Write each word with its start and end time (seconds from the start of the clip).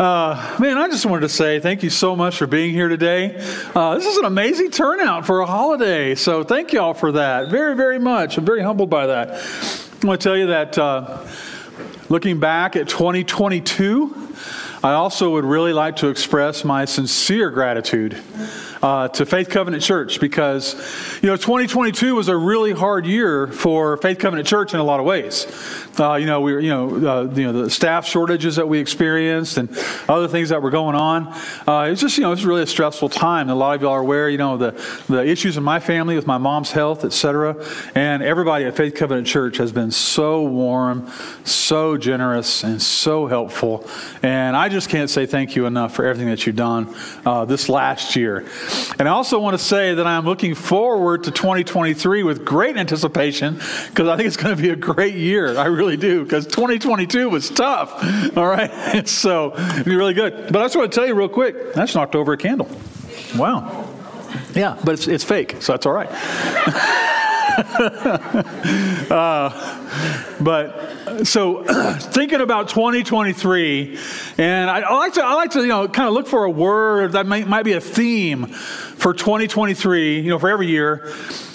Uh, 0.00 0.56
man, 0.58 0.78
I 0.78 0.88
just 0.88 1.04
wanted 1.04 1.20
to 1.20 1.28
say 1.28 1.60
thank 1.60 1.82
you 1.82 1.90
so 1.90 2.16
much 2.16 2.38
for 2.38 2.46
being 2.46 2.72
here 2.72 2.88
today. 2.88 3.36
Uh, 3.74 3.96
this 3.96 4.06
is 4.06 4.16
an 4.16 4.24
amazing 4.24 4.70
turnout 4.70 5.26
for 5.26 5.40
a 5.40 5.46
holiday, 5.46 6.14
so 6.14 6.42
thank 6.42 6.72
you 6.72 6.80
all 6.80 6.94
for 6.94 7.12
that. 7.12 7.50
Very, 7.50 7.76
very 7.76 7.98
much. 7.98 8.38
I'm 8.38 8.46
very 8.46 8.62
humbled 8.62 8.88
by 8.88 9.08
that. 9.08 9.28
I 9.28 10.06
want 10.06 10.18
to 10.18 10.24
tell 10.26 10.38
you 10.38 10.46
that 10.46 10.78
uh, 10.78 11.22
looking 12.08 12.40
back 12.40 12.76
at 12.76 12.88
2022, 12.88 14.34
I 14.82 14.92
also 14.92 15.32
would 15.32 15.44
really 15.44 15.74
like 15.74 15.96
to 15.96 16.08
express 16.08 16.64
my 16.64 16.86
sincere 16.86 17.50
gratitude 17.50 18.14
uh, 18.82 19.08
to 19.08 19.26
Faith 19.26 19.50
Covenant 19.50 19.82
Church 19.82 20.20
because, 20.20 20.74
you 21.22 21.28
know, 21.28 21.36
2022 21.36 22.14
was 22.14 22.28
a 22.28 22.36
really 22.36 22.72
hard 22.72 23.06
year 23.06 23.46
for 23.48 23.96
Faith 23.98 24.18
Covenant 24.18 24.48
Church 24.48 24.72
in 24.72 24.80
a 24.80 24.84
lot 24.84 25.00
of 25.00 25.06
ways. 25.06 25.46
Uh, 25.98 26.14
you 26.14 26.26
know, 26.26 26.40
we 26.40 26.52
were, 26.52 26.60
you 26.60 26.70
know, 26.70 26.88
uh, 26.88 27.34
you 27.34 27.44
know, 27.44 27.64
the 27.64 27.70
staff 27.70 28.06
shortages 28.06 28.56
that 28.56 28.66
we 28.68 28.78
experienced 28.78 29.58
and 29.58 29.68
other 30.08 30.28
things 30.28 30.48
that 30.48 30.62
were 30.62 30.70
going 30.70 30.96
on. 30.96 31.28
Uh, 31.68 31.84
it 31.86 31.90
was 31.90 32.00
just, 32.00 32.16
you 32.16 32.22
know, 32.22 32.32
it's 32.32 32.44
really 32.44 32.62
a 32.62 32.66
stressful 32.66 33.08
time. 33.08 33.50
A 33.50 33.54
lot 33.54 33.74
of 33.74 33.82
y'all 33.82 33.92
are 33.92 34.00
aware, 34.00 34.30
you 34.30 34.38
know, 34.38 34.56
the, 34.56 34.70
the 35.08 35.26
issues 35.26 35.56
in 35.56 35.62
my 35.62 35.80
family 35.80 36.16
with 36.16 36.26
my 36.26 36.38
mom's 36.38 36.72
health, 36.72 37.04
et 37.04 37.12
cetera. 37.12 37.56
And 37.94 38.22
everybody 38.22 38.64
at 38.64 38.76
Faith 38.76 38.94
Covenant 38.94 39.26
Church 39.26 39.58
has 39.58 39.72
been 39.72 39.90
so 39.90 40.42
warm, 40.42 41.10
so 41.44 41.96
generous, 41.96 42.64
and 42.64 42.80
so 42.80 43.26
helpful. 43.26 43.86
And 44.22 44.56
I 44.56 44.68
just 44.68 44.88
can't 44.88 45.10
say 45.10 45.26
thank 45.26 45.54
you 45.54 45.66
enough 45.66 45.94
for 45.94 46.04
everything 46.04 46.30
that 46.30 46.46
you've 46.46 46.56
done 46.56 46.94
uh, 47.26 47.44
this 47.44 47.68
last 47.68 48.16
year. 48.16 48.46
And 48.98 49.08
I 49.08 49.12
also 49.12 49.38
want 49.38 49.58
to 49.58 49.64
say 49.64 49.94
that 49.94 50.06
I'm 50.06 50.24
looking 50.24 50.54
forward 50.54 51.24
to 51.24 51.30
2023 51.30 52.22
with 52.22 52.44
great 52.44 52.76
anticipation 52.76 53.54
because 53.54 54.08
I 54.08 54.16
think 54.16 54.26
it's 54.26 54.36
going 54.36 54.56
to 54.56 54.62
be 54.62 54.70
a 54.70 54.76
great 54.76 55.14
year. 55.14 55.56
I 55.58 55.66
really 55.66 55.96
do 55.96 56.24
because 56.24 56.46
2022 56.46 57.28
was 57.28 57.48
tough. 57.50 58.36
All 58.36 58.46
right. 58.46 58.70
So 59.10 59.54
it'll 59.54 59.84
be 59.84 59.96
really 59.96 60.14
good. 60.14 60.52
But 60.52 60.62
I 60.62 60.64
just 60.64 60.76
want 60.76 60.92
to 60.92 60.94
tell 60.94 61.06
you 61.06 61.14
real 61.14 61.28
quick 61.28 61.74
that's 61.74 61.94
knocked 61.94 62.14
over 62.14 62.32
a 62.32 62.36
candle. 62.36 62.68
Wow. 63.36 63.88
Yeah, 64.54 64.78
but 64.84 64.94
it's, 64.94 65.08
it's 65.08 65.24
fake, 65.24 65.56
so 65.60 65.72
that's 65.72 65.86
all 65.86 65.92
right. 65.92 66.08
uh, 69.10 69.50
but 70.40 71.26
so 71.26 71.64
thinking 71.98 72.40
about 72.40 72.68
2023, 72.68 73.98
and 74.38 74.70
I, 74.70 74.80
I, 74.80 74.94
like 74.94 75.14
to 75.14 75.24
I 75.24 75.34
like 75.34 75.50
to 75.52 75.60
you 75.60 75.68
know 75.68 75.88
kind 75.88 76.08
of 76.08 76.14
look 76.14 76.26
for 76.26 76.44
a 76.44 76.50
word 76.50 77.12
that 77.12 77.26
might, 77.26 77.46
might 77.48 77.64
be 77.64 77.72
a 77.72 77.80
theme 77.80 78.46
for 78.46 79.12
2023. 79.12 80.20
You 80.20 80.30
know, 80.30 80.38
for 80.38 80.48
every 80.48 80.68
year. 80.68 81.12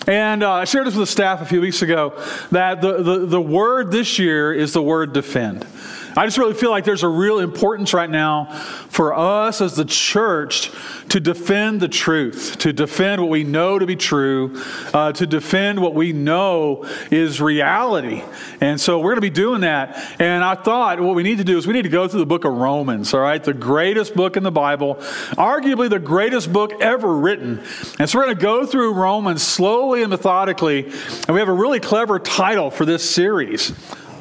And 0.07 0.43
uh, 0.43 0.51
I 0.51 0.65
shared 0.65 0.85
this 0.85 0.93
with 0.95 1.07
the 1.07 1.11
staff 1.11 1.41
a 1.41 1.45
few 1.45 1.61
weeks 1.61 1.81
ago 1.81 2.13
that 2.51 2.79
the, 2.79 3.01
the, 3.01 3.25
the 3.25 3.41
word 3.41 3.91
this 3.91 4.19
year 4.19 4.53
is 4.53 4.71
the 4.73 4.81
word 4.81 5.13
defend. 5.13 5.65
I 6.17 6.25
just 6.25 6.37
really 6.37 6.53
feel 6.53 6.69
like 6.69 6.85
there's 6.85 7.03
a 7.03 7.09
real 7.09 7.39
importance 7.39 7.93
right 7.93 8.09
now 8.09 8.45
for 8.89 9.13
us 9.13 9.59
as 9.59 9.75
the 9.75 9.83
church 9.83 10.71
to 11.09 11.19
defend 11.19 11.81
the 11.81 11.89
truth, 11.89 12.57
to 12.59 12.71
defend 12.71 13.21
what 13.21 13.29
we 13.29 13.43
know 13.43 13.77
to 13.77 13.85
be 13.85 13.97
true, 13.97 14.61
uh, 14.93 15.11
to 15.11 15.27
defend 15.27 15.81
what 15.81 15.93
we 15.93 16.13
know 16.13 16.85
is 17.11 17.41
reality. 17.41 18.23
And 18.61 18.79
so 18.79 18.99
we're 18.99 19.11
going 19.11 19.17
to 19.17 19.21
be 19.21 19.29
doing 19.29 19.61
that. 19.61 20.15
And 20.19 20.41
I 20.41 20.55
thought 20.55 21.01
what 21.01 21.15
we 21.15 21.23
need 21.23 21.39
to 21.39 21.43
do 21.43 21.57
is 21.57 21.67
we 21.67 21.73
need 21.73 21.81
to 21.83 21.89
go 21.89 22.07
through 22.07 22.21
the 22.21 22.25
book 22.25 22.45
of 22.45 22.53
Romans, 22.53 23.13
all 23.13 23.19
right? 23.19 23.43
The 23.43 23.53
greatest 23.53 24.15
book 24.15 24.37
in 24.37 24.43
the 24.43 24.51
Bible, 24.51 24.95
arguably 25.35 25.89
the 25.89 25.99
greatest 25.99 26.53
book 26.53 26.71
ever 26.81 27.13
written. 27.13 27.61
And 27.99 28.09
so 28.09 28.19
we're 28.19 28.25
going 28.25 28.37
to 28.37 28.41
go 28.41 28.65
through 28.65 28.93
Romans 28.93 29.43
slowly 29.43 30.01
and 30.01 30.09
methodically. 30.09 30.85
And 30.85 31.29
we 31.29 31.39
have 31.39 31.49
a 31.49 31.53
really 31.53 31.81
clever 31.81 32.19
title 32.19 32.71
for 32.71 32.85
this 32.85 33.07
series. 33.09 33.73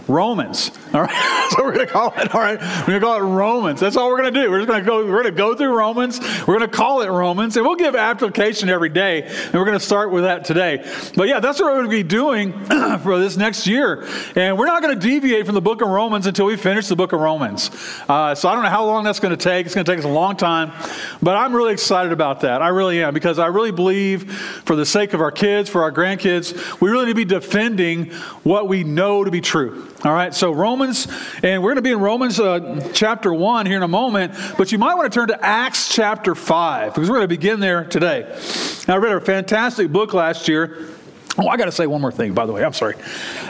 Romans. 0.08 0.70
All 0.92 1.02
right, 1.02 1.48
so 1.50 1.64
we're 1.64 1.72
going 1.72 1.86
to 1.86 1.92
call 1.92 2.12
it. 2.16 2.34
All 2.34 2.40
right, 2.40 2.60
we're 2.60 2.98
going 2.98 3.00
to 3.00 3.06
call 3.06 3.16
it 3.16 3.22
Romans. 3.22 3.80
That's 3.80 3.96
all 3.96 4.08
we're 4.08 4.20
going 4.20 4.34
to 4.34 4.42
do. 4.42 4.50
We're 4.50 4.58
just 4.58 4.68
going 4.68 4.82
to 4.82 4.86
go. 4.86 5.04
We're 5.04 5.22
going 5.22 5.24
to 5.24 5.30
go 5.32 5.54
through 5.54 5.76
Romans. 5.76 6.20
We're 6.46 6.58
going 6.58 6.70
to 6.70 6.76
call 6.76 7.02
it 7.02 7.08
Romans, 7.08 7.56
and 7.56 7.66
we'll 7.66 7.76
give 7.76 7.94
application 7.94 8.68
every 8.68 8.90
day. 8.90 9.22
And 9.22 9.54
we're 9.54 9.64
going 9.64 9.78
to 9.78 9.84
start 9.84 10.10
with 10.10 10.24
that 10.24 10.44
today. 10.44 10.84
But 11.16 11.28
yeah, 11.28 11.40
that's 11.40 11.60
what 11.60 11.66
we're 11.66 11.84
going 11.84 11.90
to 11.90 11.96
be 11.96 12.02
doing 12.02 12.52
for 13.02 13.18
this 13.18 13.36
next 13.36 13.66
year. 13.66 14.06
And 14.36 14.58
we're 14.58 14.66
not 14.66 14.82
going 14.82 14.98
to 14.98 15.00
deviate 15.00 15.46
from 15.46 15.54
the 15.54 15.62
book 15.62 15.80
of 15.80 15.88
Romans 15.88 16.26
until 16.26 16.46
we 16.46 16.56
finish 16.56 16.88
the 16.88 16.96
book 16.96 17.12
of 17.12 17.20
Romans. 17.20 17.70
Uh, 18.08 18.34
so 18.34 18.48
I 18.48 18.54
don't 18.54 18.62
know 18.62 18.70
how 18.70 18.84
long 18.84 19.04
that's 19.04 19.20
going 19.20 19.36
to 19.36 19.42
take. 19.42 19.66
It's 19.66 19.74
going 19.74 19.84
to 19.84 19.90
take 19.90 19.98
us 19.98 20.04
a 20.04 20.08
long 20.08 20.36
time, 20.36 20.72
but 21.22 21.36
I'm 21.36 21.54
really 21.54 21.72
excited 21.72 22.12
about 22.12 22.40
that. 22.40 22.62
I 22.62 22.68
really 22.68 23.02
am 23.02 23.14
because 23.14 23.38
I 23.38 23.46
really 23.46 23.72
believe, 23.72 24.32
for 24.64 24.76
the 24.76 24.86
sake 24.86 25.14
of 25.14 25.20
our 25.20 25.32
kids, 25.32 25.70
for 25.70 25.82
our 25.82 25.92
grandkids, 25.92 26.80
we 26.80 26.90
really 26.90 27.06
need 27.06 27.12
to 27.12 27.16
be 27.16 27.24
defending 27.24 28.10
what 28.42 28.68
we 28.68 28.84
know 28.84 29.24
to 29.24 29.30
be 29.30 29.40
true. 29.40 29.88
All 30.04 30.12
right, 30.12 30.34
so 30.34 30.52
Romans, 30.52 31.08
and 31.42 31.62
we're 31.62 31.70
going 31.70 31.76
to 31.76 31.82
be 31.82 31.92
in 31.92 31.98
Romans 31.98 32.38
uh, 32.38 32.90
chapter 32.92 33.32
1 33.32 33.64
here 33.64 33.78
in 33.78 33.82
a 33.82 33.88
moment, 33.88 34.34
but 34.58 34.70
you 34.70 34.76
might 34.76 34.94
want 34.96 35.10
to 35.10 35.18
turn 35.18 35.28
to 35.28 35.42
Acts 35.42 35.88
chapter 35.88 36.34
5 36.34 36.92
because 36.92 37.08
we're 37.08 37.16
going 37.16 37.24
to 37.24 37.28
begin 37.28 37.58
there 37.58 37.84
today. 37.84 38.20
Now, 38.86 38.96
I 38.96 38.98
read 38.98 39.14
a 39.14 39.20
fantastic 39.22 39.90
book 39.90 40.12
last 40.12 40.46
year 40.46 40.88
Oh, 41.36 41.48
I 41.48 41.56
got 41.56 41.64
to 41.64 41.72
say 41.72 41.86
one 41.86 42.00
more 42.00 42.12
thing, 42.12 42.32
by 42.32 42.46
the 42.46 42.52
way. 42.52 42.64
I'm 42.64 42.72
sorry. 42.72 42.94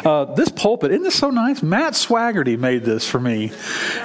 Uh, 0.05 0.25
this 0.25 0.49
pulpit, 0.49 0.91
isn't 0.91 1.03
this 1.03 1.15
so 1.15 1.29
nice? 1.29 1.63
Matt 1.63 1.93
Swaggerty 1.93 2.59
made 2.59 2.83
this 2.83 3.07
for 3.09 3.21
me. 3.21 3.53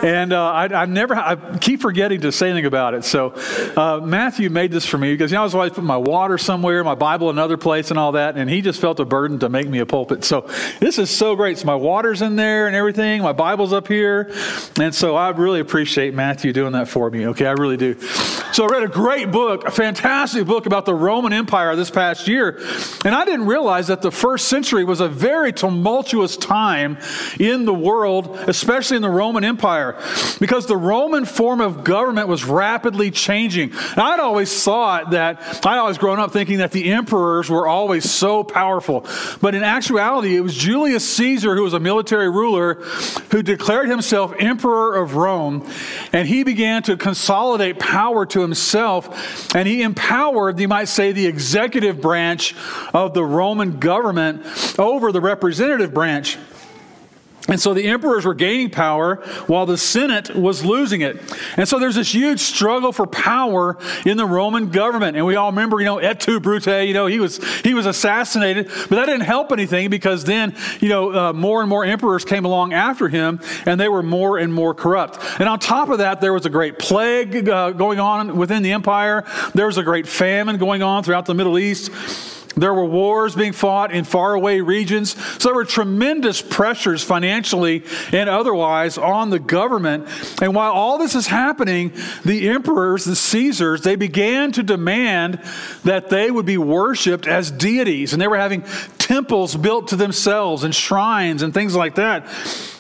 And 0.04 0.34
uh, 0.34 0.52
I, 0.52 0.66
I, 0.66 0.86
never, 0.86 1.16
I 1.16 1.58
keep 1.60 1.80
forgetting 1.80 2.22
to 2.22 2.32
say 2.34 2.50
anything 2.50 2.66
about 2.66 2.94
it. 2.94 3.06
So 3.06 3.34
uh, 3.78 4.02
Matthew 4.04 4.50
made 4.50 4.72
this 4.72 4.86
for 4.86 4.98
me 4.98 5.14
because 5.14 5.32
you 5.32 5.36
know, 5.36 5.42
I 5.42 5.44
was 5.46 5.56
always 5.56 5.72
putting 5.72 5.86
my 5.86 5.98
water 5.98 6.38
somewhere, 6.38 6.84
my 6.84 6.96
Bible 6.96 7.30
another 7.30 7.56
place, 7.56 7.90
and 7.90 7.98
all 7.98 8.14
that. 8.14 8.36
And 8.36 8.50
he 8.50 8.62
just 8.62 8.82
felt 8.82 9.00
a 9.00 9.06
burden 9.06 9.40
to 9.40 9.50
make 9.50 9.70
me 9.70 9.80
a 9.80 9.86
pulpit. 9.86 10.26
So 10.26 10.42
this 10.82 11.00
is 11.00 11.10
so 11.10 11.38
great. 11.38 11.58
So 11.58 11.66
my 11.66 11.76
water's 11.76 12.22
in 12.22 12.36
there 12.36 12.68
and 12.68 12.76
everything. 12.76 13.22
My 13.22 13.32
Bible's 13.32 13.72
up 13.72 13.88
here. 13.88 14.34
And 14.80 14.94
so 14.94 15.16
I 15.16 15.30
really 15.30 15.62
appreciate 15.62 16.14
Matthew 16.14 16.52
doing 16.52 16.74
that 16.74 16.90
for 16.90 17.10
me. 17.10 17.28
Okay, 17.28 17.46
I 17.46 17.52
really 17.52 17.78
do. 17.78 17.98
So 18.52 18.66
I 18.66 18.68
read 18.68 18.84
a 18.84 18.88
great 18.88 19.32
book, 19.32 19.66
a 19.66 19.72
fantastic 19.72 20.46
book 20.46 20.66
about 20.66 20.86
the 20.86 20.94
Roman 20.94 21.32
Empire 21.32 21.78
this 21.78 21.90
past 21.90 22.28
year. 22.28 22.60
And 23.06 23.16
I 23.16 23.24
didn't 23.24 23.46
realize 23.46 23.69
realize 23.70 23.88
that 23.88 24.02
the 24.02 24.10
first 24.10 24.48
century 24.48 24.84
was 24.84 25.00
a 25.00 25.08
very 25.08 25.54
tumultuous 25.54 26.36
time 26.36 26.98
in 27.40 27.66
the 27.66 27.74
world, 27.74 28.36
especially 28.48 28.96
in 28.96 29.04
the 29.04 29.10
Roman 29.10 29.44
Empire, 29.44 29.96
because 30.40 30.66
the 30.66 30.76
Roman 30.76 31.24
form 31.24 31.62
of 31.62 31.84
government 31.84 32.28
was 32.28 32.44
rapidly 32.46 33.12
changing. 33.12 33.72
And 33.72 34.00
I'd 34.00 34.20
always 34.20 34.64
thought 34.64 35.12
that, 35.12 35.64
I'd 35.64 35.78
always 35.78 36.00
grown 36.00 36.18
up 36.18 36.32
thinking 36.32 36.58
that 36.58 36.72
the 36.72 36.92
emperors 36.92 37.48
were 37.48 37.68
always 37.68 38.10
so 38.10 38.44
powerful. 38.44 39.06
But 39.40 39.54
in 39.54 39.62
actuality, 39.62 40.36
it 40.36 40.42
was 40.42 40.56
Julius 40.56 41.08
Caesar, 41.18 41.56
who 41.56 41.62
was 41.62 41.76
a 41.76 41.80
military 41.80 42.30
ruler, 42.30 42.74
who 43.32 43.44
declared 43.44 43.88
himself 43.88 44.34
emperor 44.40 44.96
of 44.96 45.14
Rome. 45.14 45.70
And 46.12 46.28
he 46.28 46.44
began 46.44 46.82
to 46.84 46.98
consolidate 46.98 47.78
power 47.78 48.26
to 48.26 48.42
himself. 48.42 49.54
And 49.54 49.68
he 49.68 49.84
empowered, 49.84 50.60
you 50.60 50.68
might 50.68 50.86
say, 50.86 51.12
the 51.12 51.28
executive 51.28 52.02
branch 52.02 52.56
of 52.96 53.14
the 53.14 53.24
Roman 53.24 53.59
Roman 53.60 53.80
government 53.80 54.46
over 54.80 55.12
the 55.12 55.20
representative 55.20 55.94
branch. 55.94 56.38
And 57.50 57.60
so 57.60 57.74
the 57.74 57.86
emperors 57.86 58.26
were 58.26 58.36
gaining 58.36 58.70
power 58.70 59.16
while 59.48 59.66
the 59.66 59.78
Senate 59.78 60.36
was 60.36 60.64
losing 60.64 61.02
it. 61.02 61.20
And 61.58 61.68
so 61.68 61.80
there's 61.80 61.96
this 61.96 62.14
huge 62.14 62.40
struggle 62.40 62.92
for 62.92 63.08
power 63.08 63.78
in 64.06 64.18
the 64.18 64.26
Roman 64.26 64.70
government. 64.70 65.18
And 65.18 65.26
we 65.26 65.36
all 65.36 65.50
remember, 65.50 65.80
you 65.80 65.86
know, 65.86 65.98
Et 65.98 66.20
tu, 66.20 66.40
Brute, 66.40 66.68
you 66.68 66.94
know, 66.94 67.08
he 67.08 67.20
was, 67.20 67.44
he 67.62 67.74
was 67.74 67.88
assassinated, 67.88 68.68
but 68.68 68.92
that 68.92 69.08
didn't 69.08 69.22
help 69.22 69.52
anything 69.52 69.90
because 69.90 70.24
then, 70.24 70.56
you 70.80 70.90
know, 70.90 71.12
uh, 71.12 71.34
more 71.34 71.62
and 71.62 71.70
more 71.70 71.84
emperors 71.84 72.24
came 72.24 72.46
along 72.46 72.74
after 72.74 73.10
him 73.10 73.42
and 73.66 73.80
they 73.80 73.90
were 73.90 74.04
more 74.04 74.38
and 74.38 74.54
more 74.54 74.76
corrupt. 74.76 75.18
And 75.40 75.50
on 75.50 75.60
top 75.60 75.90
of 75.90 75.98
that, 75.98 76.22
there 76.22 76.34
was 76.34 76.46
a 76.46 76.52
great 76.52 76.78
plague 76.78 77.50
uh, 77.50 77.72
going 77.72 78.00
on 78.00 78.38
within 78.38 78.62
the 78.62 78.74
empire. 78.74 79.26
There 79.56 79.66
was 79.66 79.78
a 79.78 79.84
great 79.84 80.08
famine 80.08 80.58
going 80.58 80.84
on 80.84 81.04
throughout 81.04 81.26
the 81.26 81.34
Middle 81.34 81.58
East. 81.58 81.90
There 82.60 82.74
were 82.74 82.86
wars 82.86 83.36
being 83.36 83.54
fought 83.54 83.92
in 83.92 84.04
faraway 84.04 84.62
regions. 84.62 85.16
So 85.42 85.50
there 85.50 85.56
were 85.56 85.66
tremendous 85.66 86.42
pressures 86.42 87.04
financially 87.04 87.84
and 88.12 88.30
otherwise 88.30 88.98
on 88.98 89.30
the 89.30 89.40
government. 89.40 90.08
And 90.42 90.56
while 90.56 90.72
all 90.72 90.98
this 90.98 91.16
is 91.16 91.28
happening, 91.28 91.94
the 92.26 92.50
emperors, 92.50 93.06
the 93.06 93.16
Caesars, 93.16 93.82
they 93.82 93.96
began 93.96 94.52
to 94.54 94.64
demand 94.64 95.42
that 95.84 96.10
they 96.10 96.32
would 96.32 96.46
be 96.46 96.58
worshiped 96.58 97.28
as 97.28 97.52
deities. 97.52 98.14
And 98.14 98.22
they 98.22 98.28
were 98.28 98.38
having 98.38 98.64
temples 98.98 99.56
built 99.56 99.90
to 99.90 99.96
themselves 99.96 100.64
and 100.64 100.74
shrines 100.74 101.42
and 101.42 101.54
things 101.54 101.76
like 101.76 101.96
that. 101.96 102.28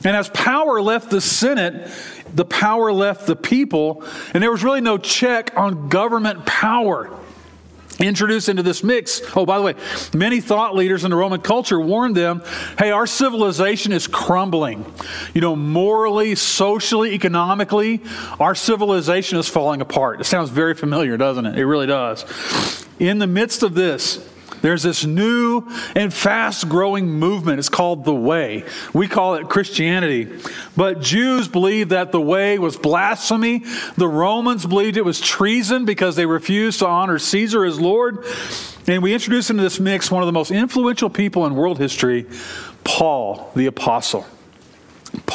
And 0.04 0.16
as 0.16 0.30
power 0.30 0.82
left 0.82 1.10
the 1.10 1.22
Senate, 1.22 1.92
the 2.34 2.46
power 2.46 2.94
left 2.94 3.26
the 3.26 3.36
people, 3.36 4.04
and 4.34 4.44
there 4.44 4.52
was 4.52 4.64
really 4.64 4.82
no 4.82 4.98
check 4.98 5.52
on 5.58 5.90
government 5.90 6.46
power 6.46 7.10
introduced 8.00 8.50
into 8.50 8.64
this 8.64 8.84
mix. 8.84 9.22
Oh, 9.36 9.46
by 9.46 9.58
the 9.58 9.64
way, 9.64 9.76
many 10.14 10.42
thought 10.42 10.76
leaders 10.76 11.04
in 11.04 11.12
the 11.12 11.18
Roman 11.18 11.42
culture 11.42 11.80
warned 11.80 12.16
them 12.16 12.42
hey, 12.78 12.92
our 12.92 13.08
civilization 13.08 13.92
is 13.92 14.08
crumbling. 14.08 14.86
You 15.34 15.42
know, 15.42 15.56
morally, 15.56 16.36
socially, 16.36 17.14
economically, 17.14 18.02
our 18.40 18.56
civilization 18.56 19.38
is 19.38 19.48
falling 19.48 19.82
apart. 19.82 20.22
It 20.22 20.26
sounds 20.26 20.50
very 20.50 20.74
familiar, 20.74 21.18
doesn't 21.18 21.46
it? 21.46 21.58
It 21.58 21.66
really 21.66 21.88
does. 21.88 22.26
In 23.00 23.20
the 23.20 23.28
midst 23.28 23.64
of 23.64 23.76
this, 23.76 24.28
there's 24.62 24.84
this 24.84 25.06
new 25.06 25.68
and 25.96 26.14
fast 26.14 26.70
growing 26.70 27.10
movement. 27.10 27.60
It's 27.60 27.70
called 27.70 28.06
the 28.06 28.14
Way. 28.14 28.66
We 28.94 29.08
call 29.08 29.36
it 29.36 29.50
Christianity. 29.50 30.28
But 30.76 31.02
Jews 31.02 31.48
believed 31.48 31.92
that 31.92 32.12
the 32.12 32.22
Way 32.22 32.60
was 32.60 32.78
blasphemy. 32.78 33.64
The 33.98 34.08
Romans 34.08 34.66
believed 34.66 34.98
it 34.98 35.06
was 35.06 35.20
treason 35.20 35.86
because 35.86 36.16
they 36.16 36.26
refused 36.26 36.80
to 36.80 36.88
honor 36.88 37.20
Caesar 37.20 37.66
as 37.66 37.80
Lord. 37.80 38.26
And 38.88 39.04
we 39.04 39.14
introduce 39.14 39.50
into 39.50 39.64
this 39.64 39.80
mix 39.80 40.10
one 40.10 40.24
of 40.24 40.28
the 40.28 40.34
most 40.34 40.52
influential 40.52 41.10
people 41.10 41.46
in 41.46 41.56
world 41.56 41.78
history, 41.78 42.26
Paul 42.84 43.52
the 43.56 43.68
Apostle. 43.68 44.26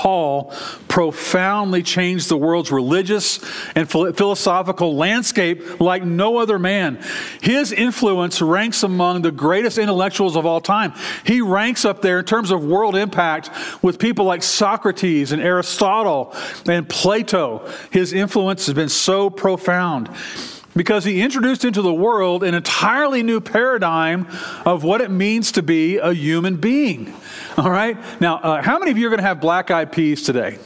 Paul 0.05 0.53
profoundly 0.87 1.83
changed 1.83 2.29
the 2.29 2.37
world's 2.37 2.71
religious 2.71 3.41
and 3.75 3.91
philosophical 3.91 4.97
landscape 4.97 5.81
like 5.81 6.05
no 6.05 6.37
other 6.37 6.59
man. 6.59 7.03
His 7.41 7.73
influence 7.73 8.43
ranks 8.43 8.83
among 8.83 9.23
the 9.23 9.33
greatest 9.33 9.79
intellectuals 9.79 10.37
of 10.37 10.45
all 10.45 10.61
time. 10.61 10.93
He 11.25 11.41
ranks 11.41 11.87
up 11.87 12.03
there 12.03 12.19
in 12.19 12.27
terms 12.27 12.51
of 12.51 12.63
world 12.63 12.97
impact 12.97 13.49
with 13.81 13.99
people 13.99 14.27
like 14.27 14.43
Socrates 14.43 15.33
and 15.33 15.41
Aristotle 15.41 16.35
and 16.67 16.87
Plato. 16.87 17.67
His 17.91 18.13
influence 18.13 18.67
has 18.67 18.75
been 18.75 18.91
so 18.91 19.31
profound 19.31 20.11
because 20.77 21.05
he 21.05 21.23
introduced 21.23 21.65
into 21.65 21.83
the 21.83 21.93
world 21.93 22.43
an 22.43 22.55
entirely 22.55 23.23
new 23.23 23.41
paradigm 23.41 24.27
of 24.65 24.85
what 24.85 25.01
it 25.01 25.11
means 25.11 25.53
to 25.53 25.63
be 25.63 25.99
a 25.99 26.13
human 26.13 26.57
being. 26.57 27.15
All 27.57 27.71
right? 27.71 27.97
Now, 28.21 28.37
uh, 28.37 28.63
how 28.63 28.79
many 28.79 28.91
of 28.91 28.99
you 28.99 29.07
are 29.07 29.11
going 29.11 29.21
to 29.21 29.27
have 29.27 29.41
black 29.41 29.71
eyed 29.71 29.93
peas 29.93 30.23
today? 30.23 30.59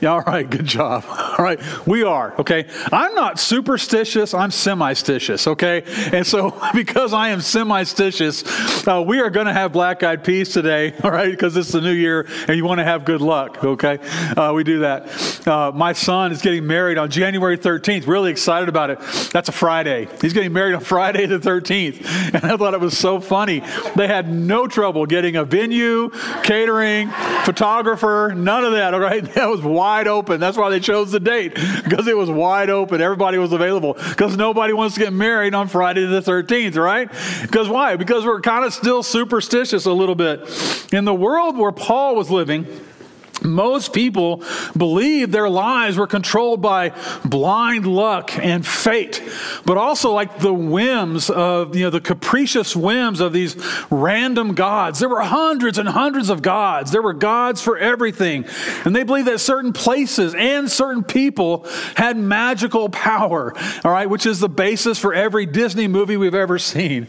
Yeah, 0.00 0.12
all 0.12 0.20
right, 0.20 0.48
good 0.48 0.64
job. 0.64 1.04
All 1.38 1.44
right, 1.44 1.60
we 1.86 2.02
are, 2.02 2.34
okay? 2.40 2.66
I'm 2.90 3.14
not 3.14 3.38
superstitious, 3.38 4.34
I'm 4.34 4.50
semi-stitious, 4.50 5.46
okay? 5.46 5.84
And 6.12 6.26
so, 6.26 6.60
because 6.74 7.12
I 7.12 7.28
am 7.28 7.40
semi-stitious, 7.40 8.88
uh, 8.88 9.02
we 9.02 9.20
are 9.20 9.30
going 9.30 9.46
to 9.46 9.52
have 9.52 9.72
black 9.72 10.02
eyed 10.02 10.24
peas 10.24 10.52
today, 10.52 10.94
all 11.04 11.12
right? 11.12 11.30
Because 11.30 11.56
it's 11.56 11.70
the 11.70 11.80
new 11.80 11.92
year 11.92 12.26
and 12.48 12.56
you 12.56 12.64
want 12.64 12.78
to 12.78 12.84
have 12.84 13.04
good 13.04 13.20
luck, 13.20 13.62
okay? 13.62 13.98
Uh, 14.36 14.52
we 14.52 14.64
do 14.64 14.80
that. 14.80 15.46
Uh, 15.46 15.70
my 15.72 15.92
son 15.92 16.32
is 16.32 16.42
getting 16.42 16.66
married 16.66 16.98
on 16.98 17.08
January 17.08 17.56
13th, 17.56 18.08
really 18.08 18.32
excited 18.32 18.68
about 18.68 18.90
it. 18.90 18.98
That's 19.32 19.48
a 19.48 19.52
Friday. 19.52 20.08
He's 20.20 20.32
getting 20.32 20.52
married 20.52 20.74
on 20.74 20.80
Friday 20.80 21.26
the 21.26 21.38
13th. 21.38 22.34
And 22.34 22.44
I 22.44 22.56
thought 22.56 22.74
it 22.74 22.80
was 22.80 22.98
so 22.98 23.20
funny. 23.20 23.62
They 23.94 24.08
had 24.08 24.28
no 24.28 24.66
trouble 24.66 25.06
getting 25.06 25.36
a 25.36 25.44
venue, 25.44 26.10
catering, 26.42 27.10
photographer, 27.44 28.32
none 28.36 28.64
of 28.64 28.72
that, 28.72 28.92
all 28.92 29.00
right? 29.00 29.24
That 29.34 29.48
was 29.48 29.62
wide 29.88 30.06
open. 30.06 30.38
That's 30.38 30.58
why 30.58 30.68
they 30.68 30.80
chose 30.80 31.10
the 31.12 31.20
date 31.20 31.54
because 31.54 32.06
it 32.06 32.16
was 32.16 32.30
wide 32.30 32.68
open. 32.68 33.00
Everybody 33.00 33.38
was 33.38 33.52
available 33.52 33.94
because 33.94 34.36
nobody 34.36 34.74
wants 34.74 34.96
to 34.96 35.00
get 35.00 35.14
married 35.14 35.54
on 35.54 35.66
Friday 35.66 36.04
the 36.04 36.20
13th, 36.20 36.76
right? 36.76 37.10
Because 37.40 37.70
why? 37.70 37.96
Because 37.96 38.26
we're 38.26 38.42
kind 38.42 38.66
of 38.66 38.74
still 38.74 39.02
superstitious 39.02 39.86
a 39.86 39.92
little 39.92 40.14
bit. 40.14 40.40
In 40.92 41.06
the 41.06 41.14
world 41.14 41.56
where 41.56 41.72
Paul 41.72 42.16
was 42.16 42.30
living, 42.30 42.66
most 43.42 43.92
people 43.92 44.42
believed 44.76 45.32
their 45.32 45.48
lives 45.48 45.96
were 45.96 46.06
controlled 46.06 46.60
by 46.60 46.92
blind 47.24 47.86
luck 47.86 48.36
and 48.38 48.66
fate, 48.66 49.22
but 49.64 49.76
also 49.76 50.12
like 50.12 50.38
the 50.38 50.52
whims 50.52 51.30
of, 51.30 51.76
you 51.76 51.84
know, 51.84 51.90
the 51.90 52.00
capricious 52.00 52.74
whims 52.74 53.20
of 53.20 53.32
these 53.32 53.56
random 53.90 54.54
gods. 54.54 54.98
There 54.98 55.08
were 55.08 55.22
hundreds 55.22 55.78
and 55.78 55.88
hundreds 55.88 56.30
of 56.30 56.42
gods. 56.42 56.90
There 56.90 57.02
were 57.02 57.12
gods 57.12 57.62
for 57.62 57.78
everything. 57.78 58.44
And 58.84 58.94
they 58.94 59.04
believed 59.04 59.28
that 59.28 59.40
certain 59.40 59.72
places 59.72 60.34
and 60.34 60.70
certain 60.70 61.04
people 61.04 61.66
had 61.94 62.16
magical 62.16 62.88
power, 62.88 63.54
all 63.84 63.92
right, 63.92 64.08
which 64.08 64.26
is 64.26 64.40
the 64.40 64.48
basis 64.48 64.98
for 64.98 65.14
every 65.14 65.46
Disney 65.46 65.88
movie 65.88 66.16
we've 66.16 66.34
ever 66.34 66.58
seen. 66.58 67.06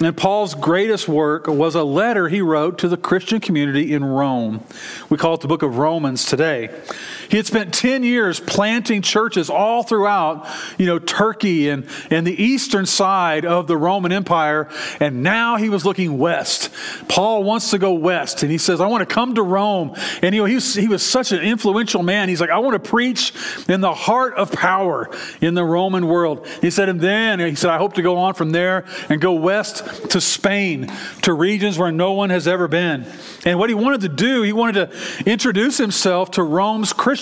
And 0.00 0.16
Paul's 0.16 0.54
greatest 0.54 1.08
work 1.08 1.48
was 1.48 1.74
a 1.74 1.82
letter 1.82 2.28
he 2.28 2.40
wrote 2.40 2.78
to 2.78 2.88
the 2.88 2.96
Christian 2.96 3.40
community 3.40 3.92
in 3.92 4.04
Rome. 4.04 4.62
We 5.10 5.16
call 5.16 5.34
it 5.34 5.40
the 5.40 5.47
book 5.48 5.62
of 5.62 5.78
Romans 5.78 6.24
today. 6.26 6.68
He 7.28 7.36
had 7.36 7.46
spent 7.46 7.74
10 7.74 8.02
years 8.04 8.40
planting 8.40 9.02
churches 9.02 9.50
all 9.50 9.82
throughout, 9.82 10.48
you 10.78 10.86
know, 10.86 10.98
Turkey 10.98 11.68
and, 11.68 11.86
and 12.10 12.26
the 12.26 12.42
eastern 12.42 12.86
side 12.86 13.44
of 13.44 13.66
the 13.66 13.76
Roman 13.76 14.12
Empire. 14.12 14.68
And 14.98 15.22
now 15.22 15.56
he 15.56 15.68
was 15.68 15.84
looking 15.84 16.18
west. 16.18 16.70
Paul 17.08 17.44
wants 17.44 17.70
to 17.70 17.78
go 17.78 17.92
west. 17.92 18.42
And 18.42 18.50
he 18.50 18.56
says, 18.56 18.80
I 18.80 18.86
want 18.86 19.06
to 19.06 19.14
come 19.14 19.34
to 19.34 19.42
Rome. 19.42 19.94
And, 20.22 20.34
you 20.34 20.40
know, 20.40 20.46
he 20.46 20.54
was, 20.54 20.74
he 20.74 20.88
was 20.88 21.02
such 21.02 21.32
an 21.32 21.40
influential 21.40 22.02
man. 22.02 22.30
He's 22.30 22.40
like, 22.40 22.50
I 22.50 22.58
want 22.58 22.82
to 22.82 22.90
preach 22.90 23.32
in 23.68 23.82
the 23.82 23.94
heart 23.94 24.34
of 24.34 24.50
power 24.50 25.10
in 25.42 25.52
the 25.52 25.64
Roman 25.64 26.06
world. 26.06 26.46
He 26.62 26.70
said, 26.70 26.88
and 26.88 27.00
then 27.00 27.40
he 27.40 27.54
said, 27.54 27.70
I 27.70 27.76
hope 27.76 27.94
to 27.94 28.02
go 28.02 28.16
on 28.16 28.34
from 28.34 28.52
there 28.52 28.86
and 29.10 29.20
go 29.20 29.34
west 29.34 30.10
to 30.10 30.20
Spain, 30.20 30.90
to 31.22 31.34
regions 31.34 31.78
where 31.78 31.92
no 31.92 32.12
one 32.12 32.30
has 32.30 32.48
ever 32.48 32.68
been. 32.68 33.06
And 33.44 33.58
what 33.58 33.68
he 33.68 33.74
wanted 33.74 34.00
to 34.02 34.08
do, 34.08 34.42
he 34.42 34.52
wanted 34.52 34.90
to 34.90 35.30
introduce 35.30 35.76
himself 35.76 36.30
to 36.32 36.42
Rome's 36.42 36.94
Christians. 36.94 37.17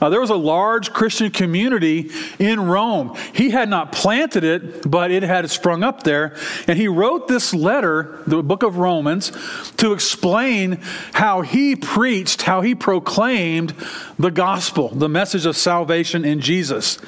Uh, 0.00 0.08
there 0.08 0.20
was 0.20 0.30
a 0.30 0.36
large 0.36 0.92
Christian 0.92 1.30
community 1.30 2.10
in 2.38 2.60
Rome. 2.60 3.16
He 3.34 3.50
had 3.50 3.68
not 3.68 3.92
planted 3.92 4.44
it, 4.44 4.90
but 4.90 5.10
it 5.10 5.22
had 5.22 5.48
sprung 5.50 5.82
up 5.82 6.02
there. 6.02 6.36
And 6.66 6.78
he 6.78 6.88
wrote 6.88 7.28
this 7.28 7.54
letter, 7.54 8.22
the 8.26 8.42
book 8.42 8.62
of 8.62 8.78
Romans, 8.78 9.32
to 9.76 9.92
explain 9.92 10.80
how 11.12 11.42
he 11.42 11.76
preached, 11.76 12.42
how 12.42 12.60
he 12.60 12.74
proclaimed 12.74 13.74
the 14.18 14.30
gospel, 14.30 14.88
the 14.88 15.08
message 15.08 15.46
of 15.46 15.56
salvation 15.56 16.24
in 16.24 16.40
Jesus. 16.40 16.98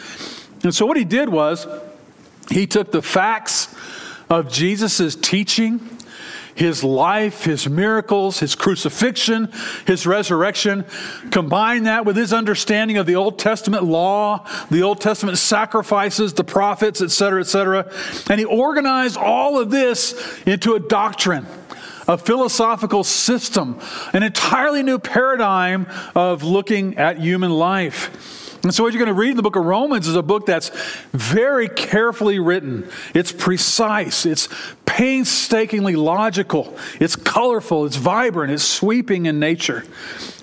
And 0.62 0.74
so 0.74 0.86
what 0.86 0.96
he 0.96 1.04
did 1.04 1.28
was, 1.28 1.66
he 2.50 2.66
took 2.66 2.92
the 2.92 3.02
facts 3.02 3.74
of 4.30 4.50
Jesus' 4.50 5.14
teaching, 5.14 5.93
his 6.54 6.84
life, 6.84 7.44
his 7.44 7.68
miracles, 7.68 8.40
his 8.40 8.54
crucifixion, 8.54 9.52
his 9.86 10.06
resurrection, 10.06 10.84
combine 11.30 11.84
that 11.84 12.04
with 12.04 12.16
his 12.16 12.32
understanding 12.32 12.96
of 12.96 13.06
the 13.06 13.16
Old 13.16 13.38
Testament 13.38 13.84
law, 13.84 14.48
the 14.70 14.82
Old 14.82 15.00
Testament 15.00 15.38
sacrifices, 15.38 16.32
the 16.34 16.44
prophets, 16.44 17.00
etc., 17.00 17.40
etc., 17.40 17.90
and 18.30 18.38
he 18.38 18.44
organized 18.44 19.16
all 19.16 19.58
of 19.58 19.70
this 19.70 20.14
into 20.46 20.74
a 20.74 20.80
doctrine 20.80 21.46
a 22.06 22.18
philosophical 22.18 23.02
system, 23.02 23.80
an 24.12 24.22
entirely 24.22 24.82
new 24.82 24.98
paradigm 24.98 25.86
of 26.14 26.42
looking 26.42 26.98
at 26.98 27.18
human 27.18 27.50
life. 27.50 28.43
And 28.64 28.74
so, 28.74 28.82
what 28.82 28.94
you're 28.94 29.04
going 29.04 29.14
to 29.14 29.20
read 29.20 29.30
in 29.30 29.36
the 29.36 29.42
book 29.42 29.56
of 29.56 29.64
Romans 29.64 30.08
is 30.08 30.16
a 30.16 30.22
book 30.22 30.46
that's 30.46 30.70
very 31.12 31.68
carefully 31.68 32.38
written. 32.38 32.88
It's 33.14 33.30
precise, 33.30 34.24
it's 34.24 34.48
painstakingly 34.86 35.96
logical, 35.96 36.74
it's 36.98 37.14
colorful, 37.14 37.84
it's 37.84 37.96
vibrant, 37.96 38.52
it's 38.52 38.64
sweeping 38.64 39.26
in 39.26 39.38
nature. 39.38 39.84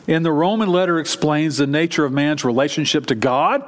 And 0.07 0.23
the 0.23 0.31
Roman 0.31 0.69
letter 0.69 0.99
explains 0.99 1.57
the 1.57 1.65
nature 1.65 2.05
of 2.05 2.11
man's 2.11 2.45
relationship 2.45 3.07
to 3.07 3.15
God, 3.15 3.63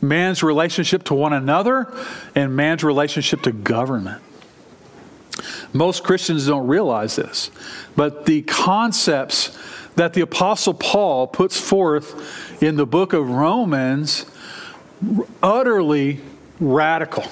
man's 0.00 0.42
relationship 0.42 1.04
to 1.04 1.14
one 1.14 1.32
another, 1.32 1.96
and 2.34 2.56
man's 2.56 2.82
relationship 2.82 3.42
to 3.42 3.52
government. 3.52 4.20
Most 5.72 6.02
Christians 6.02 6.46
don't 6.46 6.66
realize 6.66 7.16
this, 7.16 7.50
but 7.94 8.26
the 8.26 8.42
concepts 8.42 9.56
that 9.96 10.14
the 10.14 10.20
Apostle 10.20 10.74
Paul 10.74 11.26
puts 11.26 11.58
forth 11.58 12.62
in 12.62 12.76
the 12.76 12.86
book 12.86 13.12
of 13.12 13.28
Romans 13.28 14.26
utterly 15.42 16.20
radical 16.60 17.24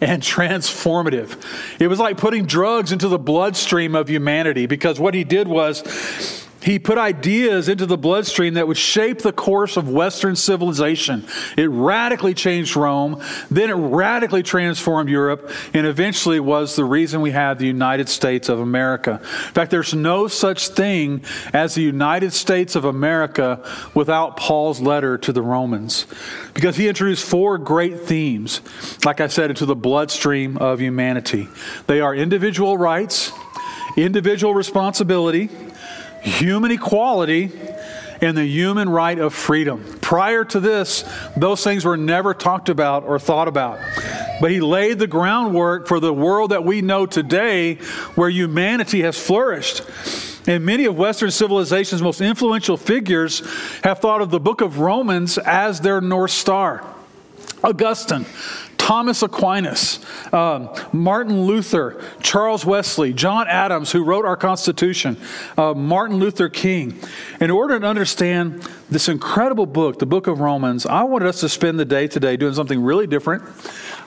and 0.00 0.22
transformative. 0.22 1.36
It 1.80 1.88
was 1.88 1.98
like 1.98 2.16
putting 2.16 2.46
drugs 2.46 2.92
into 2.92 3.08
the 3.08 3.18
bloodstream 3.18 3.94
of 3.94 4.08
humanity 4.08 4.66
because 4.66 4.98
what 4.98 5.14
he 5.14 5.24
did 5.24 5.46
was 5.46 6.48
he 6.62 6.78
put 6.78 6.98
ideas 6.98 7.68
into 7.68 7.86
the 7.86 7.96
bloodstream 7.96 8.54
that 8.54 8.68
would 8.68 8.76
shape 8.76 9.20
the 9.20 9.32
course 9.32 9.76
of 9.76 9.88
Western 9.88 10.36
civilization. 10.36 11.24
It 11.56 11.70
radically 11.70 12.34
changed 12.34 12.76
Rome, 12.76 13.22
then 13.50 13.70
it 13.70 13.74
radically 13.74 14.42
transformed 14.42 15.08
Europe, 15.08 15.50
and 15.72 15.86
eventually 15.86 16.40
was 16.40 16.76
the 16.76 16.84
reason 16.84 17.20
we 17.20 17.30
have 17.30 17.58
the 17.58 17.66
United 17.66 18.08
States 18.08 18.48
of 18.48 18.60
America. 18.60 19.20
In 19.22 19.52
fact, 19.52 19.70
there's 19.70 19.94
no 19.94 20.28
such 20.28 20.68
thing 20.68 21.22
as 21.52 21.74
the 21.74 21.82
United 21.82 22.32
States 22.32 22.76
of 22.76 22.84
America 22.84 23.64
without 23.94 24.36
Paul's 24.36 24.80
letter 24.80 25.16
to 25.18 25.32
the 25.32 25.42
Romans. 25.42 26.06
Because 26.54 26.76
he 26.76 26.88
introduced 26.88 27.24
four 27.24 27.58
great 27.58 28.00
themes, 28.00 28.60
like 29.04 29.20
I 29.20 29.28
said, 29.28 29.50
into 29.50 29.66
the 29.66 29.76
bloodstream 29.76 30.58
of 30.58 30.80
humanity. 30.80 31.48
They 31.86 32.00
are 32.00 32.14
individual 32.14 32.76
rights, 32.76 33.32
individual 33.96 34.54
responsibility, 34.54 35.48
human 36.22 36.70
equality 36.70 37.50
and 38.20 38.36
the 38.36 38.44
human 38.44 38.88
right 38.88 39.18
of 39.18 39.32
freedom. 39.32 39.98
Prior 40.00 40.44
to 40.44 40.60
this, 40.60 41.04
those 41.36 41.64
things 41.64 41.84
were 41.84 41.96
never 41.96 42.34
talked 42.34 42.68
about 42.68 43.04
or 43.04 43.18
thought 43.18 43.48
about. 43.48 43.78
But 44.40 44.50
he 44.50 44.60
laid 44.60 44.98
the 44.98 45.06
groundwork 45.06 45.86
for 45.86 46.00
the 46.00 46.12
world 46.12 46.50
that 46.50 46.64
we 46.64 46.82
know 46.82 47.06
today 47.06 47.76
where 48.14 48.28
humanity 48.28 49.02
has 49.02 49.18
flourished. 49.18 49.82
And 50.46 50.64
many 50.64 50.86
of 50.86 50.96
Western 50.96 51.30
civilization's 51.30 52.02
most 52.02 52.20
influential 52.20 52.76
figures 52.76 53.40
have 53.84 53.98
thought 53.98 54.22
of 54.22 54.30
the 54.30 54.40
book 54.40 54.60
of 54.60 54.78
Romans 54.80 55.38
as 55.38 55.80
their 55.80 56.00
North 56.00 56.30
Star. 56.30 56.84
Augustine, 57.62 58.24
Thomas 58.80 59.22
Aquinas, 59.22 60.00
um, 60.32 60.70
Martin 60.92 61.42
Luther, 61.44 62.02
Charles 62.22 62.64
Wesley, 62.64 63.12
John 63.12 63.46
Adams, 63.46 63.92
who 63.92 64.02
wrote 64.02 64.24
our 64.24 64.38
Constitution, 64.38 65.18
uh, 65.58 65.74
Martin 65.74 66.16
Luther 66.16 66.48
King. 66.48 66.98
In 67.40 67.50
order 67.50 67.78
to 67.78 67.86
understand 67.86 68.66
this 68.88 69.08
incredible 69.08 69.66
book, 69.66 69.98
the 69.98 70.06
book 70.06 70.26
of 70.26 70.40
Romans, 70.40 70.86
I 70.86 71.04
wanted 71.04 71.28
us 71.28 71.40
to 71.40 71.48
spend 71.50 71.78
the 71.78 71.84
day 71.84 72.08
today 72.08 72.38
doing 72.38 72.54
something 72.54 72.82
really 72.82 73.06
different. 73.06 73.44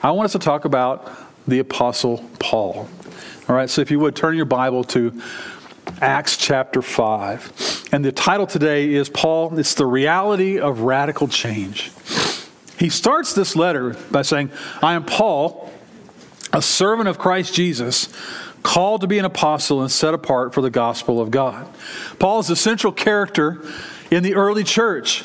I 0.02 0.10
want 0.10 0.26
us 0.26 0.32
to 0.32 0.40
talk 0.40 0.64
about 0.64 1.08
the 1.46 1.60
Apostle 1.60 2.28
Paul. 2.40 2.88
All 3.48 3.54
right, 3.54 3.70
so 3.70 3.80
if 3.80 3.92
you 3.92 4.00
would 4.00 4.16
turn 4.16 4.34
your 4.36 4.44
Bible 4.44 4.82
to 4.84 5.18
Acts 6.00 6.36
chapter 6.36 6.82
5. 6.82 7.90
And 7.92 8.04
the 8.04 8.10
title 8.10 8.46
today 8.46 8.92
is 8.92 9.08
Paul, 9.08 9.56
it's 9.56 9.74
the 9.74 9.86
reality 9.86 10.58
of 10.58 10.80
radical 10.80 11.28
change. 11.28 11.92
He 12.78 12.88
starts 12.88 13.32
this 13.32 13.56
letter 13.56 13.96
by 14.10 14.22
saying, 14.22 14.50
I 14.82 14.94
am 14.94 15.04
Paul, 15.04 15.70
a 16.52 16.62
servant 16.62 17.08
of 17.08 17.18
Christ 17.18 17.54
Jesus, 17.54 18.08
called 18.62 19.02
to 19.02 19.06
be 19.06 19.18
an 19.18 19.24
apostle 19.24 19.82
and 19.82 19.90
set 19.90 20.14
apart 20.14 20.54
for 20.54 20.60
the 20.60 20.70
gospel 20.70 21.20
of 21.20 21.30
God. 21.30 21.68
Paul 22.18 22.40
is 22.40 22.50
a 22.50 22.56
central 22.56 22.92
character 22.92 23.62
in 24.10 24.22
the 24.22 24.34
early 24.34 24.64
church. 24.64 25.24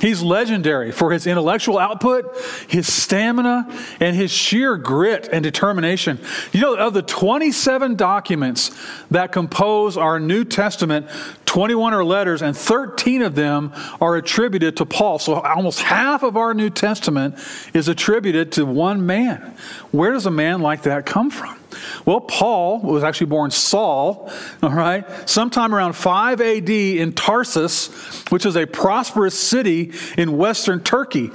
He's 0.00 0.22
legendary 0.22 0.90
for 0.90 1.12
his 1.12 1.26
intellectual 1.26 1.78
output, 1.78 2.36
his 2.68 2.92
stamina, 2.92 3.68
and 4.00 4.16
his 4.16 4.30
sheer 4.30 4.76
grit 4.76 5.28
and 5.32 5.42
determination. 5.42 6.18
You 6.52 6.60
know, 6.60 6.74
of 6.74 6.94
the 6.94 7.02
27 7.02 7.94
documents 7.94 8.70
that 9.10 9.30
compose 9.30 9.96
our 9.96 10.18
New 10.18 10.44
Testament, 10.44 11.06
21 11.54 11.94
are 11.94 12.04
letters, 12.04 12.42
and 12.42 12.56
13 12.56 13.22
of 13.22 13.36
them 13.36 13.72
are 14.00 14.16
attributed 14.16 14.76
to 14.78 14.84
Paul. 14.84 15.20
So 15.20 15.34
almost 15.34 15.82
half 15.82 16.24
of 16.24 16.36
our 16.36 16.52
New 16.52 16.68
Testament 16.68 17.38
is 17.72 17.86
attributed 17.86 18.50
to 18.52 18.66
one 18.66 19.06
man. 19.06 19.54
Where 19.92 20.10
does 20.10 20.26
a 20.26 20.32
man 20.32 20.62
like 20.62 20.82
that 20.82 21.06
come 21.06 21.30
from? 21.30 21.56
Well, 22.04 22.22
Paul 22.22 22.80
was 22.80 23.04
actually 23.04 23.28
born 23.28 23.52
Saul, 23.52 24.32
all 24.64 24.72
right, 24.72 25.04
sometime 25.30 25.72
around 25.72 25.92
5 25.92 26.40
AD 26.40 26.70
in 26.70 27.12
Tarsus, 27.12 27.86
which 28.30 28.46
is 28.46 28.56
a 28.56 28.66
prosperous 28.66 29.38
city 29.38 29.92
in 30.18 30.36
western 30.36 30.82
Turkey. 30.82 31.30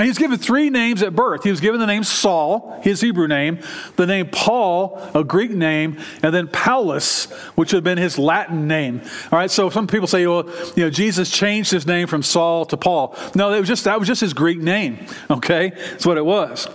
Now, 0.00 0.04
he 0.04 0.08
was 0.08 0.16
given 0.16 0.38
three 0.38 0.70
names 0.70 1.02
at 1.02 1.14
birth. 1.14 1.44
He 1.44 1.50
was 1.50 1.60
given 1.60 1.78
the 1.78 1.86
name 1.86 2.04
Saul, 2.04 2.80
his 2.82 3.02
Hebrew 3.02 3.28
name, 3.28 3.58
the 3.96 4.06
name 4.06 4.30
Paul, 4.32 4.98
a 5.14 5.22
Greek 5.22 5.50
name, 5.50 5.98
and 6.22 6.34
then 6.34 6.48
Paulus, 6.48 7.30
which 7.54 7.72
had 7.72 7.84
been 7.84 7.98
his 7.98 8.18
Latin 8.18 8.66
name. 8.66 9.02
All 9.30 9.38
right, 9.38 9.50
so 9.50 9.68
some 9.68 9.86
people 9.86 10.06
say, 10.06 10.26
well, 10.26 10.48
you 10.74 10.84
know, 10.84 10.88
Jesus 10.88 11.30
changed 11.30 11.70
his 11.70 11.86
name 11.86 12.06
from 12.06 12.22
Saul 12.22 12.64
to 12.64 12.78
Paul. 12.78 13.14
No, 13.34 13.52
it 13.52 13.60
was 13.60 13.68
just, 13.68 13.84
that 13.84 13.98
was 13.98 14.08
just 14.08 14.22
his 14.22 14.32
Greek 14.32 14.58
name, 14.58 15.04
okay? 15.30 15.68
That's 15.68 16.06
what 16.06 16.16
it 16.16 16.24
was. 16.24 16.66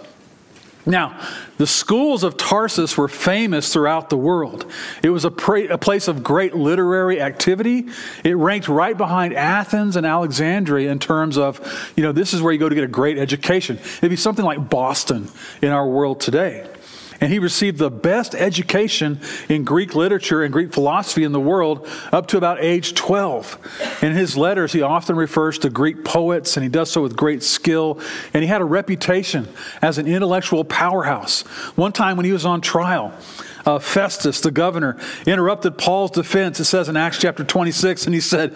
Now, 0.85 1.19
the 1.57 1.67
schools 1.67 2.23
of 2.23 2.37
Tarsus 2.37 2.97
were 2.97 3.07
famous 3.07 3.71
throughout 3.71 4.09
the 4.09 4.17
world. 4.17 4.69
It 5.01 5.09
was 5.09 5.23
a, 5.23 5.29
a, 5.29 5.77
place 5.77 6.07
of 6.07 6.23
great 6.23 6.53
literary 6.53 7.21
activity. 7.21 7.87
It 8.23 8.35
ranked 8.35 8.67
right 8.67 8.97
behind 8.97 9.33
Athens 9.33 9.95
and 9.95 10.05
Alexandria 10.05 10.91
in 10.91 10.99
terms 10.99 11.37
of, 11.37 11.93
you 11.95 12.03
know, 12.03 12.11
this 12.11 12.33
is 12.33 12.41
where 12.41 12.51
you 12.51 12.59
go 12.59 12.67
to 12.67 12.75
get 12.75 12.83
a 12.83 12.87
great 12.87 13.17
education. 13.17 13.77
It'd 13.77 14.09
be 14.09 14.17
something 14.17 14.45
like 14.45 14.69
Boston 14.69 15.29
in 15.61 15.69
our 15.69 15.87
world 15.87 16.19
today 16.19 16.67
and 17.21 17.31
he 17.31 17.39
received 17.39 17.77
the 17.77 17.89
best 17.89 18.35
education 18.35 19.19
in 19.49 19.63
Greek 19.63 19.95
literature 19.95 20.43
and 20.43 20.51
Greek 20.51 20.73
philosophy 20.73 21.23
in 21.23 21.31
the 21.31 21.39
world 21.39 21.87
up 22.11 22.27
to 22.27 22.37
about 22.37 22.59
age 22.59 22.93
12. 22.93 24.01
In 24.01 24.13
his 24.13 24.35
letters, 24.35 24.73
he 24.73 24.81
often 24.81 25.15
refers 25.15 25.57
to 25.59 25.69
Greek 25.69 26.03
poets, 26.03 26.57
and 26.57 26.63
he 26.63 26.69
does 26.69 26.91
so 26.91 27.01
with 27.01 27.15
great 27.15 27.43
skill. 27.43 27.99
And 28.33 28.43
he 28.43 28.47
had 28.47 28.61
a 28.61 28.65
reputation 28.65 29.47
as 29.81 29.97
an 29.97 30.07
intellectual 30.07 30.63
powerhouse. 30.63 31.41
One 31.75 31.91
time 31.91 32.17
when 32.17 32.25
he 32.25 32.31
was 32.31 32.45
on 32.45 32.61
trial, 32.61 33.13
uh, 33.65 33.79
Festus, 33.79 34.41
the 34.41 34.51
governor, 34.51 34.97
interrupted 35.25 35.77
Paul's 35.77 36.11
defense. 36.11 36.59
It 36.59 36.65
says 36.65 36.89
in 36.89 36.97
Acts 36.97 37.17
chapter 37.17 37.43
26, 37.43 38.05
and 38.05 38.13
he 38.13 38.21
said, 38.21 38.55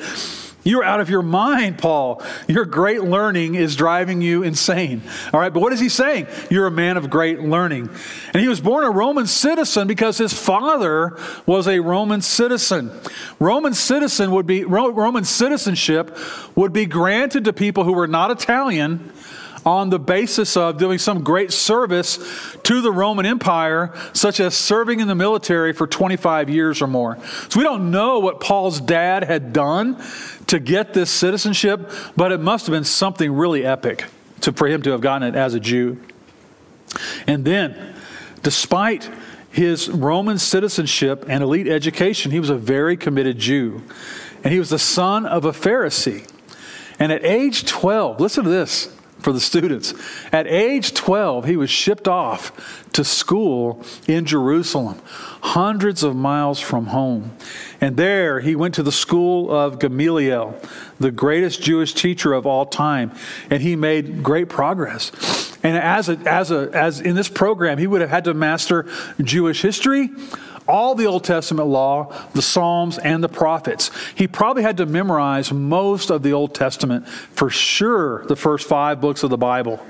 you're 0.63 0.83
out 0.83 0.99
of 0.99 1.09
your 1.09 1.21
mind, 1.21 1.77
Paul. 1.77 2.21
Your 2.47 2.65
great 2.65 3.03
learning 3.03 3.55
is 3.55 3.75
driving 3.75 4.21
you 4.21 4.43
insane. 4.43 5.01
All 5.33 5.39
right, 5.39 5.53
but 5.53 5.61
what 5.61 5.73
is 5.73 5.79
he 5.79 5.89
saying? 5.89 6.27
You're 6.49 6.67
a 6.67 6.71
man 6.71 6.97
of 6.97 7.09
great 7.09 7.39
learning. 7.39 7.89
And 8.33 8.41
he 8.41 8.47
was 8.47 8.59
born 8.59 8.83
a 8.83 8.91
Roman 8.91 9.25
citizen 9.25 9.87
because 9.87 10.17
his 10.17 10.33
father 10.33 11.17
was 11.45 11.67
a 11.67 11.79
Roman 11.79 12.21
citizen. 12.21 12.91
Roman 13.39 13.73
citizen 13.73 14.31
would 14.31 14.45
be 14.45 14.65
Roman 14.65 15.23
citizenship 15.23 16.17
would 16.55 16.73
be 16.73 16.85
granted 16.85 17.45
to 17.45 17.53
people 17.53 17.85
who 17.85 17.93
were 17.93 18.07
not 18.07 18.31
Italian 18.31 19.11
on 19.65 19.89
the 19.89 19.99
basis 19.99 20.55
of 20.57 20.77
doing 20.77 20.97
some 20.97 21.23
great 21.23 21.51
service 21.51 22.17
to 22.63 22.81
the 22.81 22.91
Roman 22.91 23.25
Empire, 23.25 23.93
such 24.13 24.39
as 24.39 24.55
serving 24.55 24.99
in 24.99 25.07
the 25.07 25.15
military 25.15 25.73
for 25.73 25.87
25 25.87 26.49
years 26.49 26.81
or 26.81 26.87
more. 26.87 27.17
So 27.49 27.59
we 27.59 27.63
don't 27.63 27.91
know 27.91 28.19
what 28.19 28.39
Paul's 28.39 28.79
dad 28.79 29.23
had 29.23 29.53
done 29.53 30.01
to 30.47 30.59
get 30.59 30.93
this 30.93 31.09
citizenship, 31.09 31.91
but 32.15 32.31
it 32.31 32.39
must 32.39 32.65
have 32.67 32.73
been 32.73 32.83
something 32.83 33.31
really 33.31 33.65
epic 33.65 34.05
to, 34.41 34.53
for 34.53 34.67
him 34.67 34.81
to 34.83 34.91
have 34.91 35.01
gotten 35.01 35.27
it 35.27 35.35
as 35.37 35.53
a 35.53 35.59
Jew. 35.59 35.97
And 37.27 37.45
then, 37.45 37.95
despite 38.41 39.09
his 39.51 39.89
Roman 39.89 40.37
citizenship 40.37 41.25
and 41.27 41.43
elite 41.43 41.67
education, 41.67 42.31
he 42.31 42.39
was 42.39 42.49
a 42.49 42.55
very 42.55 42.97
committed 42.97 43.37
Jew. 43.39 43.83
And 44.43 44.53
he 44.53 44.59
was 44.59 44.69
the 44.69 44.79
son 44.79 45.25
of 45.25 45.45
a 45.45 45.51
Pharisee. 45.51 46.29
And 46.97 47.11
at 47.11 47.23
age 47.25 47.65
12, 47.65 48.19
listen 48.19 48.43
to 48.43 48.49
this 48.49 48.95
for 49.19 49.33
the 49.33 49.39
students. 49.39 49.93
At 50.31 50.47
age 50.47 50.93
12, 50.93 51.45
he 51.45 51.57
was 51.57 51.69
shipped 51.69 52.07
off 52.07 52.85
to 52.93 53.03
school 53.03 53.83
in 54.07 54.25
Jerusalem, 54.25 54.99
hundreds 55.41 56.03
of 56.03 56.15
miles 56.15 56.59
from 56.59 56.87
home. 56.87 57.35
And 57.81 57.97
there 57.97 58.39
he 58.39 58.55
went 58.55 58.75
to 58.75 58.83
the 58.83 58.91
school 58.91 59.51
of 59.51 59.79
Gamaliel, 59.79 60.59
the 60.99 61.11
greatest 61.11 61.61
Jewish 61.61 61.93
teacher 61.93 62.33
of 62.33 62.45
all 62.45 62.65
time, 62.65 63.11
and 63.49 63.61
he 63.61 63.75
made 63.75 64.23
great 64.23 64.49
progress. 64.49 65.11
And 65.63 65.77
as 65.77 66.09
a, 66.09 66.13
as 66.25 66.51
a, 66.51 66.69
as 66.73 67.01
in 67.01 67.15
this 67.15 67.29
program, 67.29 67.77
he 67.77 67.87
would 67.87 68.01
have 68.01 68.09
had 68.09 68.23
to 68.25 68.33
master 68.33 68.85
Jewish 69.21 69.61
history, 69.61 70.09
all 70.69 70.95
the 70.95 71.05
Old 71.05 71.23
Testament 71.23 71.67
law, 71.67 72.13
the 72.33 72.41
Psalms, 72.41 72.97
and 72.97 73.23
the 73.23 73.29
prophets. 73.29 73.91
He 74.15 74.27
probably 74.27 74.63
had 74.63 74.77
to 74.77 74.85
memorize 74.85 75.51
most 75.51 76.09
of 76.11 76.23
the 76.23 76.33
Old 76.33 76.53
Testament, 76.53 77.07
for 77.07 77.49
sure, 77.49 78.25
the 78.27 78.35
first 78.35 78.67
five 78.67 79.01
books 79.01 79.23
of 79.23 79.29
the 79.29 79.37
Bible. 79.37 79.83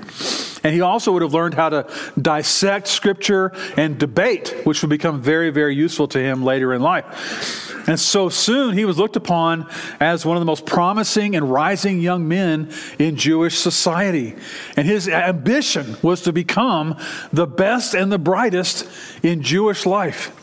And 0.62 0.74
he 0.74 0.80
also 0.80 1.12
would 1.12 1.22
have 1.22 1.32
learned 1.32 1.54
how 1.54 1.70
to 1.70 1.86
dissect 2.20 2.88
Scripture 2.88 3.52
and 3.76 3.98
debate, 3.98 4.54
which 4.64 4.82
would 4.82 4.90
become 4.90 5.20
very, 5.20 5.50
very 5.50 5.74
useful 5.74 6.08
to 6.08 6.18
him 6.18 6.42
later 6.42 6.74
in 6.74 6.82
life. 6.82 7.88
And 7.88 7.98
so 7.98 8.28
soon 8.28 8.74
he 8.74 8.84
was 8.84 8.98
looked 8.98 9.16
upon 9.16 9.66
as 10.00 10.26
one 10.26 10.36
of 10.36 10.40
the 10.40 10.46
most 10.46 10.66
promising 10.66 11.34
and 11.34 11.50
rising 11.50 12.00
young 12.00 12.28
men 12.28 12.70
in 12.98 13.16
Jewish 13.16 13.58
society. 13.58 14.36
And 14.76 14.86
his 14.86 15.08
ambition 15.08 15.96
was 16.02 16.22
to 16.22 16.32
become 16.32 16.96
the 17.32 17.46
best 17.46 17.94
and 17.94 18.12
the 18.12 18.18
brightest 18.18 18.86
in 19.22 19.42
Jewish 19.42 19.86
life. 19.86 20.36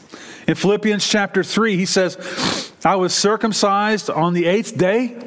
In 0.47 0.55
Philippians 0.55 1.05
chapter 1.05 1.43
3, 1.43 1.75
he 1.75 1.85
says, 1.85 2.71
I 2.85 2.95
was 2.95 3.13
circumcised 3.13 4.09
on 4.09 4.33
the 4.33 4.45
eighth 4.45 4.77
day 4.77 5.21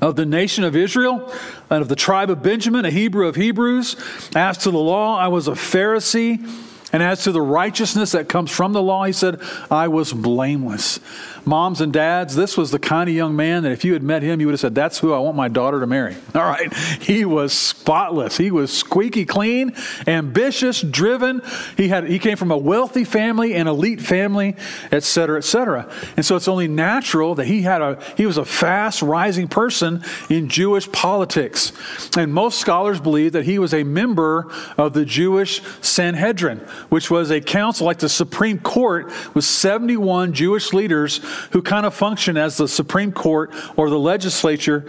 of 0.00 0.16
the 0.16 0.26
nation 0.26 0.64
of 0.64 0.74
Israel 0.74 1.32
and 1.70 1.80
of 1.80 1.88
the 1.88 1.94
tribe 1.94 2.28
of 2.28 2.42
Benjamin, 2.42 2.84
a 2.84 2.90
Hebrew 2.90 3.28
of 3.28 3.36
Hebrews. 3.36 3.94
As 4.34 4.58
to 4.58 4.72
the 4.72 4.78
law, 4.78 5.16
I 5.16 5.28
was 5.28 5.46
a 5.46 5.52
Pharisee. 5.52 6.44
And 6.92 7.04
as 7.04 7.22
to 7.22 7.30
the 7.30 7.40
righteousness 7.40 8.10
that 8.12 8.28
comes 8.28 8.50
from 8.50 8.72
the 8.72 8.82
law, 8.82 9.04
he 9.04 9.12
said, 9.12 9.40
I 9.70 9.86
was 9.86 10.12
blameless. 10.12 10.98
Moms 11.44 11.80
and 11.80 11.92
dads, 11.92 12.36
this 12.36 12.56
was 12.56 12.70
the 12.70 12.78
kind 12.78 13.08
of 13.08 13.16
young 13.16 13.34
man 13.34 13.62
that 13.62 13.72
if 13.72 13.84
you 13.84 13.92
had 13.92 14.02
met 14.02 14.22
him, 14.22 14.40
you 14.40 14.46
would 14.46 14.52
have 14.52 14.60
said, 14.60 14.74
That's 14.74 14.98
who 14.98 15.12
I 15.12 15.18
want 15.18 15.36
my 15.36 15.48
daughter 15.48 15.80
to 15.80 15.86
marry. 15.86 16.16
All 16.34 16.42
right. 16.42 16.72
He 16.74 17.24
was 17.24 17.52
spotless. 17.52 18.36
He 18.36 18.50
was 18.50 18.72
squeaky 18.72 19.24
clean, 19.24 19.74
ambitious, 20.06 20.80
driven. 20.80 21.42
He, 21.76 21.88
had, 21.88 22.08
he 22.08 22.18
came 22.18 22.36
from 22.36 22.50
a 22.50 22.58
wealthy 22.58 23.04
family, 23.04 23.54
an 23.54 23.66
elite 23.66 24.00
family, 24.00 24.56
et 24.92 25.02
cetera, 25.02 25.38
et 25.38 25.44
cetera. 25.44 25.90
And 26.16 26.24
so 26.24 26.36
it's 26.36 26.48
only 26.48 26.68
natural 26.68 27.34
that 27.36 27.46
he, 27.46 27.62
had 27.62 27.82
a, 27.82 28.02
he 28.16 28.26
was 28.26 28.36
a 28.36 28.44
fast 28.44 29.02
rising 29.02 29.48
person 29.48 30.04
in 30.28 30.48
Jewish 30.48 30.90
politics. 30.92 31.72
And 32.16 32.32
most 32.32 32.58
scholars 32.58 33.00
believe 33.00 33.32
that 33.32 33.44
he 33.44 33.58
was 33.58 33.74
a 33.74 33.82
member 33.82 34.52
of 34.76 34.92
the 34.92 35.04
Jewish 35.04 35.62
Sanhedrin, 35.80 36.58
which 36.88 37.10
was 37.10 37.30
a 37.30 37.40
council 37.40 37.86
like 37.86 37.98
the 37.98 38.08
Supreme 38.08 38.58
Court 38.58 39.10
with 39.34 39.44
71 39.44 40.32
Jewish 40.32 40.72
leaders 40.72 41.20
who 41.52 41.62
kind 41.62 41.86
of 41.86 41.94
function 41.94 42.36
as 42.36 42.56
the 42.56 42.68
Supreme 42.68 43.12
Court 43.12 43.52
or 43.76 43.90
the 43.90 43.98
legislature 43.98 44.86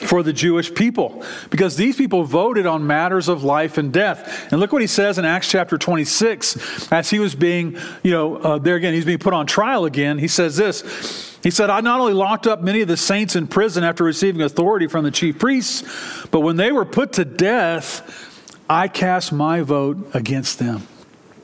for 0.00 0.22
the 0.22 0.32
Jewish 0.32 0.74
people 0.74 1.22
because 1.50 1.76
these 1.76 1.96
people 1.96 2.24
voted 2.24 2.66
on 2.66 2.86
matters 2.86 3.28
of 3.28 3.44
life 3.44 3.76
and 3.76 3.92
death. 3.92 4.50
And 4.50 4.60
look 4.60 4.72
what 4.72 4.80
he 4.80 4.88
says 4.88 5.18
in 5.18 5.24
Acts 5.24 5.50
chapter 5.50 5.76
26 5.76 6.90
as 6.90 7.10
he 7.10 7.18
was 7.18 7.34
being, 7.34 7.76
you 8.02 8.10
know, 8.10 8.36
uh, 8.36 8.58
there 8.58 8.76
again, 8.76 8.94
he's 8.94 9.04
being 9.04 9.18
put 9.18 9.34
on 9.34 9.46
trial 9.46 9.84
again. 9.84 10.18
He 10.18 10.28
says 10.28 10.56
this. 10.56 11.38
He 11.42 11.50
said, 11.50 11.70
I 11.70 11.80
not 11.80 12.00
only 12.00 12.12
locked 12.12 12.46
up 12.46 12.62
many 12.62 12.80
of 12.82 12.88
the 12.88 12.96
saints 12.96 13.36
in 13.36 13.46
prison 13.46 13.84
after 13.84 14.04
receiving 14.04 14.42
authority 14.42 14.86
from 14.86 15.04
the 15.04 15.10
chief 15.10 15.38
priests, 15.38 16.26
but 16.30 16.40
when 16.40 16.56
they 16.56 16.72
were 16.72 16.84
put 16.84 17.14
to 17.14 17.24
death, 17.24 18.28
I 18.68 18.88
cast 18.88 19.32
my 19.32 19.62
vote 19.62 20.14
against 20.14 20.58
them. 20.58 20.80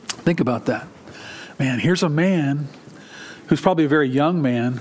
Think 0.07 0.41
about 0.41 0.67
that. 0.67 0.87
Man, 1.59 1.79
here's 1.79 2.03
a 2.03 2.09
man 2.09 2.69
who's 3.49 3.61
probably 3.61 3.85
a 3.85 3.89
very 3.89 4.09
young 4.09 4.43
man 4.43 4.81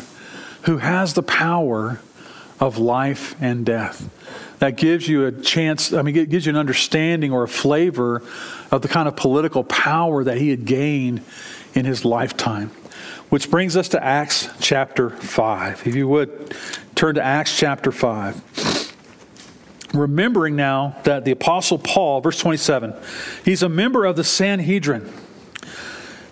who 0.63 0.77
has 0.77 1.13
the 1.13 1.23
power 1.23 1.99
of 2.59 2.77
life 2.77 3.35
and 3.41 3.65
death. 3.65 4.09
That 4.59 4.77
gives 4.77 5.07
you 5.07 5.25
a 5.25 5.31
chance, 5.31 5.93
I 5.93 6.01
mean, 6.01 6.15
it 6.15 6.29
gives 6.29 6.45
you 6.45 6.51
an 6.51 6.55
understanding 6.57 7.31
or 7.31 7.43
a 7.43 7.47
flavor 7.47 8.23
of 8.71 8.81
the 8.81 8.87
kind 8.87 9.07
of 9.07 9.15
political 9.15 9.63
power 9.63 10.23
that 10.23 10.37
he 10.37 10.49
had 10.49 10.65
gained 10.65 11.21
in 11.73 11.85
his 11.85 12.05
lifetime. 12.05 12.71
Which 13.29 13.51
brings 13.51 13.75
us 13.75 13.89
to 13.89 14.03
Acts 14.03 14.49
chapter 14.59 15.09
5. 15.09 15.87
If 15.87 15.95
you 15.95 16.07
would 16.07 16.55
turn 16.95 17.15
to 17.15 17.23
Acts 17.23 17.57
chapter 17.57 17.91
5. 17.91 18.93
Remembering 19.93 20.55
now 20.55 20.95
that 21.03 21.25
the 21.25 21.31
Apostle 21.31 21.77
Paul, 21.77 22.21
verse 22.21 22.39
27, 22.39 22.93
he's 23.43 23.63
a 23.63 23.69
member 23.69 24.05
of 24.05 24.15
the 24.15 24.23
Sanhedrin. 24.23 25.11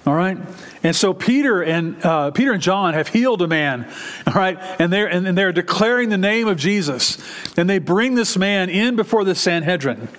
All 0.06 0.14
right? 0.14 0.38
And 0.84 0.94
so 0.94 1.14
Peter 1.14 1.64
and 1.64 2.04
uh, 2.06 2.32
Peter 2.32 2.52
and 2.52 2.62
John 2.62 2.94
have 2.94 3.08
healed 3.08 3.42
a 3.42 3.48
man, 3.48 3.90
all 4.28 4.34
right, 4.34 4.58
and 4.80 4.92
they're 4.92 5.08
and, 5.08 5.26
and 5.26 5.38
they're 5.38 5.54
declaring 5.54 6.10
the 6.10 6.18
name 6.18 6.48
of 6.48 6.58
Jesus, 6.58 7.18
and 7.58 7.70
they 7.70 7.80
bring 7.80 8.16
this 8.16 8.38
man 8.38 8.70
in 8.70 8.96
before 8.96 9.24
the 9.24 9.36
Sanhedrin. 9.36 10.10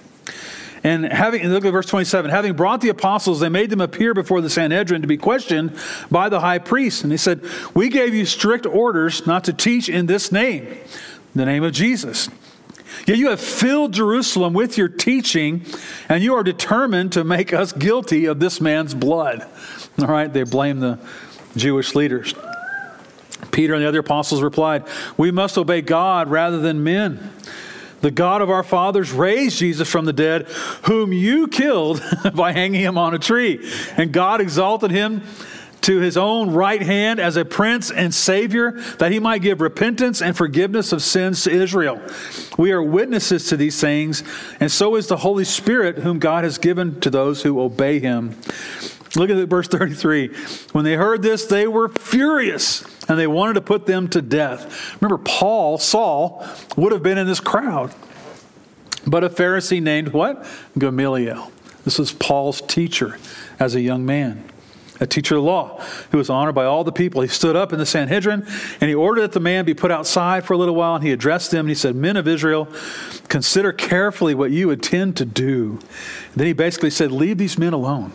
And 0.85 1.07
having, 1.07 1.43
look 1.49 1.65
at 1.65 1.71
verse 1.71 1.87
27, 1.87 2.31
having 2.31 2.53
brought 2.53 2.83
the 2.83 2.91
apostles, 2.91 3.41
they 3.41 3.49
made 3.49 3.71
them 3.71 3.81
appear 3.81 4.13
before 4.13 4.43
the 4.43 4.51
Sanhedrin 4.51 5.01
to 5.01 5.09
be 5.09 5.17
questioned 5.17 5.75
by 6.11 6.29
the 6.29 6.41
high 6.41 6.59
priest. 6.59 7.03
And 7.03 7.11
they 7.11 7.17
said, 7.17 7.43
We 7.75 7.89
gave 7.89 8.13
you 8.13 8.27
strict 8.27 8.67
orders 8.67 9.27
not 9.27 9.45
to 9.45 9.55
teach 9.55 9.89
in 9.89 10.05
this 10.05 10.31
name, 10.31 10.77
the 11.35 11.47
name 11.47 11.65
of 11.65 11.73
Jesus. 11.73 12.29
Yet 13.07 13.19
you 13.19 13.31
have 13.31 13.41
filled 13.41 13.93
Jerusalem 13.93 14.55
with 14.55 14.79
your 14.79 14.89
teaching, 14.89 15.65
and 16.09 16.23
you 16.23 16.35
are 16.35 16.43
determined 16.43 17.13
to 17.13 17.25
make 17.25 17.53
us 17.53 17.73
guilty 17.73 18.27
of 18.27 18.41
this 18.41 18.61
man's 18.61 18.95
blood. 18.95 19.47
All 20.01 20.07
right, 20.07 20.33
they 20.33 20.43
blame 20.45 20.81
the 20.81 20.99
Jewish 21.57 21.95
leaders. 21.95 22.35
Peter 23.51 23.75
and 23.75 23.83
the 23.83 23.89
other 23.89 24.01
apostles 24.01 24.43
replied, 24.43 24.85
We 25.17 25.31
must 25.31 25.59
obey 25.59 25.81
God 25.83 26.29
rather 26.29 26.59
than 26.59 26.83
men. 26.83 27.33
The 28.01 28.11
God 28.11 28.43
of 28.43 28.51
our 28.51 28.63
fathers 28.63 29.13
raised 29.13 29.59
Jesus 29.59 29.89
from 29.89 30.05
the 30.05 30.13
dead, 30.13 30.47
whom 30.83 31.13
you 31.13 31.49
killed 31.49 32.03
by 32.35 32.53
hanging 32.53 32.81
him 32.81 32.99
on 32.99 33.15
a 33.15 33.19
tree. 33.19 33.67
And 33.97 34.13
God 34.13 34.41
exalted 34.41 34.91
him 34.91 35.23
to 35.85 36.01
his 36.01 36.17
own 36.17 36.51
right 36.51 36.81
hand 36.83 37.21
as 37.21 37.37
a 37.37 37.45
prince 37.45 37.91
and 37.91 38.15
savior, 38.15 38.73
that 38.99 39.13
he 39.13 39.19
might 39.19 39.43
give 39.43 39.61
repentance 39.61 40.23
and 40.23 40.37
forgiveness 40.37 40.93
of 40.93 41.03
sins 41.03 41.45
to 41.45 41.51
Israel. 41.51 42.01
We 42.57 42.73
are 42.73 42.83
witnesses 42.83 43.49
to 43.49 43.57
these 43.57 43.81
things, 43.81 44.23
and 44.61 44.73
so 44.73 44.97
is 44.97 45.09
the 45.09 45.19
Holy 45.19 45.45
Spirit, 45.45 45.99
whom 45.99 46.19
God 46.19 46.45
has 46.45 46.59
given 46.59 47.01
to 47.01 47.11
those 47.11 47.43
who 47.43 47.61
obey 47.61 48.01
him. 48.01 48.37
Look 49.17 49.31
at 49.31 49.49
verse 49.49 49.69
33. 49.69 50.29
When 50.73 50.85
they 50.85 50.95
heard 50.95 51.23
this, 51.23 51.47
they 51.47 51.69
were 51.69 51.89
furious 51.89 52.85
and 53.09 53.19
they 53.19 53.27
wanted 53.27 53.55
to 53.55 53.61
put 53.61 53.87
them 53.87 54.09
to 54.09 54.23
death. 54.23 55.01
Remember, 55.01 55.23
Paul, 55.23 55.79
Saul, 55.79 56.45
would 56.77 56.93
have 56.93 57.03
been 57.03 57.19
in 57.19 57.27
this 57.27 57.41
crowd. 57.41 57.95
But 59.07 59.23
a 59.23 59.29
Pharisee 59.29 59.83
named 59.83 60.09
what? 60.09 60.47
Gamaliel. 60.79 61.53
This 61.85 61.99
was 61.99 62.13
Paul's 62.13 62.63
teacher 62.63 63.19
as 63.61 63.75
a 63.75 63.81
young 63.81 64.07
man, 64.07 64.43
a 65.01 65.07
teacher 65.07 65.37
of 65.37 65.45
law 65.45 65.81
who 66.11 66.19
was 66.19 66.31
honored 66.31 66.55
by 66.55 66.65
all 66.65 66.85
the 66.85 66.93
people. 66.93 67.21
He 67.23 67.29
stood 67.29 67.57
up 67.57 67.73
in 67.73 67.79
the 67.79 67.87
Sanhedrin 67.87 68.47
and 68.81 68.89
he 68.89 68.95
ordered 68.95 69.23
that 69.23 69.33
the 69.33 69.41
man 69.41 69.65
be 69.65 69.75
put 69.75 69.91
outside 69.91 70.45
for 70.45 70.55
a 70.55 70.57
little 70.57 70.75
while. 70.75 70.95
And 70.95 71.05
he 71.05 71.13
addressed 71.13 71.51
them 71.51 71.61
and 71.61 71.69
he 71.69 71.75
said, 71.75 71.97
Men 71.97 72.17
of 72.17 72.29
Israel, 72.29 72.69
consider 73.29 73.73
carefully 73.73 74.35
what 74.35 74.51
you 74.51 74.71
intend 74.71 75.17
to 75.17 75.25
do. 75.25 75.79
And 75.81 76.37
then 76.37 76.47
he 76.47 76.53
basically 76.53 76.91
said, 76.91 77.11
Leave 77.11 77.39
these 77.39 77.59
men 77.59 77.73
alone. 77.73 78.13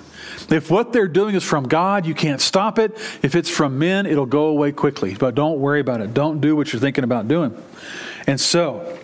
If 0.49 0.71
what 0.71 0.93
they're 0.93 1.07
doing 1.07 1.35
is 1.35 1.43
from 1.43 1.67
God, 1.67 2.05
you 2.05 2.15
can't 2.15 2.41
stop 2.41 2.79
it. 2.79 2.97
If 3.21 3.35
it's 3.35 3.49
from 3.49 3.77
men, 3.77 4.05
it'll 4.05 4.25
go 4.25 4.47
away 4.47 4.71
quickly. 4.71 5.15
But 5.15 5.35
don't 5.35 5.59
worry 5.59 5.79
about 5.79 6.01
it. 6.01 6.13
Don't 6.13 6.39
do 6.39 6.55
what 6.55 6.71
you're 6.71 6.79
thinking 6.79 7.03
about 7.03 7.27
doing. 7.27 7.55
And 8.25 8.39
so, 8.39 8.98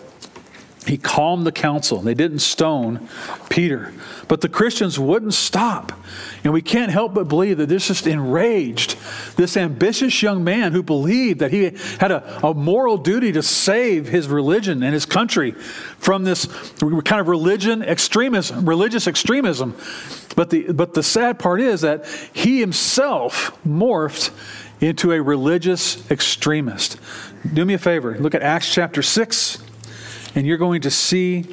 he 0.86 0.96
calmed 0.96 1.46
the 1.46 1.52
council. 1.52 1.98
and 1.98 2.06
They 2.06 2.14
didn't 2.14 2.38
stone 2.38 3.08
Peter. 3.50 3.92
But 4.28 4.40
the 4.40 4.48
Christians 4.48 4.98
wouldn't 4.98 5.34
stop. 5.34 5.92
And 6.44 6.52
we 6.52 6.62
can't 6.62 6.92
help 6.92 7.12
but 7.12 7.28
believe 7.28 7.58
that 7.58 7.68
this 7.68 7.88
just 7.88 8.06
enraged 8.06 8.96
this 9.36 9.56
ambitious 9.56 10.22
young 10.22 10.44
man 10.44 10.72
who 10.72 10.82
believed 10.82 11.40
that 11.40 11.50
he 11.50 11.64
had 11.98 12.12
a, 12.12 12.46
a 12.46 12.54
moral 12.54 12.98
duty 12.98 13.32
to 13.32 13.42
save 13.42 14.06
his 14.08 14.28
religion 14.28 14.82
and 14.82 14.94
his 14.94 15.06
country 15.06 15.52
from 15.98 16.24
this 16.24 16.46
kind 16.46 17.20
of 17.20 17.28
religion 17.28 17.82
extremism, 17.82 18.68
religious 18.68 19.08
extremism. 19.08 19.74
But 20.36 20.50
the, 20.50 20.72
but 20.72 20.94
the 20.94 21.02
sad 21.02 21.38
part 21.38 21.60
is 21.60 21.80
that 21.80 22.06
he 22.32 22.60
himself 22.60 23.58
morphed 23.66 24.30
into 24.80 25.12
a 25.12 25.20
religious 25.20 26.08
extremist. 26.10 26.98
Do 27.52 27.64
me 27.64 27.74
a 27.74 27.78
favor, 27.78 28.16
look 28.18 28.34
at 28.34 28.42
Acts 28.42 28.72
chapter 28.72 29.02
6 29.02 29.65
and 30.36 30.46
you're 30.46 30.58
going 30.58 30.82
to 30.82 30.90
see 30.90 31.46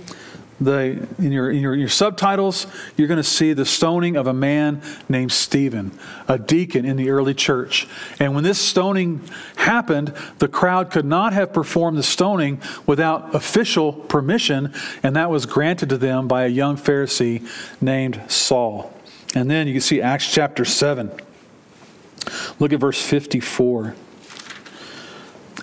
the 0.61 1.07
in 1.17 1.31
your, 1.31 1.49
in 1.49 1.59
your, 1.59 1.75
your 1.75 1.89
subtitles 1.89 2.67
you're 2.95 3.07
going 3.07 3.17
to 3.17 3.23
see 3.23 3.53
the 3.53 3.65
stoning 3.65 4.15
of 4.15 4.27
a 4.27 4.33
man 4.33 4.81
named 5.09 5.31
stephen 5.31 5.91
a 6.27 6.37
deacon 6.37 6.85
in 6.85 6.95
the 6.95 7.09
early 7.09 7.33
church. 7.33 7.87
And 8.19 8.35
when 8.35 8.43
this 8.43 8.59
stoning 8.59 9.21
happened 9.55 10.13
the 10.39 10.47
crowd 10.47 10.91
could 10.91 11.05
not 11.05 11.33
have 11.33 11.53
performed 11.53 11.97
the 11.97 12.03
stoning 12.03 12.61
without 12.85 13.33
official 13.33 13.93
permission 13.93 14.73
and 15.01 15.15
that 15.15 15.31
was 15.31 15.45
granted 15.45 15.89
to 15.89 15.97
them 15.97 16.27
by 16.27 16.43
a 16.43 16.49
young 16.49 16.77
pharisee 16.77 17.47
named 17.81 18.21
saul. 18.27 18.93
And 19.35 19.49
then 19.49 19.67
you 19.67 19.73
can 19.73 19.81
see 19.81 20.01
acts 20.01 20.31
chapter 20.31 20.65
7 20.65 21.11
look 22.59 22.71
at 22.71 22.79
verse 22.79 23.01
54 23.01 23.95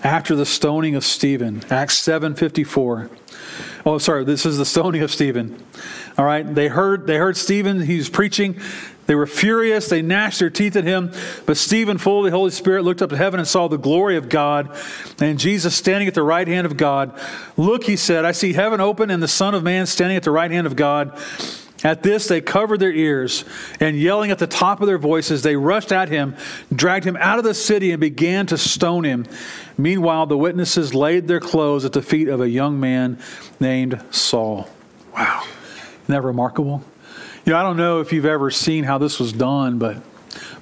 after 0.02 0.34
the 0.34 0.46
stoning 0.46 0.94
of 0.94 1.04
Stephen. 1.04 1.62
Acts 1.70 2.00
7:54. 2.00 3.10
Oh, 3.86 3.98
sorry, 3.98 4.24
this 4.24 4.44
is 4.44 4.58
the 4.58 4.66
stoning 4.66 5.02
of 5.02 5.10
Stephen. 5.10 5.62
All 6.18 6.24
right, 6.24 6.54
they 6.54 6.68
heard 6.68 7.06
they 7.06 7.16
heard 7.16 7.36
Stephen, 7.36 7.80
he 7.80 7.96
was 7.96 8.08
preaching. 8.08 8.60
They 9.06 9.14
were 9.16 9.26
furious, 9.26 9.88
they 9.88 10.02
gnashed 10.02 10.38
their 10.38 10.50
teeth 10.50 10.76
at 10.76 10.84
him. 10.84 11.10
But 11.44 11.56
Stephen, 11.56 11.98
full 11.98 12.20
of 12.20 12.30
the 12.30 12.36
Holy 12.36 12.52
Spirit, 12.52 12.84
looked 12.84 13.02
up 13.02 13.10
to 13.10 13.16
heaven 13.16 13.40
and 13.40 13.48
saw 13.48 13.66
the 13.66 13.76
glory 13.76 14.16
of 14.16 14.28
God 14.28 14.76
and 15.20 15.36
Jesus 15.36 15.74
standing 15.74 16.06
at 16.06 16.14
the 16.14 16.22
right 16.22 16.46
hand 16.46 16.64
of 16.64 16.76
God. 16.76 17.18
Look, 17.56 17.84
he 17.84 17.96
said, 17.96 18.24
I 18.24 18.30
see 18.30 18.52
heaven 18.52 18.80
open 18.80 19.10
and 19.10 19.20
the 19.20 19.28
Son 19.28 19.54
of 19.54 19.64
Man 19.64 19.86
standing 19.86 20.16
at 20.16 20.22
the 20.22 20.30
right 20.30 20.50
hand 20.50 20.66
of 20.66 20.76
God. 20.76 21.18
At 21.82 22.02
this, 22.02 22.28
they 22.28 22.40
covered 22.40 22.78
their 22.78 22.92
ears, 22.92 23.44
and 23.80 23.98
yelling 23.98 24.30
at 24.30 24.38
the 24.38 24.46
top 24.46 24.80
of 24.80 24.86
their 24.86 24.98
voices, 24.98 25.42
they 25.42 25.56
rushed 25.56 25.92
at 25.92 26.08
him, 26.08 26.36
dragged 26.74 27.06
him 27.06 27.16
out 27.16 27.38
of 27.38 27.44
the 27.44 27.54
city, 27.54 27.92
and 27.92 28.00
began 28.00 28.46
to 28.46 28.58
stone 28.58 29.04
him. 29.04 29.26
Meanwhile, 29.78 30.26
the 30.26 30.36
witnesses 30.36 30.94
laid 30.94 31.26
their 31.26 31.40
clothes 31.40 31.84
at 31.84 31.92
the 31.92 32.02
feet 32.02 32.28
of 32.28 32.40
a 32.40 32.48
young 32.48 32.78
man 32.78 33.18
named 33.60 34.02
Saul. 34.10 34.68
Wow. 35.14 35.42
Isn't 36.02 36.14
that 36.14 36.22
remarkable? 36.22 36.84
You 37.46 37.54
know, 37.54 37.58
I 37.58 37.62
don't 37.62 37.78
know 37.78 38.00
if 38.00 38.12
you've 38.12 38.26
ever 38.26 38.50
seen 38.50 38.84
how 38.84 38.98
this 38.98 39.18
was 39.18 39.32
done, 39.32 39.78
but 39.78 40.02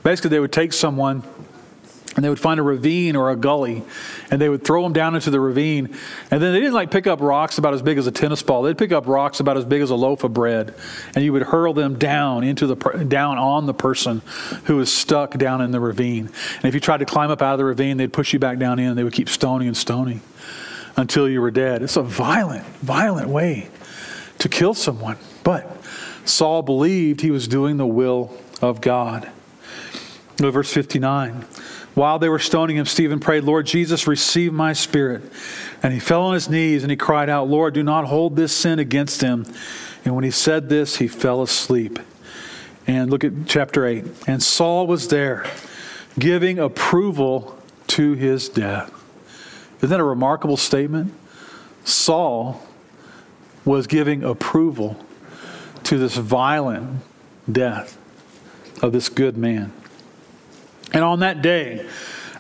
basically, 0.05 0.31
they 0.31 0.41
would 0.41 0.53
take 0.53 0.73
someone 0.73 1.25
and 2.19 2.25
they 2.25 2.29
would 2.29 2.41
find 2.41 2.59
a 2.59 2.65
ravine 2.65 3.15
or 3.15 3.31
a 3.31 3.37
gully 3.37 3.81
and 4.29 4.41
they 4.41 4.49
would 4.49 4.65
throw 4.65 4.83
them 4.83 4.93
down 4.93 5.15
into 5.15 5.31
the 5.31 5.39
ravine. 5.39 5.97
And 6.33 6.43
then 6.43 6.53
they 6.53 6.59
didn't 6.59 6.75
like 6.75 6.91
pick 6.91 7.07
up 7.07 7.21
rocks 7.21 7.59
about 7.59 7.75
as 7.75 7.81
big 7.81 7.97
as 7.97 8.09
a 8.09 8.11
tennis 8.11 8.43
ball. 8.43 8.63
They'd 8.63 8.77
pick 8.77 8.91
up 8.91 9.07
rocks 9.07 9.39
about 9.39 9.57
as 9.57 9.65
big 9.65 9.83
as 9.83 9.91
a 9.91 9.95
loaf 9.95 10.25
of 10.25 10.35
bread 10.35 10.75
and 11.15 11.25
you 11.25 11.33
would 11.33 11.43
hurl 11.43 11.75
them 11.75 11.97
down 11.97 12.43
into 12.43 12.67
the 12.67 12.75
down 12.75 13.39
on 13.39 13.67
the 13.67 13.73
person 13.73 14.21
who 14.65 14.75
was 14.75 14.93
stuck 14.93 15.39
down 15.39 15.61
in 15.61 15.71
the 15.71 15.79
ravine. 15.79 16.29
And 16.57 16.65
if 16.65 16.75
you 16.75 16.81
tried 16.81 16.97
to 16.99 17.05
climb 17.05 17.31
up 17.31 17.41
out 17.41 17.53
of 17.53 17.59
the 17.59 17.65
ravine 17.65 17.99
they'd 17.99 18.13
push 18.13 18.33
you 18.33 18.41
back 18.41 18.59
down 18.59 18.81
in 18.81 18.89
and 18.89 18.99
they 18.99 19.05
would 19.05 19.13
keep 19.13 19.29
stoning 19.29 19.69
and 19.69 19.77
stoning 19.77 20.21
until 20.97 21.29
you 21.29 21.41
were 21.41 21.53
dead. 21.53 21.83
It's 21.83 21.97
a 21.97 22.03
violent 22.03 22.67
violent 22.83 23.29
way 23.29 23.69
to 24.41 24.49
kill 24.49 24.75
someone. 24.75 25.19
But 25.45 25.85
saul 26.25 26.63
believed 26.63 27.21
he 27.21 27.31
was 27.31 27.47
doing 27.47 27.77
the 27.77 27.87
will 27.87 28.37
of 28.61 28.81
god. 28.81 29.31
Verse 30.39 30.73
59 30.73 31.47
while 31.99 32.21
they 32.21 32.29
were 32.29 32.39
stoning 32.39 32.77
him, 32.77 32.87
Stephen 32.87 33.19
prayed, 33.19 33.43
Lord 33.43 33.67
Jesus, 33.67 34.07
receive 34.07 34.53
my 34.53 34.73
spirit. 34.73 35.21
And 35.83 35.93
he 35.93 35.99
fell 35.99 36.23
on 36.23 36.35
his 36.35 36.49
knees 36.49 36.85
and 36.85 36.93
he 36.93 36.97
cried 36.97 37.29
out, 37.29 37.49
Lord, 37.49 37.75
do 37.75 37.83
not 37.83 38.05
hold 38.05 38.37
this 38.37 38.55
sin 38.55 38.79
against 38.79 39.21
him. 39.21 39.45
And 40.05 40.15
when 40.15 40.23
he 40.23 40.31
said 40.31 40.69
this, 40.69 40.99
he 40.99 41.09
fell 41.09 41.43
asleep. 41.43 41.99
And 42.87 43.11
look 43.11 43.25
at 43.25 43.33
chapter 43.47 43.85
8. 43.85 44.05
And 44.29 44.41
Saul 44.41 44.87
was 44.87 45.09
there, 45.09 45.45
giving 46.17 46.61
approval 46.61 47.61
to 47.89 48.13
his 48.13 48.49
death. 48.49 48.93
Isn't 49.79 49.91
that 49.91 49.99
a 49.99 50.05
remarkable 50.05 50.57
statement? 50.57 51.13
Saul 51.85 52.63
was 53.65 53.89
giving 53.89 54.23
approval 54.23 55.05
to 55.83 55.99
this 55.99 56.17
violent 56.17 57.01
death 57.51 57.99
of 58.83 58.93
this 58.93 59.09
good 59.09 59.37
man. 59.37 59.73
And 60.93 61.05
on 61.05 61.21
that 61.21 61.43
day, 61.43 61.87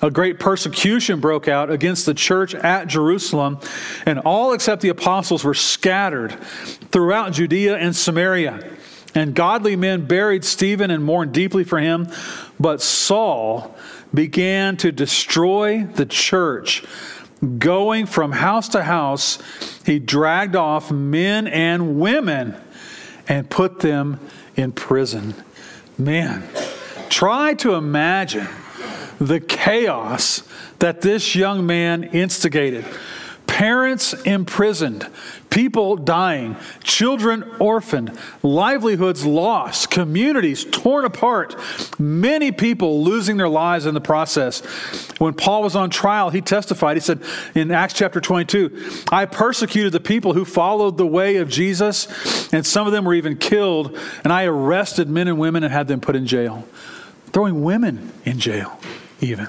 a 0.00 0.10
great 0.10 0.38
persecution 0.38 1.20
broke 1.20 1.48
out 1.48 1.70
against 1.70 2.06
the 2.06 2.14
church 2.14 2.54
at 2.54 2.86
Jerusalem, 2.86 3.58
and 4.06 4.20
all 4.20 4.52
except 4.52 4.82
the 4.82 4.90
apostles 4.90 5.44
were 5.44 5.54
scattered 5.54 6.32
throughout 6.92 7.32
Judea 7.32 7.76
and 7.76 7.94
Samaria. 7.94 8.76
And 9.14 9.34
godly 9.34 9.74
men 9.74 10.06
buried 10.06 10.44
Stephen 10.44 10.90
and 10.90 11.02
mourned 11.02 11.32
deeply 11.32 11.64
for 11.64 11.78
him. 11.78 12.08
But 12.60 12.80
Saul 12.80 13.76
began 14.14 14.76
to 14.78 14.92
destroy 14.92 15.84
the 15.84 16.06
church. 16.06 16.84
Going 17.58 18.06
from 18.06 18.32
house 18.32 18.68
to 18.70 18.82
house, 18.82 19.38
he 19.84 19.98
dragged 19.98 20.56
off 20.56 20.90
men 20.90 21.46
and 21.46 21.98
women 21.98 22.54
and 23.28 23.48
put 23.48 23.80
them 23.80 24.20
in 24.56 24.72
prison. 24.72 25.34
Man, 25.96 26.48
try 27.08 27.54
to 27.54 27.74
imagine 27.74 28.48
the 29.20 29.40
chaos 29.40 30.42
that 30.78 31.00
this 31.00 31.34
young 31.34 31.66
man 31.66 32.04
instigated. 32.04 32.84
Parents 33.58 34.12
imprisoned, 34.22 35.08
people 35.50 35.96
dying, 35.96 36.54
children 36.84 37.42
orphaned, 37.58 38.16
livelihoods 38.44 39.26
lost, 39.26 39.90
communities 39.90 40.64
torn 40.64 41.04
apart, 41.04 41.56
many 41.98 42.52
people 42.52 43.02
losing 43.02 43.36
their 43.36 43.48
lives 43.48 43.84
in 43.84 43.94
the 43.94 44.00
process. 44.00 44.60
When 45.18 45.34
Paul 45.34 45.64
was 45.64 45.74
on 45.74 45.90
trial, 45.90 46.30
he 46.30 46.40
testified. 46.40 46.98
He 46.98 47.00
said 47.00 47.20
in 47.56 47.72
Acts 47.72 47.94
chapter 47.94 48.20
22, 48.20 49.02
I 49.10 49.24
persecuted 49.24 49.92
the 49.92 49.98
people 49.98 50.34
who 50.34 50.44
followed 50.44 50.96
the 50.96 51.04
way 51.04 51.38
of 51.38 51.48
Jesus, 51.48 52.52
and 52.52 52.64
some 52.64 52.86
of 52.86 52.92
them 52.92 53.04
were 53.04 53.14
even 53.14 53.36
killed, 53.36 53.98
and 54.22 54.32
I 54.32 54.44
arrested 54.44 55.08
men 55.08 55.26
and 55.26 55.36
women 55.36 55.64
and 55.64 55.72
had 55.72 55.88
them 55.88 56.00
put 56.00 56.14
in 56.14 56.28
jail. 56.28 56.64
Throwing 57.32 57.64
women 57.64 58.12
in 58.24 58.38
jail 58.38 58.78
even. 59.20 59.48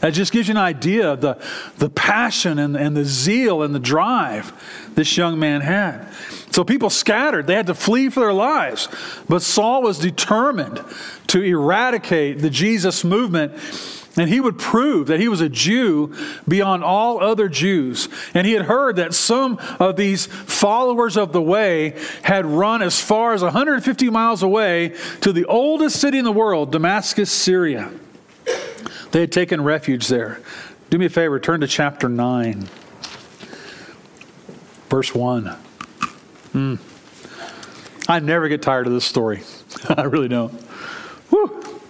That 0.00 0.14
just 0.14 0.32
gives 0.32 0.48
you 0.48 0.52
an 0.52 0.58
idea 0.58 1.12
of 1.12 1.20
the, 1.20 1.38
the 1.76 1.90
passion 1.90 2.58
and, 2.58 2.76
and 2.76 2.96
the 2.96 3.04
zeal 3.04 3.62
and 3.62 3.74
the 3.74 3.78
drive 3.80 4.52
this 4.94 5.16
young 5.16 5.38
man 5.38 5.60
had. 5.60 6.06
So 6.50 6.64
people 6.64 6.90
scattered. 6.90 7.46
They 7.46 7.54
had 7.54 7.66
to 7.66 7.74
flee 7.74 8.08
for 8.08 8.20
their 8.20 8.32
lives. 8.32 8.88
But 9.28 9.42
Saul 9.42 9.82
was 9.82 9.98
determined 9.98 10.82
to 11.28 11.42
eradicate 11.42 12.38
the 12.38 12.50
Jesus 12.50 13.04
movement. 13.04 13.52
And 14.16 14.28
he 14.28 14.40
would 14.40 14.58
prove 14.58 15.06
that 15.06 15.20
he 15.20 15.28
was 15.28 15.40
a 15.40 15.48
Jew 15.48 16.14
beyond 16.48 16.82
all 16.82 17.22
other 17.22 17.48
Jews. 17.48 18.08
And 18.34 18.46
he 18.46 18.54
had 18.54 18.62
heard 18.62 18.96
that 18.96 19.14
some 19.14 19.58
of 19.78 19.94
these 19.96 20.26
followers 20.26 21.16
of 21.16 21.32
the 21.32 21.40
way 21.40 21.96
had 22.22 22.44
run 22.44 22.82
as 22.82 23.00
far 23.00 23.34
as 23.34 23.42
150 23.42 24.10
miles 24.10 24.42
away 24.42 24.96
to 25.20 25.32
the 25.32 25.44
oldest 25.44 26.00
city 26.00 26.18
in 26.18 26.24
the 26.24 26.32
world, 26.32 26.72
Damascus, 26.72 27.30
Syria. 27.30 27.92
They 29.12 29.20
had 29.20 29.32
taken 29.32 29.62
refuge 29.62 30.08
there. 30.08 30.40
Do 30.88 30.98
me 30.98 31.06
a 31.06 31.10
favor, 31.10 31.38
turn 31.40 31.60
to 31.60 31.66
chapter 31.66 32.08
9, 32.08 32.68
verse 34.88 35.14
1. 35.14 35.56
Mm. 36.54 36.78
I 38.08 38.18
never 38.20 38.48
get 38.48 38.62
tired 38.62 38.86
of 38.86 38.92
this 38.92 39.04
story. 39.04 39.42
I 39.88 40.02
really 40.02 40.28
don't. 40.28 40.52
Whew. 41.30 41.80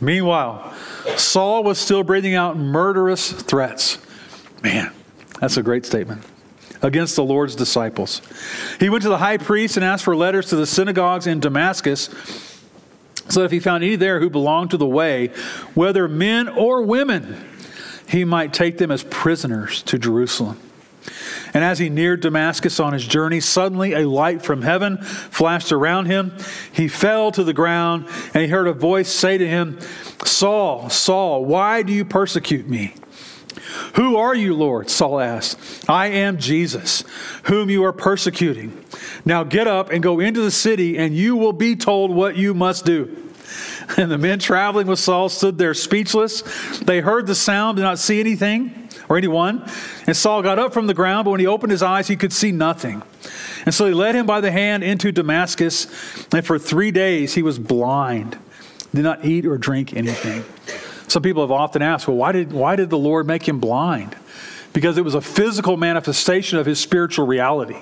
Meanwhile, 0.00 0.72
Saul 1.16 1.64
was 1.64 1.78
still 1.78 2.02
breathing 2.02 2.34
out 2.34 2.56
murderous 2.56 3.32
threats. 3.32 3.98
Man, 4.62 4.92
that's 5.40 5.56
a 5.56 5.62
great 5.62 5.84
statement. 5.84 6.22
Against 6.80 7.16
the 7.16 7.24
Lord's 7.24 7.56
disciples. 7.56 8.22
He 8.78 8.88
went 8.88 9.02
to 9.02 9.08
the 9.08 9.18
high 9.18 9.38
priest 9.38 9.76
and 9.76 9.84
asked 9.84 10.04
for 10.04 10.14
letters 10.14 10.46
to 10.50 10.56
the 10.56 10.66
synagogues 10.66 11.26
in 11.26 11.40
Damascus 11.40 12.08
so 13.28 13.40
that 13.40 13.46
if 13.46 13.52
he 13.52 13.60
found 13.60 13.84
any 13.84 13.96
there 13.96 14.20
who 14.20 14.30
belonged 14.30 14.70
to 14.70 14.76
the 14.76 14.86
way, 14.86 15.28
whether 15.74 16.08
men 16.08 16.48
or 16.48 16.82
women, 16.82 17.44
he 18.08 18.24
might 18.24 18.52
take 18.52 18.78
them 18.78 18.90
as 18.90 19.04
prisoners 19.04 19.82
to 19.82 19.98
Jerusalem. 19.98 20.58
And 21.54 21.64
as 21.64 21.78
he 21.78 21.88
neared 21.88 22.20
Damascus 22.20 22.78
on 22.80 22.92
his 22.92 23.06
journey, 23.06 23.40
suddenly 23.40 23.94
a 23.94 24.08
light 24.08 24.42
from 24.42 24.62
heaven 24.62 24.98
flashed 24.98 25.72
around 25.72 26.06
him. 26.06 26.36
He 26.72 26.88
fell 26.88 27.32
to 27.32 27.42
the 27.44 27.54
ground, 27.54 28.06
and 28.34 28.42
he 28.42 28.48
heard 28.48 28.66
a 28.66 28.72
voice 28.72 29.08
say 29.08 29.38
to 29.38 29.46
him, 29.46 29.78
Saul, 30.24 30.90
Saul, 30.90 31.44
why 31.44 31.82
do 31.82 31.92
you 31.92 32.04
persecute 32.04 32.68
me? 32.68 32.94
Who 33.98 34.16
are 34.16 34.32
you, 34.32 34.54
Lord? 34.54 34.90
Saul 34.90 35.18
asked. 35.18 35.58
I 35.90 36.06
am 36.06 36.38
Jesus, 36.38 37.02
whom 37.46 37.68
you 37.68 37.82
are 37.82 37.92
persecuting. 37.92 38.84
Now 39.24 39.42
get 39.42 39.66
up 39.66 39.90
and 39.90 40.00
go 40.00 40.20
into 40.20 40.40
the 40.40 40.52
city, 40.52 40.96
and 40.96 41.16
you 41.16 41.34
will 41.34 41.52
be 41.52 41.74
told 41.74 42.12
what 42.12 42.36
you 42.36 42.54
must 42.54 42.84
do. 42.84 43.24
And 43.96 44.10
the 44.10 44.18
men 44.18 44.38
traveling 44.38 44.86
with 44.86 44.98
Saul 44.98 45.30
stood 45.30 45.58
there 45.58 45.72
speechless. 45.74 46.42
They 46.80 47.00
heard 47.00 47.26
the 47.26 47.34
sound, 47.34 47.76
did 47.76 47.82
not 47.82 47.98
see 47.98 48.20
anything 48.20 48.88
or 49.08 49.16
anyone. 49.16 49.68
And 50.06 50.14
Saul 50.14 50.42
got 50.42 50.58
up 50.58 50.74
from 50.74 50.86
the 50.86 50.94
ground, 50.94 51.24
but 51.24 51.32
when 51.32 51.40
he 51.40 51.46
opened 51.46 51.72
his 51.72 51.82
eyes, 51.82 52.06
he 52.06 52.14
could 52.14 52.32
see 52.32 52.52
nothing. 52.52 53.02
And 53.64 53.74
so 53.74 53.86
he 53.86 53.94
led 53.94 54.14
him 54.14 54.26
by 54.26 54.42
the 54.42 54.52
hand 54.52 54.84
into 54.84 55.10
Damascus, 55.10 55.86
and 56.32 56.46
for 56.46 56.58
three 56.58 56.90
days 56.90 57.34
he 57.34 57.42
was 57.42 57.58
blind, 57.58 58.38
did 58.94 59.02
not 59.02 59.24
eat 59.24 59.46
or 59.46 59.56
drink 59.56 59.96
anything. 59.96 60.44
Some 61.08 61.22
people 61.22 61.42
have 61.42 61.50
often 61.50 61.82
asked, 61.82 62.06
well, 62.06 62.16
why 62.16 62.32
did, 62.32 62.52
why 62.52 62.76
did 62.76 62.90
the 62.90 62.98
Lord 62.98 63.26
make 63.26 63.48
him 63.48 63.60
blind? 63.60 64.14
Because 64.72 64.98
it 64.98 65.04
was 65.04 65.14
a 65.14 65.20
physical 65.20 65.76
manifestation 65.76 66.58
of 66.58 66.66
his 66.66 66.78
spiritual 66.78 67.26
reality. 67.26 67.78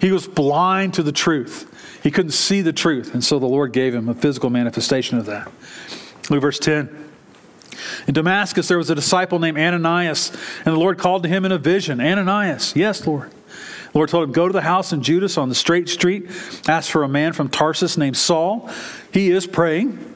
He 0.00 0.10
was 0.10 0.26
blind 0.26 0.94
to 0.94 1.02
the 1.02 1.12
truth. 1.12 2.00
He 2.02 2.10
couldn't 2.10 2.32
see 2.32 2.62
the 2.62 2.72
truth, 2.72 3.14
and 3.14 3.22
so 3.22 3.38
the 3.38 3.46
Lord 3.46 3.72
gave 3.72 3.94
him 3.94 4.08
a 4.08 4.14
physical 4.14 4.50
manifestation 4.50 5.18
of 5.18 5.26
that. 5.26 5.50
Look 6.30 6.40
verse 6.40 6.58
10. 6.58 7.04
In 8.06 8.14
Damascus, 8.14 8.68
there 8.68 8.78
was 8.78 8.90
a 8.90 8.94
disciple 8.94 9.38
named 9.38 9.58
Ananias, 9.58 10.30
and 10.64 10.74
the 10.74 10.78
Lord 10.78 10.98
called 10.98 11.22
to 11.24 11.28
him 11.28 11.44
in 11.44 11.52
a 11.52 11.58
vision 11.58 12.00
Ananias, 12.00 12.74
yes, 12.74 13.06
Lord. 13.06 13.30
The 13.30 13.98
Lord 13.98 14.08
told 14.08 14.24
him, 14.24 14.32
Go 14.32 14.46
to 14.46 14.52
the 14.52 14.62
house 14.62 14.92
in 14.92 15.02
Judas 15.02 15.38
on 15.38 15.48
the 15.48 15.54
straight 15.54 15.88
street, 15.88 16.30
ask 16.68 16.90
for 16.90 17.02
a 17.02 17.08
man 17.08 17.32
from 17.32 17.48
Tarsus 17.48 17.96
named 17.96 18.16
Saul. 18.16 18.70
He 19.12 19.30
is 19.30 19.46
praying. 19.46 20.14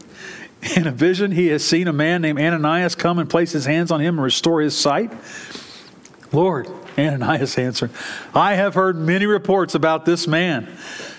In 0.77 0.87
a 0.87 0.90
vision, 0.90 1.33
he 1.33 1.49
has 1.49 1.64
seen 1.64 1.88
a 1.88 1.92
man 1.92 2.23
named 2.23 2.38
Ananias 2.38 2.94
come 2.94 3.18
and 3.18 3.29
place 3.29 3.53
his 3.53 3.64
hands 3.64 3.90
on 3.90 4.01
him 4.01 4.16
and 4.16 4.23
restore 4.23 4.61
his 4.61 4.77
sight. 4.77 5.12
Lord, 6.33 6.68
Ananias 6.99 7.59
answered, 7.59 7.90
I 8.35 8.55
have 8.55 8.75
heard 8.75 8.96
many 8.96 9.27
reports 9.27 9.75
about 9.75 10.05
this 10.05 10.27
man 10.27 10.68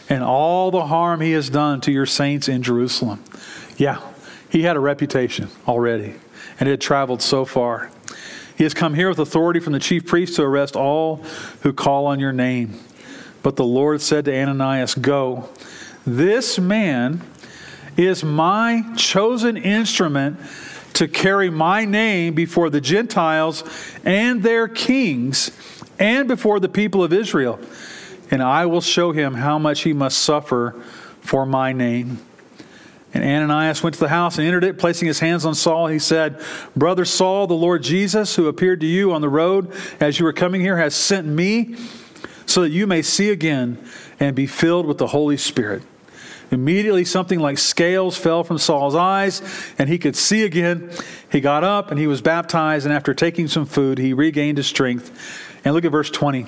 and 0.10 0.24
all 0.24 0.72
the 0.72 0.86
harm 0.86 1.22
he 1.22 1.32
has 1.32 1.50
done 1.50 1.82
to 1.82 1.92
your 1.92 2.06
saints 2.06 2.48
in 2.48 2.62
Jerusalem. 2.62 3.24
Yeah, 3.78 4.02
he 4.50 4.64
had 4.64 4.76
a 4.76 4.80
reputation 4.80 5.50
already, 5.68 6.16
and 6.60 6.70
it 6.70 6.72
had 6.72 6.82
traveled 6.82 7.22
so 7.22 7.46
far. 7.46 7.90
He 8.58 8.64
has 8.64 8.74
come 8.74 8.94
here 8.94 9.10
with 9.10 9.20
authority 9.20 9.60
from 9.60 9.74
the 9.74 9.80
chief 9.80 10.06
priest 10.06 10.36
to 10.36 10.44
arrest 10.44 10.76
all 10.76 11.18
who 11.62 11.74
call 11.74 12.06
on 12.06 12.20
your 12.20 12.34
name. 12.34 12.80
But 13.42 13.56
the 13.56 13.66
Lord 13.66 14.02
said 14.02 14.26
to 14.26 14.38
Ananias, 14.38 14.94
Go. 14.94 15.50
This 16.06 16.60
man 16.60 17.22
is 17.98 18.24
my 18.24 18.84
chosen 18.96 19.58
instrument 19.58 20.40
to 20.94 21.08
carry 21.08 21.50
my 21.50 21.86
name 21.86 22.34
before 22.34 22.70
the 22.70 22.82
Gentiles 22.82 23.64
and 24.04 24.44
their 24.44 24.68
kings 24.68 25.52
and 26.00 26.28
before 26.28 26.60
the 26.60 26.70
people 26.70 27.04
of 27.04 27.14
Israel. 27.14 27.60
And 28.30 28.42
I 28.42 28.66
will 28.66 28.82
show 28.82 29.12
him 29.12 29.34
how 29.34 29.60
much 29.60 29.82
he 29.82 29.94
must 29.94 30.20
suffer 30.20 30.82
for 31.22 31.46
my 31.46 31.74
name. 31.74 32.20
And 33.14 33.24
Ananias 33.24 33.84
went 33.84 33.96
to 33.96 34.00
the 34.00 34.10
house 34.10 34.38
and 34.38 34.48
entered 34.48 34.64
it, 34.64 34.80
placing 34.80 35.08
his 35.08 35.20
hands 35.20 35.46
on 35.46 35.54
Saul. 35.54 35.88
He 35.88 36.00
said, 36.00 36.42
Brother 36.76 37.04
Saul, 37.04 37.46
the 37.46 37.54
Lord 37.54 37.84
Jesus, 37.84 38.36
who 38.36 38.48
appeared 38.48 38.80
to 38.82 38.88
you 38.88 39.12
on 39.12 39.22
the 39.22 39.30
road 39.30 39.74
as 40.00 40.18
you 40.18 40.26
were 40.26 40.34
coming 40.34 40.62
here, 40.62 40.78
has 40.78 40.96
sent 40.96 41.28
me 41.28 41.76
so 42.46 42.62
that 42.62 42.70
you 42.70 42.88
may 42.88 43.02
see 43.02 43.30
again 43.30 43.84
and 44.20 44.36
be 44.36 44.48
filled 44.48 44.86
with 44.86 44.98
the 44.98 45.08
Holy 45.08 45.38
Spirit. 45.38 45.84
Immediately, 46.52 47.06
something 47.06 47.40
like 47.40 47.58
scales 47.58 48.18
fell 48.18 48.44
from 48.44 48.58
Saul's 48.58 48.96
eyes, 48.96 49.42
and 49.78 49.88
he 49.88 49.98
could 49.98 50.18
see 50.18 50.44
again. 50.44 50.92
He 51.32 51.40
got 51.40 51.64
up 51.64 51.92
and 51.92 52.00
he 52.00 52.08
was 52.08 52.22
baptized, 52.22 52.86
and 52.86 52.94
after 52.94 53.14
taking 53.14 53.48
some 53.48 53.66
food, 53.66 53.98
he 53.98 54.14
regained 54.14 54.58
his 54.58 54.68
strength. 54.68 55.12
And 55.64 55.74
look 55.74 55.86
at 55.86 55.92
verse 55.92 56.10
20. 56.10 56.46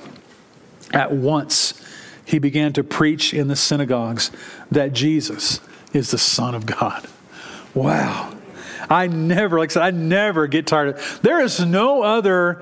At 0.92 1.12
once, 1.12 1.82
he 2.24 2.38
began 2.38 2.72
to 2.74 2.84
preach 2.84 3.32
in 3.32 3.48
the 3.48 3.56
synagogues 3.56 4.30
that 4.70 4.92
Jesus 4.92 5.60
is 5.94 6.10
the 6.10 6.18
Son 6.18 6.54
of 6.54 6.66
God. 6.66 7.06
Wow. 7.74 8.36
I 8.90 9.06
never, 9.06 9.58
like 9.58 9.70
I 9.70 9.74
said, 9.74 9.82
I 9.82 9.90
never 9.90 10.46
get 10.46 10.66
tired 10.66 10.88
of 10.90 10.96
it. 10.96 11.22
There 11.22 11.40
is 11.40 11.64
no 11.64 12.02
other 12.02 12.60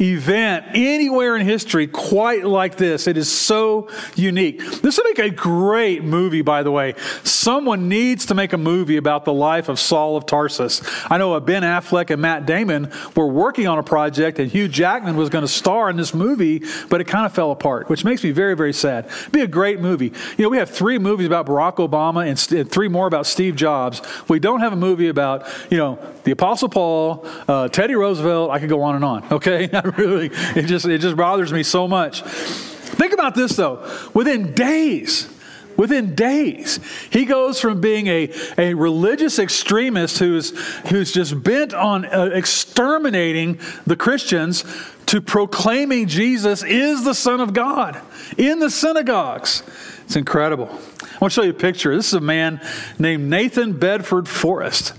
event 0.00 0.66
anywhere 0.74 1.36
in 1.36 1.46
history 1.46 1.86
quite 1.86 2.44
like 2.44 2.76
this. 2.76 3.06
It 3.06 3.16
is 3.16 3.30
so 3.30 3.88
unique. 4.16 4.58
This 4.82 4.98
would 4.98 5.06
make 5.06 5.18
a 5.18 5.30
great 5.30 6.02
movie, 6.04 6.42
by 6.42 6.62
the 6.62 6.70
way. 6.70 6.94
Someone 7.22 7.88
needs 7.88 8.26
to 8.26 8.34
make 8.34 8.52
a 8.52 8.58
movie 8.58 8.96
about 8.96 9.24
the 9.24 9.32
life 9.32 9.68
of 9.68 9.78
Saul 9.78 10.16
of 10.16 10.26
Tarsus. 10.26 10.82
I 11.10 11.18
know 11.18 11.38
Ben 11.40 11.62
Affleck 11.62 12.10
and 12.10 12.22
Matt 12.22 12.46
Damon 12.46 12.90
were 13.16 13.26
working 13.26 13.66
on 13.66 13.78
a 13.78 13.82
project, 13.82 14.38
and 14.38 14.50
Hugh 14.50 14.68
Jackman 14.68 15.16
was 15.16 15.28
going 15.28 15.42
to 15.42 15.48
star 15.48 15.90
in 15.90 15.96
this 15.96 16.14
movie, 16.14 16.62
but 16.88 17.00
it 17.00 17.04
kind 17.04 17.26
of 17.26 17.32
fell 17.32 17.50
apart, 17.50 17.88
which 17.88 18.04
makes 18.04 18.22
me 18.24 18.30
very, 18.30 18.54
very 18.54 18.72
sad. 18.72 19.06
It'd 19.06 19.32
be 19.32 19.40
a 19.40 19.46
great 19.46 19.80
movie. 19.80 20.12
You 20.36 20.44
know, 20.44 20.48
we 20.48 20.58
have 20.58 20.70
three 20.70 20.98
movies 20.98 21.26
about 21.26 21.46
Barack 21.46 21.76
Obama 21.76 22.26
and 22.26 22.70
three 22.70 22.88
more 22.88 23.06
about 23.06 23.26
Steve 23.26 23.56
Jobs. 23.56 24.02
We 24.28 24.38
don't 24.38 24.60
have 24.60 24.72
a 24.72 24.76
movie 24.76 25.08
about 25.08 25.46
you 25.70 25.78
know, 25.78 25.98
the 26.24 26.32
Apostle 26.32 26.68
Paul, 26.68 27.26
uh, 27.48 27.68
Teddy 27.68 27.94
Roosevelt, 27.94 28.50
I 28.50 28.58
could 28.58 28.68
go 28.68 28.82
on 28.82 28.96
and 28.96 29.04
on, 29.04 29.32
okay? 29.32 29.68
Really, 29.96 30.30
it 30.56 30.66
just, 30.66 30.86
it 30.86 30.98
just 30.98 31.16
bothers 31.16 31.52
me 31.52 31.62
so 31.62 31.86
much. 31.86 32.22
Think 32.22 33.12
about 33.12 33.34
this 33.34 33.56
though. 33.56 33.88
Within 34.14 34.52
days, 34.54 35.28
Within 35.76 36.14
days, 36.14 36.80
he 37.10 37.24
goes 37.24 37.60
from 37.60 37.80
being 37.80 38.06
a, 38.06 38.30
a 38.58 38.74
religious 38.74 39.38
extremist 39.38 40.18
who's, 40.18 40.50
who's 40.88 41.12
just 41.12 41.42
bent 41.42 41.72
on 41.72 42.04
uh, 42.04 42.30
exterminating 42.32 43.58
the 43.86 43.96
Christians 43.96 44.64
to 45.06 45.20
proclaiming 45.20 46.08
Jesus 46.08 46.62
is 46.62 47.04
the 47.04 47.14
Son 47.14 47.40
of 47.40 47.54
God 47.54 48.00
in 48.36 48.58
the 48.58 48.70
synagogues. 48.70 49.62
It's 50.04 50.16
incredible. 50.16 50.66
I 50.68 51.18
want 51.20 51.32
to 51.32 51.40
show 51.40 51.42
you 51.42 51.50
a 51.50 51.54
picture. 51.54 51.96
This 51.96 52.08
is 52.08 52.14
a 52.14 52.20
man 52.20 52.60
named 52.98 53.30
Nathan 53.30 53.72
Bedford 53.78 54.28
Forrest. 54.28 54.94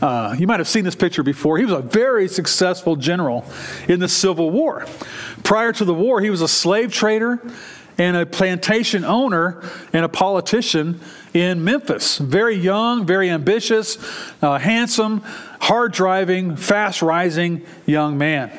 Uh, 0.00 0.36
you 0.38 0.46
might 0.46 0.60
have 0.60 0.68
seen 0.68 0.84
this 0.84 0.94
picture 0.94 1.22
before. 1.22 1.58
He 1.58 1.64
was 1.64 1.74
a 1.74 1.82
very 1.82 2.28
successful 2.28 2.96
general 2.96 3.44
in 3.88 3.98
the 3.98 4.08
Civil 4.08 4.50
War. 4.50 4.86
Prior 5.42 5.72
to 5.72 5.84
the 5.84 5.94
war, 5.94 6.20
he 6.20 6.30
was 6.30 6.40
a 6.40 6.48
slave 6.48 6.92
trader 6.92 7.40
and 7.98 8.16
a 8.16 8.24
plantation 8.24 9.04
owner 9.04 9.62
and 9.92 10.04
a 10.04 10.08
politician 10.08 11.00
in 11.34 11.64
Memphis. 11.64 12.18
Very 12.18 12.54
young, 12.54 13.06
very 13.06 13.28
ambitious, 13.28 13.98
uh, 14.40 14.58
handsome, 14.58 15.20
hard 15.60 15.92
driving, 15.92 16.56
fast 16.56 17.02
rising 17.02 17.66
young 17.86 18.16
man. 18.16 18.52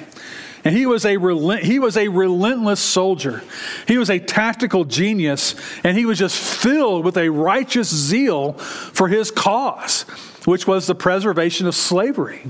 And 0.63 0.75
he 0.75 0.85
was, 0.85 1.05
a 1.05 1.17
relent- 1.17 1.63
he 1.63 1.79
was 1.79 1.95
a 1.95 2.07
relentless 2.07 2.79
soldier. 2.79 3.43
He 3.87 3.97
was 3.97 4.09
a 4.09 4.19
tactical 4.19 4.85
genius, 4.85 5.55
and 5.83 5.97
he 5.97 6.05
was 6.05 6.19
just 6.19 6.37
filled 6.37 7.05
with 7.05 7.17
a 7.17 7.29
righteous 7.29 7.93
zeal 7.93 8.53
for 8.53 9.07
his 9.07 9.31
cause, 9.31 10.03
which 10.45 10.67
was 10.67 10.87
the 10.87 10.95
preservation 10.95 11.67
of 11.67 11.75
slavery 11.75 12.43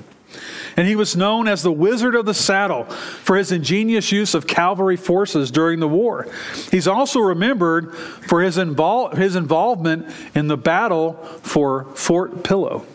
and 0.80 0.88
he 0.88 0.96
was 0.96 1.16
known 1.16 1.48
as 1.48 1.62
the 1.62 1.72
Wizard 1.74 2.16
of 2.16 2.26
the 2.26 2.34
Saddle 2.34 2.86
for 2.86 3.36
his 3.36 3.52
ingenious 3.52 4.14
use 4.14 4.34
of 4.34 4.48
cavalry 4.48 4.96
forces 4.96 5.52
during 5.52 5.82
the 5.82 5.90
war. 5.90 6.26
He's 6.72 6.88
also 6.88 7.20
remembered 7.20 7.94
for 7.96 8.42
his, 8.42 8.56
invol- 8.56 9.14
his 9.14 9.36
involvement 9.36 10.08
in 10.36 10.48
the 10.48 10.56
battle 10.56 11.14
for 11.42 11.86
Fort 11.96 12.44
Pillow. 12.46 12.86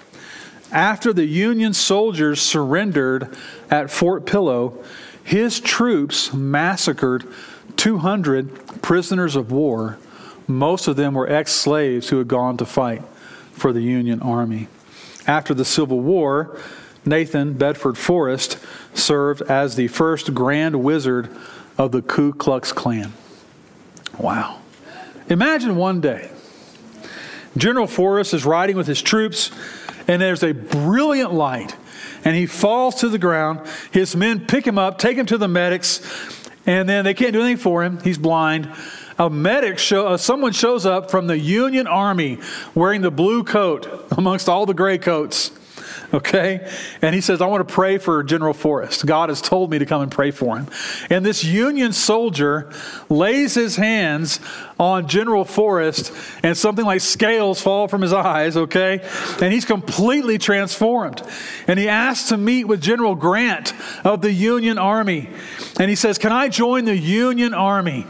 After 0.73 1.13
the 1.13 1.27
Union 1.27 1.73
soldiers 1.75 2.41
surrendered 2.41 3.37
at 3.71 3.91
Fort 3.91 4.27
Pillow, 4.27 4.83
his 5.23 5.61
troops 5.61 6.33
massacred 6.33 7.27
200 7.77 8.83
prisoners 8.83 9.37
of 9.37 9.51
war. 9.51 9.99
Most 10.47 10.89
of 10.89 10.97
them 10.97 11.15
were 11.15 11.31
ex 11.31 11.53
slaves 11.53 12.09
who 12.09 12.19
had 12.19 12.29
gone 12.29 12.57
to 12.59 12.67
fight 12.67 13.03
for 13.53 13.73
the 13.73 13.81
Union 13.81 14.21
Army. 14.21 14.69
After 15.27 15.55
the 15.55 15.65
Civil 15.65 16.01
War, 16.01 16.59
Nathan 17.07 17.55
Bedford 17.55 17.97
Forrest 17.97 18.59
served 18.95 19.43
as 19.43 19.77
the 19.77 19.89
first 19.89 20.35
Grand 20.35 20.83
Wizard 20.83 21.35
of 21.79 21.93
the 21.93 22.03
Ku 22.03 22.33
Klux 22.33 22.73
Klan. 22.73 23.13
Wow. 24.19 24.61
Imagine 25.29 25.77
one 25.77 26.01
day, 26.01 26.31
General 27.57 27.87
Forrest 27.87 28.35
is 28.35 28.45
riding 28.45 28.77
with 28.77 28.87
his 28.87 29.01
troops, 29.01 29.51
and 30.09 30.21
there's 30.21 30.43
a 30.43 30.53
brilliant 30.53 31.33
light, 31.33 31.75
and 32.25 32.37
he 32.37 32.47
falls 32.47 32.97
to 32.97 33.09
the 33.09 33.19
ground. 33.19 33.61
His 33.93 34.15
men 34.17 34.47
pick 34.47 34.67
him 34.67 34.79
up, 34.79 34.99
take 34.99 35.17
him 35.17 35.27
to 35.27 35.39
the 35.39 35.49
medics, 35.49 36.01
and 36.67 36.89
then 36.89 37.05
they 37.05 37.15
can't 37.15 37.33
do 37.33 37.41
anything 37.41 37.63
for 37.63 37.85
him. 37.85 38.01
He's 38.01 38.19
blind. 38.19 38.71
A 39.19 39.31
medic 39.31 39.79
show, 39.79 40.09
uh, 40.09 40.17
someone 40.17 40.53
shows 40.53 40.85
up 40.85 41.11
from 41.11 41.29
the 41.29 41.39
Union 41.39 41.87
Army 41.87 42.41
wearing 42.75 43.01
the 43.01 43.13
blue 43.13 43.45
coat 43.45 44.07
amongst 44.17 44.49
all 44.49 44.67
the 44.67 44.75
gray 44.75 44.99
coats 44.99 45.53
okay? 46.15 46.71
And 47.03 47.15
he 47.15 47.21
says, 47.21 47.41
I 47.41 47.47
want 47.47 47.67
to 47.67 47.73
pray 47.73 47.99
for 47.99 48.23
General 48.23 48.55
Forrest. 48.55 49.07
God 49.07 49.29
has 49.29 49.41
told 49.41 49.71
me 49.71 49.79
to 49.79 49.87
come 49.87 50.03
and 50.03 50.11
pray 50.11 50.31
for 50.31 50.59
him. 50.59 50.69
And 51.11 51.25
this 51.25 51.45
Union 51.45 51.93
soldier 51.93 52.73
lays 53.09 53.55
his 53.55 53.77
hands 53.77 54.41
on 54.79 55.07
General 55.07 55.45
Forrest, 55.45 56.13
and 56.43 56.57
something 56.57 56.85
like 56.85 57.01
scales 57.01 57.61
fall 57.61 57.87
from 57.87 58.03
his 58.03 58.13
eyes, 58.13 58.57
okay? 58.57 59.01
And 59.41 59.53
he's 59.53 59.65
completely 59.65 60.39
transformed. 60.39 61.23
And 61.69 61.79
he 61.79 61.89
asks 61.89 62.31
to 62.31 62.37
meet 62.37 62.65
with 62.65 62.81
General 62.81 63.15
Grant 63.15 63.73
of 64.05 64.21
the 64.21 64.33
Union 64.33 64.79
Army. 64.79 65.31
And 65.79 65.89
he 65.89 65.97
says, 65.97 66.19
Can 66.19 66.33
I 66.33 66.49
join 66.49 66.85
the 66.85 66.97
Union 66.97 67.55
Army? 67.55 68.07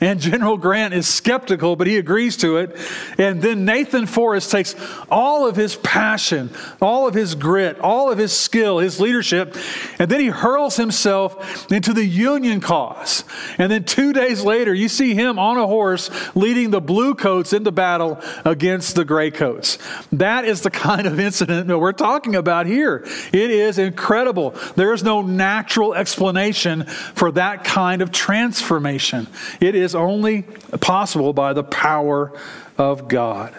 And 0.00 0.18
General 0.18 0.56
Grant 0.56 0.94
is 0.94 1.06
skeptical, 1.06 1.76
but 1.76 1.86
he 1.86 1.98
agrees 1.98 2.36
to 2.38 2.56
it. 2.56 2.76
And 3.18 3.42
then 3.42 3.64
Nathan 3.64 4.06
Forrest 4.06 4.50
takes 4.50 4.74
all 5.10 5.46
of 5.46 5.56
his 5.56 5.76
passion, 5.76 6.50
all 6.80 7.06
of 7.06 7.14
his 7.14 7.34
grit, 7.34 7.78
all 7.80 8.10
of 8.10 8.16
his 8.16 8.32
skill, 8.32 8.78
his 8.78 8.98
leadership, 8.98 9.56
and 9.98 10.10
then 10.10 10.20
he 10.20 10.28
hurls 10.28 10.76
himself 10.76 11.70
into 11.70 11.92
the 11.92 12.04
Union 12.04 12.60
cause. 12.60 13.24
And 13.58 13.70
then 13.70 13.84
two 13.84 14.12
days 14.12 14.42
later, 14.42 14.72
you 14.72 14.88
see 14.88 15.14
him 15.14 15.38
on 15.38 15.58
a 15.58 15.66
horse 15.66 16.10
leading 16.34 16.70
the 16.70 16.80
blue 16.80 17.14
coats 17.14 17.52
into 17.52 17.70
battle 17.70 18.20
against 18.44 18.94
the 18.94 19.04
gray 19.04 19.30
coats. 19.30 19.78
That 20.12 20.44
is 20.44 20.62
the 20.62 20.70
kind 20.80 21.06
of 21.06 21.20
incident 21.20 21.68
that 21.68 21.78
we're 21.78 21.92
talking 21.92 22.34
about 22.36 22.66
here. 22.66 23.04
It 23.32 23.50
is 23.50 23.78
incredible. 23.78 24.54
There 24.76 24.94
is 24.94 25.02
no 25.02 25.20
natural 25.20 25.94
explanation 25.94 26.84
for 26.84 27.30
that 27.32 27.64
kind 27.64 28.02
of 28.02 28.10
transformation. 28.10 29.26
It 29.60 29.74
is 29.74 29.89
is 29.90 29.94
only 29.94 30.42
possible 30.80 31.32
by 31.32 31.52
the 31.52 31.64
power 31.64 32.32
of 32.78 33.08
God. 33.08 33.54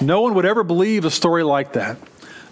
No 0.00 0.20
one 0.20 0.34
would 0.34 0.44
ever 0.44 0.64
believe 0.64 1.04
a 1.04 1.10
story 1.10 1.42
like 1.42 1.72
that, 1.74 1.96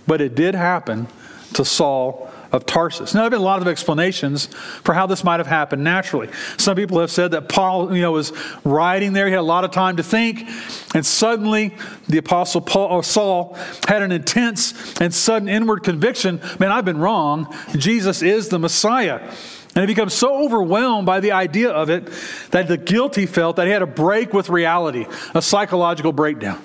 but 0.07 0.21
it 0.21 0.35
did 0.35 0.55
happen 0.55 1.07
to 1.55 1.65
Saul 1.65 2.31
of 2.53 2.67
Tarsus. 2.67 3.15
Now, 3.15 3.21
there 3.21 3.25
have 3.25 3.33
been 3.33 3.41
a 3.41 3.45
lot 3.45 3.61
of 3.61 3.69
explanations 3.69 4.47
for 4.47 4.95
how 4.95 5.07
this 5.07 5.23
might 5.23 5.39
have 5.39 5.47
happened 5.47 5.85
naturally. 5.85 6.29
Some 6.57 6.77
people 6.77 6.99
have 7.01 7.11
said 7.11 7.31
that 7.33 7.49
Paul, 7.49 7.95
you 7.95 8.03
know, 8.03 8.13
was 8.13 8.33
riding 8.65 9.13
there, 9.13 9.27
he 9.27 9.33
had 9.33 9.41
a 9.41 9.43
lot 9.43 9.65
of 9.65 9.71
time 9.71 9.97
to 9.99 10.03
think, 10.03 10.49
and 10.95 11.05
suddenly 11.05 11.75
the 12.09 12.19
apostle 12.19 12.61
Paul, 12.61 12.89
or 12.89 13.05
Saul 13.05 13.57
had 13.87 14.03
an 14.03 14.13
intense 14.13 15.01
and 15.01 15.13
sudden 15.15 15.49
inward 15.49 15.83
conviction, 15.85 16.41
man, 16.59 16.73
I've 16.73 16.85
been 16.85 16.99
wrong. 16.99 17.55
Jesus 17.77 18.23
is 18.23 18.49
the 18.49 18.59
Messiah. 18.59 19.31
And 19.75 19.89
he 19.89 19.95
becomes 19.95 20.15
so 20.15 20.45
overwhelmed 20.45 21.07
by 21.07 21.21
the 21.21 21.33
idea 21.33 21.71
of 21.71 21.91
it 21.91 22.09
that 22.51 22.67
the 22.67 22.77
guilt 22.77 23.15
he 23.15 23.27
felt 23.27 23.57
that 23.57 23.67
he 23.67 23.73
had 23.73 23.83
a 23.83 23.87
break 23.87 24.33
with 24.33 24.49
reality, 24.49 25.07
a 25.35 25.41
psychological 25.41 26.13
breakdown. 26.13 26.61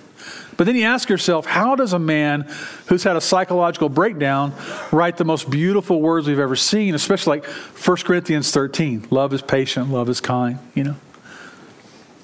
But 0.58 0.66
then 0.66 0.76
you 0.76 0.86
ask 0.86 1.10
yourself, 1.10 1.46
how 1.46 1.76
does 1.76 1.94
a 1.94 2.00
man 2.00 2.50
who's 2.88 3.04
had 3.04 3.16
a 3.16 3.22
psychological 3.22 3.90
breakdown 3.90 4.54
write 4.92 5.18
the 5.18 5.26
most 5.26 5.50
beautiful 5.50 6.02
words 6.02 6.28
we've 6.28 6.40
ever 6.40 6.56
seen, 6.56 6.96
especially 6.96 7.40
like 7.40 7.46
1 7.46 7.98
Corinthians 7.98 8.52
13? 8.52 9.08
Love 9.12 9.34
is 9.34 9.42
patient, 9.42 9.92
love 9.92 10.10
is 10.10 10.22
kind, 10.22 10.60
you 10.74 10.84
know? 10.84 10.96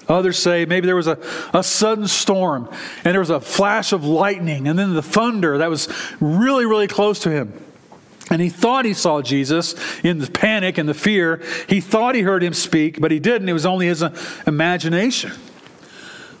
Others 0.08 0.38
say 0.38 0.64
maybe 0.64 0.86
there 0.86 0.96
was 0.96 1.06
a, 1.06 1.18
a 1.54 1.62
sudden 1.62 2.08
storm 2.08 2.68
and 3.04 3.12
there 3.12 3.20
was 3.20 3.30
a 3.30 3.40
flash 3.40 3.92
of 3.92 4.04
lightning 4.04 4.66
and 4.66 4.78
then 4.78 4.94
the 4.94 5.02
thunder 5.02 5.58
that 5.58 5.70
was 5.70 5.88
really, 6.20 6.66
really 6.66 6.88
close 6.88 7.20
to 7.20 7.30
him. 7.30 7.52
And 8.32 8.40
he 8.40 8.48
thought 8.48 8.86
he 8.86 8.94
saw 8.94 9.20
Jesus 9.20 9.74
in 10.02 10.18
the 10.18 10.26
panic 10.26 10.78
and 10.78 10.88
the 10.88 10.94
fear. 10.94 11.42
He 11.68 11.82
thought 11.82 12.14
he 12.14 12.22
heard 12.22 12.42
him 12.42 12.54
speak, 12.54 12.98
but 12.98 13.10
he 13.10 13.20
didn't. 13.20 13.46
It 13.46 13.52
was 13.52 13.66
only 13.66 13.88
his 13.88 14.02
uh, 14.02 14.16
imagination. 14.46 15.32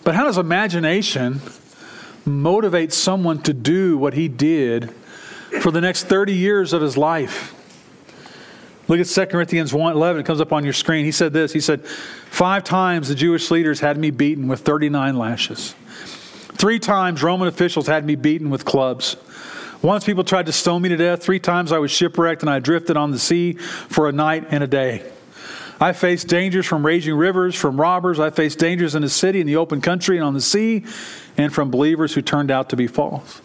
But 0.02 0.14
how 0.14 0.24
does 0.24 0.38
imagination 0.38 1.42
motivate 2.24 2.94
someone 2.94 3.42
to 3.42 3.52
do 3.52 3.98
what 3.98 4.14
he 4.14 4.26
did 4.26 4.90
for 5.60 5.70
the 5.70 5.82
next 5.82 6.04
30 6.04 6.32
years 6.32 6.72
of 6.72 6.80
his 6.80 6.96
life? 6.96 7.54
Look 8.88 8.98
at 8.98 9.06
2 9.06 9.26
Corinthians 9.26 9.74
1 9.74 9.94
11. 9.94 10.22
It 10.22 10.24
comes 10.24 10.40
up 10.40 10.50
on 10.50 10.64
your 10.64 10.72
screen. 10.72 11.04
He 11.04 11.12
said 11.12 11.34
this 11.34 11.52
He 11.52 11.60
said, 11.60 11.86
Five 11.86 12.64
times 12.64 13.10
the 13.10 13.14
Jewish 13.14 13.50
leaders 13.50 13.80
had 13.80 13.98
me 13.98 14.10
beaten 14.10 14.48
with 14.48 14.60
39 14.60 15.18
lashes. 15.18 15.74
Three 16.54 16.78
times 16.78 17.22
Roman 17.22 17.48
officials 17.48 17.86
had 17.86 18.06
me 18.06 18.14
beaten 18.14 18.48
with 18.48 18.64
clubs. 18.64 19.18
Once 19.82 20.04
people 20.04 20.22
tried 20.22 20.46
to 20.46 20.52
stone 20.52 20.80
me 20.80 20.88
to 20.88 20.96
death. 20.96 21.22
Three 21.22 21.40
times 21.40 21.72
I 21.72 21.78
was 21.78 21.90
shipwrecked 21.90 22.42
and 22.42 22.50
I 22.50 22.60
drifted 22.60 22.96
on 22.96 23.10
the 23.10 23.18
sea 23.18 23.54
for 23.54 24.08
a 24.08 24.12
night 24.12 24.46
and 24.50 24.62
a 24.62 24.66
day. 24.68 25.02
I 25.80 25.92
faced 25.92 26.28
dangers 26.28 26.64
from 26.64 26.86
raging 26.86 27.16
rivers, 27.16 27.56
from 27.56 27.80
robbers. 27.80 28.20
I 28.20 28.30
faced 28.30 28.60
dangers 28.60 28.94
in 28.94 29.02
the 29.02 29.08
city, 29.08 29.40
in 29.40 29.48
the 29.48 29.56
open 29.56 29.80
country, 29.80 30.16
and 30.16 30.24
on 30.24 30.34
the 30.34 30.40
sea, 30.40 30.84
and 31.36 31.52
from 31.52 31.72
believers 31.72 32.14
who 32.14 32.22
turned 32.22 32.52
out 32.52 32.70
to 32.70 32.76
be 32.76 32.86
false. 32.86 33.40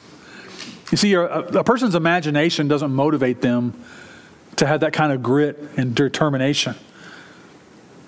You 0.92 0.98
see, 0.98 1.16
a, 1.16 1.24
a 1.26 1.64
person's 1.64 1.96
imagination 1.96 2.68
doesn't 2.68 2.94
motivate 2.94 3.42
them 3.42 3.74
to 4.58 4.68
have 4.68 4.82
that 4.82 4.94
kind 4.94 5.12
of 5.12 5.24
grit 5.24 5.58
and 5.78 5.96
determination. 5.96 6.76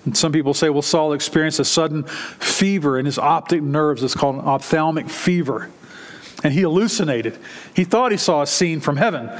And 0.04 0.16
some 0.16 0.30
people 0.30 0.54
say, 0.54 0.70
well, 0.70 0.82
Saul 0.82 1.12
experienced 1.12 1.58
a 1.58 1.64
sudden 1.64 2.04
fever 2.04 3.00
in 3.00 3.06
his 3.06 3.18
optic 3.18 3.62
nerves. 3.62 4.04
It's 4.04 4.14
called 4.14 4.36
an 4.36 4.42
ophthalmic 4.42 5.10
fever 5.10 5.70
and 6.42 6.52
he 6.52 6.62
hallucinated. 6.62 7.38
He 7.74 7.84
thought 7.84 8.12
he 8.12 8.18
saw 8.18 8.42
a 8.42 8.46
scene 8.46 8.80
from 8.80 8.96
heaven. 8.96 9.30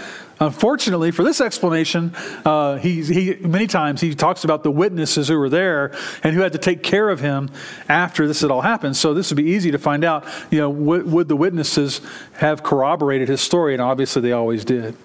Unfortunately, 0.42 1.10
for 1.10 1.22
this 1.22 1.40
explanation, 1.42 2.14
uh, 2.46 2.76
he, 2.76 3.02
he, 3.02 3.34
many 3.46 3.66
times 3.66 4.00
he 4.00 4.14
talks 4.14 4.42
about 4.42 4.62
the 4.62 4.70
witnesses 4.70 5.28
who 5.28 5.38
were 5.38 5.50
there 5.50 5.94
and 6.24 6.34
who 6.34 6.40
had 6.40 6.52
to 6.52 6.58
take 6.58 6.82
care 6.82 7.10
of 7.10 7.20
him 7.20 7.50
after 7.90 8.26
this 8.26 8.40
had 8.40 8.50
all 8.50 8.62
happened. 8.62 8.96
So 8.96 9.12
this 9.12 9.30
would 9.30 9.36
be 9.36 9.50
easy 9.50 9.70
to 9.70 9.78
find 9.78 10.02
out. 10.02 10.26
You 10.50 10.60
know, 10.60 10.70
would, 10.70 11.12
would 11.12 11.28
the 11.28 11.36
witnesses 11.36 12.00
have 12.38 12.62
corroborated 12.62 13.28
his 13.28 13.42
story? 13.42 13.74
And 13.74 13.82
obviously, 13.82 14.22
they 14.22 14.32
always 14.32 14.64
did. 14.64 14.96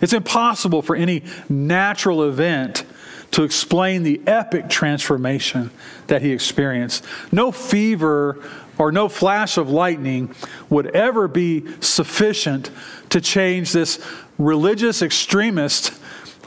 It's 0.00 0.14
impossible 0.14 0.80
for 0.80 0.96
any 0.96 1.24
natural 1.50 2.22
event 2.24 2.84
to 3.32 3.44
explain 3.44 4.02
the 4.02 4.20
epic 4.26 4.68
transformation 4.68 5.70
that 6.08 6.22
he 6.22 6.32
experienced. 6.32 7.04
No 7.30 7.52
fever 7.52 8.42
or 8.78 8.90
no 8.90 9.08
flash 9.08 9.56
of 9.56 9.70
lightning 9.70 10.34
would 10.68 10.88
ever 10.88 11.28
be 11.28 11.64
sufficient 11.80 12.70
to 13.10 13.20
change 13.20 13.72
this 13.72 14.04
religious 14.38 15.02
extremist, 15.02 15.92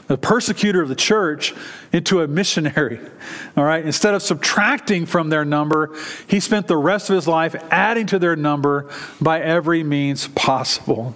a 0.08 0.16
persecutor 0.16 0.82
of 0.82 0.88
the 0.88 0.96
church, 0.96 1.54
into 1.92 2.20
a 2.20 2.26
missionary. 2.26 3.00
All 3.56 3.64
right? 3.64 3.84
Instead 3.84 4.14
of 4.14 4.22
subtracting 4.22 5.06
from 5.06 5.30
their 5.30 5.44
number, 5.44 5.96
he 6.26 6.40
spent 6.40 6.66
the 6.66 6.76
rest 6.76 7.08
of 7.08 7.16
his 7.16 7.28
life 7.28 7.54
adding 7.70 8.06
to 8.08 8.18
their 8.18 8.36
number 8.36 8.90
by 9.20 9.40
every 9.40 9.84
means 9.84 10.28
possible. 10.28 11.14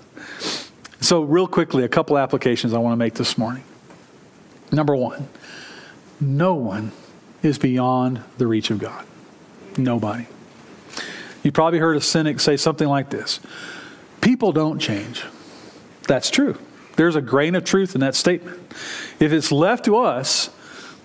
So, 1.01 1.23
real 1.23 1.47
quickly, 1.47 1.85
a 1.85 1.89
couple 1.89 2.19
applications 2.19 2.73
I 2.73 2.79
want 2.79 2.93
to 2.93 2.97
make 2.97 3.15
this 3.15 3.39
morning. 3.39 3.63
Number 4.73 4.95
one, 4.97 5.29
no 6.21 6.55
one 6.55 6.93
is 7.43 7.59
beyond 7.59 8.23
the 8.39 8.47
reach 8.47 8.71
of 8.71 8.79
God. 8.79 9.07
Nobody. 9.77 10.27
You 11.43 11.53
probably 11.53 11.79
heard 11.79 11.97
a 11.97 12.01
cynic 12.01 12.41
say 12.41 12.57
something 12.57 12.89
like 12.89 13.11
this 13.11 13.41
People 14.21 14.53
don't 14.53 14.79
change. 14.79 15.25
That's 16.07 16.31
true. 16.31 16.59
There's 16.97 17.17
a 17.17 17.23
grain 17.23 17.55
of 17.55 17.65
truth 17.65 17.95
in 17.95 18.01
that 18.01 18.17
statement. 18.17 18.61
If 19.21 19.33
it's 19.33 19.53
left 19.53 19.85
to 19.85 19.97
us, 19.97 20.51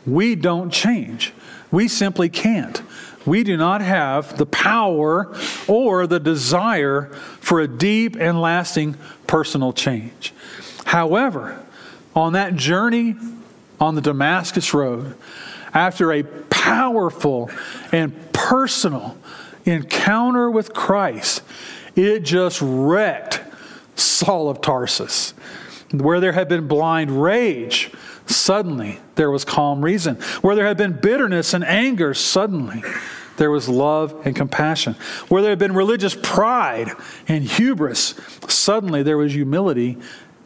we 0.08 0.36
don't 0.36 0.72
change. 0.72 1.34
We 1.72 1.88
simply 1.88 2.30
can't. 2.30 2.82
We 3.26 3.44
do 3.44 3.56
not 3.56 3.82
have 3.82 4.38
the 4.38 4.46
power 4.46 5.36
or 5.68 6.08
the 6.08 6.20
desire 6.20 7.06
for 7.40 7.62
a 7.62 7.68
deep 7.68 8.16
and 8.16 8.42
lasting 8.42 8.98
personal 9.28 9.72
change. 9.72 10.34
However, 10.86 11.64
on 12.16 12.34
that 12.34 12.56
journey 12.56 13.16
on 13.80 13.96
the 13.96 14.02
Damascus 14.02 14.74
Road, 14.74 15.16
after 15.74 16.12
a 16.12 16.24
powerful 16.24 17.50
and 17.92 18.14
personal 18.34 19.18
encounter 19.66 20.50
with 20.50 20.74
Christ, 20.74 21.42
it 21.96 22.22
just 22.22 22.60
wrecked 22.62 23.42
Saul 23.96 24.50
of 24.50 24.62
Tarsus. 24.62 25.34
Where 25.92 26.20
there 26.20 26.32
had 26.32 26.50
been 26.50 26.68
blind 26.68 27.22
rage, 27.22 27.92
suddenly 28.26 29.00
there 29.16 29.30
was 29.30 29.46
calm 29.46 29.84
reason. 29.84 30.16
Where 30.42 30.56
there 30.56 30.66
had 30.66 30.78
been 30.78 30.94
bitterness 30.94 31.54
and 31.54 31.64
anger, 31.64 32.14
suddenly 32.14 32.84
there 33.38 33.52
was 33.52 33.70
love 33.70 34.20
and 34.26 34.36
compassion. 34.36 34.96
Where 35.30 35.42
there 35.42 35.52
had 35.52 35.60
been 35.60 35.74
religious 35.74 36.16
pride 36.16 36.92
and 37.28 37.44
hubris, 37.44 38.16
suddenly 38.48 39.04
there 39.04 39.18
was 39.18 39.34
humility 39.34 39.98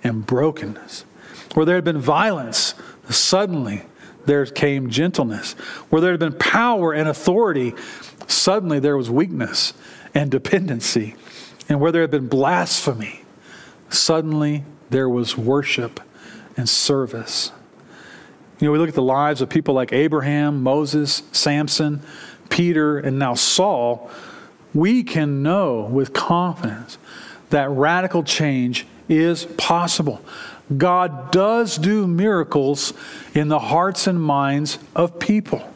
and 0.04 0.26
brokenness. 0.26 1.06
Where 1.54 1.66
there 1.66 1.76
had 1.76 1.86
been 1.86 2.00
violence, 2.00 2.76
suddenly 3.10 3.84
there 4.26 4.46
came 4.46 4.90
gentleness. 4.90 5.54
Where 5.90 6.02
there 6.02 6.12
had 6.12 6.20
been 6.20 6.38
power 6.38 6.94
and 6.94 7.08
authority, 7.08 7.74
suddenly 8.28 8.80
there 8.80 8.98
was 8.98 9.10
weakness 9.10 9.74
and 10.14 10.30
dependency. 10.30 11.16
And 11.70 11.80
where 11.80 11.92
there 11.92 12.02
had 12.02 12.12
been 12.12 12.28
blasphemy, 12.28 13.22
suddenly 13.90 14.64
there 14.90 15.10
was 15.10 15.38
worship 15.38 16.00
and 16.56 16.68
service. 16.68 17.52
You 18.60 18.68
know, 18.68 18.72
we 18.72 18.80
look 18.80 18.90
at 18.90 18.96
the 18.96 19.02
lives 19.02 19.42
of 19.42 19.50
people 19.50 19.74
like 19.74 19.94
Abraham, 19.94 20.64
Moses, 20.64 21.24
Samson, 21.32 22.02
Peter, 22.50 22.98
and 22.98 23.20
now 23.20 23.36
Saul. 23.36 24.10
We 24.74 25.04
can 25.04 25.44
know 25.44 25.82
with 25.82 26.14
confidence 26.14 26.98
that 27.50 27.70
radical 27.70 28.24
change 28.24 28.88
is 29.08 29.46
possible. 29.58 30.22
God 30.76 31.32
does 31.32 31.78
do 31.78 32.08
miracles 32.08 32.94
in 33.34 33.48
the 33.48 33.60
hearts 33.60 34.08
and 34.08 34.22
minds 34.22 34.80
of 34.96 35.20
people. 35.20 35.74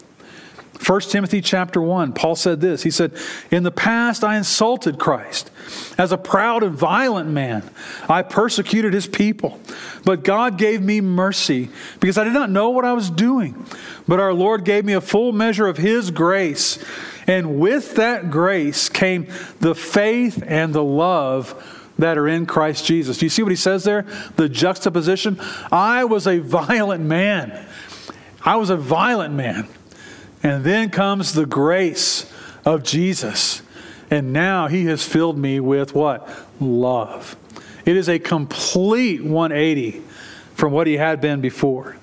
1 0.86 1.02
Timothy 1.02 1.42
chapter 1.42 1.80
1, 1.80 2.14
Paul 2.14 2.36
said 2.36 2.60
this. 2.60 2.82
He 2.82 2.90
said, 2.90 3.14
In 3.52 3.62
the 3.62 3.72
past 3.72 4.24
I 4.24 4.36
insulted 4.36 4.98
Christ. 4.98 5.52
As 5.98 6.12
a 6.12 6.18
proud 6.18 6.64
and 6.64 6.76
violent 6.76 7.30
man, 7.30 7.70
I 8.10 8.24
persecuted 8.24 8.92
his 8.92 9.06
people. 9.06 9.60
But 10.04 10.24
God 10.24 10.58
gave 10.58 10.82
me 10.82 11.00
mercy 11.00 11.70
because 12.00 12.18
I 12.18 12.24
did 12.24 12.34
not 12.34 12.50
know 12.50 12.72
what 12.72 12.84
I 12.84 12.94
was 12.94 13.12
doing. 13.12 13.64
But 14.08 14.20
our 14.20 14.34
Lord 14.34 14.66
gave 14.66 14.84
me 14.84 14.94
a 14.94 15.02
full 15.02 15.32
measure 15.32 15.68
of 15.68 15.78
his 15.78 16.10
grace. 16.10 16.84
And 17.28 17.60
with 17.60 17.96
that 17.96 18.32
grace 18.32 18.90
came 18.90 19.28
the 19.60 19.76
faith 19.76 20.44
and 20.46 20.74
the 20.74 20.84
love 20.84 21.54
that 22.02 22.18
are 22.18 22.28
in 22.28 22.46
Christ 22.46 22.86
Jesus. 22.86 23.18
Do 23.18 23.26
you 23.26 23.30
see 23.30 23.44
what 23.44 23.52
he 23.52 23.56
says 23.56 23.84
there? 23.84 24.06
The 24.36 24.50
juxtaposition. 24.50 25.40
I 25.72 26.04
was 26.04 26.28
a 26.28 26.40
violent 26.40 27.04
man. 27.04 27.66
I 28.44 28.58
was 28.58 28.70
a 28.70 28.78
violent 28.78 29.34
man. 29.34 29.68
And 30.44 30.64
then 30.64 30.90
comes 30.90 31.34
the 31.34 31.46
grace 31.46 32.32
of 32.66 32.84
Jesus. 32.84 33.62
And 34.10 34.34
now 34.34 34.68
he 34.68 34.86
has 34.86 35.04
filled 35.08 35.38
me 35.38 35.60
with 35.60 35.96
what? 35.96 36.28
Love. 36.60 37.36
It 37.86 37.96
is 37.96 38.10
a 38.10 38.20
complete 38.20 39.24
180 39.24 40.02
from 40.56 40.74
what 40.74 40.88
he 40.88 40.98
had 40.98 41.22
been 41.22 41.42
before. 41.42 41.96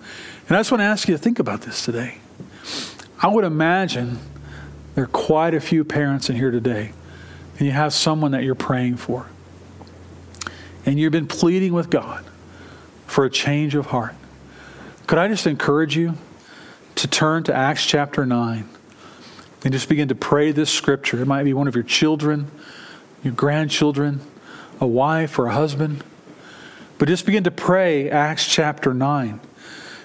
And 0.49 0.57
I 0.57 0.61
just 0.61 0.71
want 0.71 0.81
to 0.81 0.87
ask 0.87 1.09
you 1.09 1.15
to 1.15 1.23
think 1.23 1.39
about 1.39 1.63
this 1.63 1.85
today. 1.85 2.19
I 3.21 3.29
would 3.29 3.45
imagine 3.45 4.19
there 4.95 5.05
are 5.05 5.09
quite 5.09 5.55
a 5.55 5.61
few 5.61 5.85
parents 5.85 6.31
in 6.31 6.37
here 6.37 6.51
today, 6.51 6.93
and 7.59 7.67
you 7.67 7.73
have 7.73 7.93
someone 7.93 8.31
that 8.31 8.45
you're 8.45 8.55
praying 8.55 8.97
for. 8.97 9.27
And 10.89 10.99
you've 10.99 11.13
been 11.13 11.27
pleading 11.27 11.75
with 11.75 11.91
God 11.91 12.25
for 13.07 13.27
a 13.27 13.31
change 13.31 13.75
of 13.75 13.89
heart. 13.89 14.15
Could 15.07 15.19
I 15.19 15.29
just 15.29 15.47
encourage 15.47 15.95
you 15.95 16.15
to 16.95 17.07
turn 17.07 17.43
to 17.43 17.55
Acts 17.55 17.85
chapter 17.85 18.25
9 18.25 18.67
and 19.65 19.73
just 19.75 19.91
begin 19.91 20.09
to 20.09 20.15
pray 20.15 20.51
this 20.51 20.71
scripture. 20.71 21.21
It 21.21 21.27
might 21.27 21.43
be 21.43 21.53
one 21.53 21.69
of 21.69 21.75
your 21.75 21.85
children, 21.85 22.51
your 23.23 23.35
grandchildren, 23.35 24.23
a 24.81 24.87
wife 24.87 25.39
or 25.39 25.49
a 25.49 25.53
husband. 25.53 26.03
But 26.97 27.09
just 27.09 27.27
begin 27.27 27.45
to 27.45 27.51
pray 27.51 28.09
Acts 28.09 28.49
chapter 28.49 28.95
9. 28.95 29.41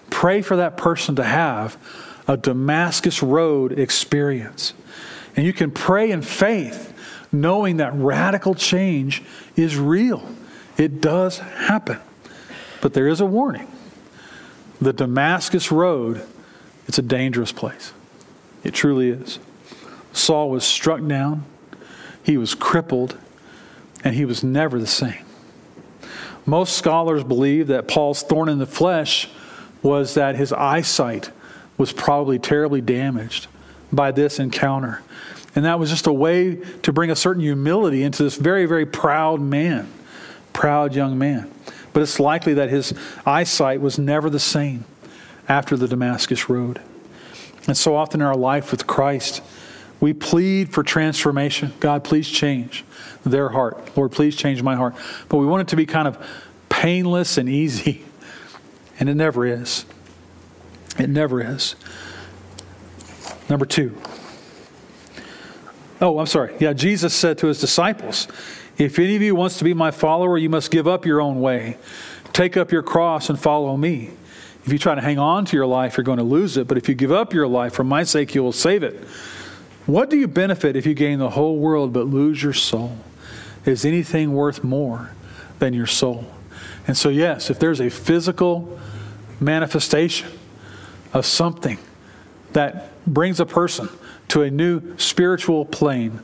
Pray 0.09 0.41
for 0.41 0.57
that 0.57 0.75
person 0.75 1.15
to 1.15 1.23
have 1.23 1.77
a 2.27 2.35
Damascus 2.35 3.23
Road 3.23 3.79
experience. 3.79 4.73
And 5.37 5.45
you 5.45 5.53
can 5.53 5.71
pray 5.71 6.11
in 6.11 6.21
faith, 6.23 6.93
knowing 7.31 7.77
that 7.77 7.93
radical 7.93 8.53
change 8.53 9.23
is 9.55 9.77
real. 9.77 10.27
It 10.77 11.01
does 11.01 11.39
happen. 11.39 11.99
But 12.81 12.93
there 12.93 13.07
is 13.07 13.21
a 13.21 13.25
warning. 13.25 13.71
The 14.81 14.93
Damascus 14.93 15.71
Road 15.71 16.25
it's 16.87 16.97
a 16.97 17.03
dangerous 17.03 17.51
place. 17.51 17.93
It 18.63 18.73
truly 18.73 19.09
is. 19.09 19.39
Saul 20.11 20.49
was 20.49 20.63
struck 20.63 21.05
down, 21.07 21.43
he 22.21 22.37
was 22.37 22.53
crippled, 22.53 23.17
and 24.03 24.15
he 24.15 24.25
was 24.25 24.43
never 24.43 24.79
the 24.79 24.87
same. 24.87 25.25
Most 26.45 26.75
scholars 26.77 27.23
believe 27.23 27.67
that 27.67 27.87
Paul's 27.87 28.21
thorn 28.21 28.49
in 28.49 28.59
the 28.59 28.65
flesh 28.65 29.29
was 29.81 30.13
that 30.13 30.35
his 30.35 30.51
eyesight 30.53 31.31
was 31.77 31.91
probably 31.91 32.37
terribly 32.37 32.81
damaged 32.81 33.47
by 33.91 34.11
this 34.11 34.39
encounter. 34.39 35.01
And 35.55 35.65
that 35.65 35.79
was 35.79 35.89
just 35.89 36.07
a 36.07 36.13
way 36.13 36.55
to 36.83 36.93
bring 36.93 37.11
a 37.11 37.15
certain 37.15 37.41
humility 37.41 38.03
into 38.03 38.23
this 38.23 38.35
very, 38.35 38.65
very 38.65 38.85
proud 38.85 39.39
man, 39.39 39.89
proud 40.53 40.95
young 40.95 41.17
man. 41.17 41.51
But 41.91 42.01
it's 42.01 42.19
likely 42.19 42.53
that 42.55 42.69
his 42.69 42.93
eyesight 43.25 43.81
was 43.81 43.99
never 43.99 44.29
the 44.29 44.39
same 44.39 44.85
after 45.47 45.75
the 45.75 45.87
Damascus 45.87 46.49
Road. 46.49 46.81
And 47.67 47.77
so 47.77 47.95
often 47.95 48.21
in 48.21 48.27
our 48.27 48.35
life 48.35 48.71
with 48.71 48.87
Christ, 48.87 49.41
we 49.99 50.13
plead 50.13 50.73
for 50.73 50.83
transformation. 50.83 51.73
God, 51.79 52.03
please 52.03 52.29
change 52.29 52.83
their 53.25 53.49
heart. 53.49 53.95
Lord, 53.95 54.11
please 54.11 54.35
change 54.35 54.61
my 54.61 54.75
heart. 54.75 54.95
But 55.29 55.37
we 55.37 55.45
want 55.45 55.61
it 55.61 55.67
to 55.69 55.75
be 55.75 55.85
kind 55.85 56.07
of 56.07 56.17
painless 56.69 57.37
and 57.37 57.47
easy. 57.47 58.03
And 58.99 59.09
it 59.09 59.15
never 59.15 59.43
is. 59.43 59.85
It 60.99 61.09
never 61.09 61.41
is. 61.41 61.75
Number 63.49 63.65
two. 63.65 63.97
Oh, 65.99 66.19
I'm 66.19 66.27
sorry. 66.27 66.55
Yeah, 66.59 66.73
Jesus 66.73 67.13
said 67.13 67.39
to 67.39 67.47
his 67.47 67.59
disciples, 67.59 68.27
If 68.77 68.97
any 68.99 69.15
of 69.15 69.21
you 69.21 69.35
wants 69.35 69.57
to 69.59 69.63
be 69.63 69.73
my 69.73 69.91
follower, 69.91 70.37
you 70.37 70.49
must 70.49 70.71
give 70.71 70.87
up 70.87 71.05
your 71.05 71.21
own 71.21 71.41
way. 71.41 71.77
Take 72.31 72.57
up 72.57 72.71
your 72.71 72.83
cross 72.83 73.29
and 73.29 73.39
follow 73.39 73.77
me. 73.77 74.11
If 74.65 74.71
you 74.71 74.79
try 74.79 74.95
to 74.95 75.01
hang 75.01 75.19
on 75.19 75.45
to 75.45 75.55
your 75.55 75.67
life, 75.67 75.97
you're 75.97 76.03
going 76.03 76.17
to 76.17 76.23
lose 76.23 76.57
it. 76.57 76.67
But 76.67 76.77
if 76.77 76.87
you 76.89 76.95
give 76.95 77.11
up 77.11 77.33
your 77.33 77.47
life, 77.47 77.73
for 77.73 77.83
my 77.83 78.03
sake, 78.03 78.33
you 78.33 78.41
will 78.41 78.53
save 78.53 78.81
it. 78.81 78.95
What 79.85 80.09
do 80.09 80.17
you 80.17 80.27
benefit 80.27 80.75
if 80.75 80.85
you 80.85 80.93
gain 80.93 81.19
the 81.19 81.31
whole 81.31 81.57
world 81.57 81.91
but 81.93 82.07
lose 82.07 82.41
your 82.41 82.53
soul? 82.53 82.97
Is 83.65 83.85
anything 83.85 84.33
worth 84.33 84.63
more 84.63 85.11
than 85.59 85.73
your 85.73 85.87
soul? 85.87 86.25
And 86.87 86.97
so, 86.97 87.09
yes, 87.09 87.49
if 87.49 87.59
there's 87.59 87.81
a 87.81 87.89
physical 87.89 88.79
manifestation 89.39 90.29
of 91.13 91.25
something 91.25 91.77
that 92.53 92.89
brings 93.05 93.39
a 93.39 93.45
person 93.45 93.89
to 94.29 94.41
a 94.41 94.49
new 94.49 94.97
spiritual 94.97 95.65
plane, 95.65 96.21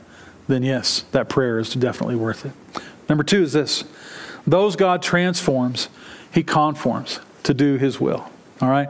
then 0.50 0.62
yes, 0.62 1.02
that 1.12 1.28
prayer 1.28 1.58
is 1.58 1.74
definitely 1.74 2.16
worth 2.16 2.44
it. 2.44 2.52
Number 3.08 3.24
two 3.24 3.42
is 3.42 3.52
this 3.52 3.84
those 4.46 4.76
God 4.76 5.02
transforms, 5.02 5.88
he 6.32 6.42
conforms 6.42 7.20
to 7.44 7.54
do 7.54 7.76
his 7.76 8.00
will. 8.00 8.28
All 8.60 8.68
right? 8.68 8.88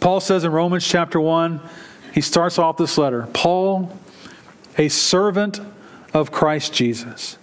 Paul 0.00 0.20
says 0.20 0.44
in 0.44 0.52
Romans 0.52 0.86
chapter 0.86 1.20
1, 1.20 1.60
he 2.12 2.20
starts 2.20 2.58
off 2.58 2.76
this 2.76 2.98
letter 2.98 3.28
Paul, 3.32 3.96
a 4.78 4.88
servant 4.88 5.60
of 6.12 6.30
Christ 6.30 6.72
Jesus. 6.72 7.38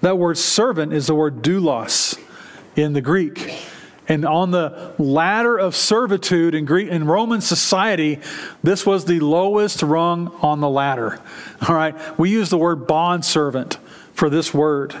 That 0.00 0.18
word 0.18 0.38
servant 0.38 0.92
is 0.92 1.06
the 1.06 1.14
word 1.14 1.42
doulos 1.42 2.18
in 2.76 2.92
the 2.92 3.00
Greek. 3.00 3.53
And 4.06 4.26
on 4.26 4.50
the 4.50 4.92
ladder 4.98 5.56
of 5.56 5.74
servitude 5.74 6.54
in 6.54 6.66
Greek 6.66 6.88
in 6.88 7.06
Roman 7.06 7.40
society, 7.40 8.20
this 8.62 8.84
was 8.84 9.06
the 9.06 9.20
lowest 9.20 9.82
rung 9.82 10.28
on 10.42 10.60
the 10.60 10.68
ladder. 10.68 11.20
All 11.66 11.74
right. 11.74 11.96
We 12.18 12.30
use 12.30 12.50
the 12.50 12.58
word 12.58 12.86
bond 12.86 13.24
servant 13.24 13.78
for 14.12 14.28
this 14.28 14.52
word. 14.52 14.94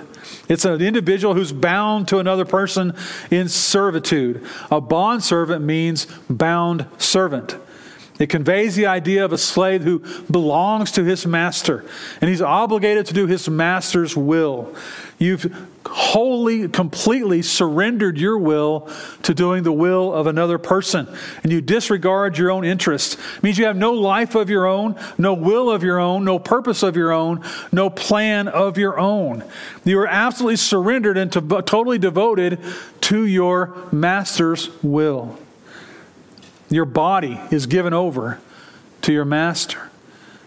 It's 0.48 0.64
an 0.64 0.80
individual 0.80 1.34
who's 1.34 1.52
bound 1.52 2.08
to 2.08 2.18
another 2.18 2.44
person 2.44 2.94
in 3.30 3.48
servitude. 3.48 4.44
A 4.70 4.80
bond 4.80 5.22
servant 5.22 5.64
means 5.64 6.06
bound 6.28 6.86
servant. 6.98 7.56
It 8.18 8.28
conveys 8.28 8.76
the 8.76 8.86
idea 8.86 9.24
of 9.24 9.32
a 9.32 9.38
slave 9.38 9.82
who 9.82 9.98
belongs 10.30 10.92
to 10.92 11.04
his 11.04 11.26
master 11.26 11.84
and 12.20 12.30
he's 12.30 12.42
obligated 12.42 13.06
to 13.06 13.14
do 13.14 13.26
his 13.26 13.48
master's 13.48 14.16
will. 14.16 14.74
You've 15.18 15.52
wholly, 15.86 16.68
completely 16.68 17.42
surrendered 17.42 18.18
your 18.18 18.38
will 18.38 18.88
to 19.22 19.34
doing 19.34 19.62
the 19.62 19.72
will 19.72 20.12
of 20.12 20.26
another 20.26 20.58
person, 20.58 21.08
and 21.42 21.52
you 21.52 21.60
disregard 21.60 22.38
your 22.38 22.50
own 22.50 22.64
interests. 22.64 23.14
It 23.14 23.42
means 23.42 23.58
you 23.58 23.66
have 23.66 23.76
no 23.76 23.92
life 23.92 24.34
of 24.34 24.48
your 24.48 24.66
own, 24.66 24.98
no 25.18 25.34
will 25.34 25.70
of 25.70 25.82
your 25.82 25.98
own, 25.98 26.24
no 26.24 26.38
purpose 26.38 26.82
of 26.82 26.96
your 26.96 27.12
own, 27.12 27.44
no 27.72 27.90
plan 27.90 28.48
of 28.48 28.78
your 28.78 28.98
own. 28.98 29.44
You 29.84 29.98
are 30.00 30.06
absolutely 30.06 30.56
surrendered 30.56 31.18
and 31.18 31.32
to, 31.32 31.40
totally 31.40 31.98
devoted 31.98 32.58
to 33.02 33.26
your 33.26 33.76
master's 33.92 34.70
will. 34.82 35.38
Your 36.70 36.86
body 36.86 37.38
is 37.50 37.66
given 37.66 37.92
over 37.92 38.40
to 39.02 39.12
your 39.12 39.24
master. 39.24 39.90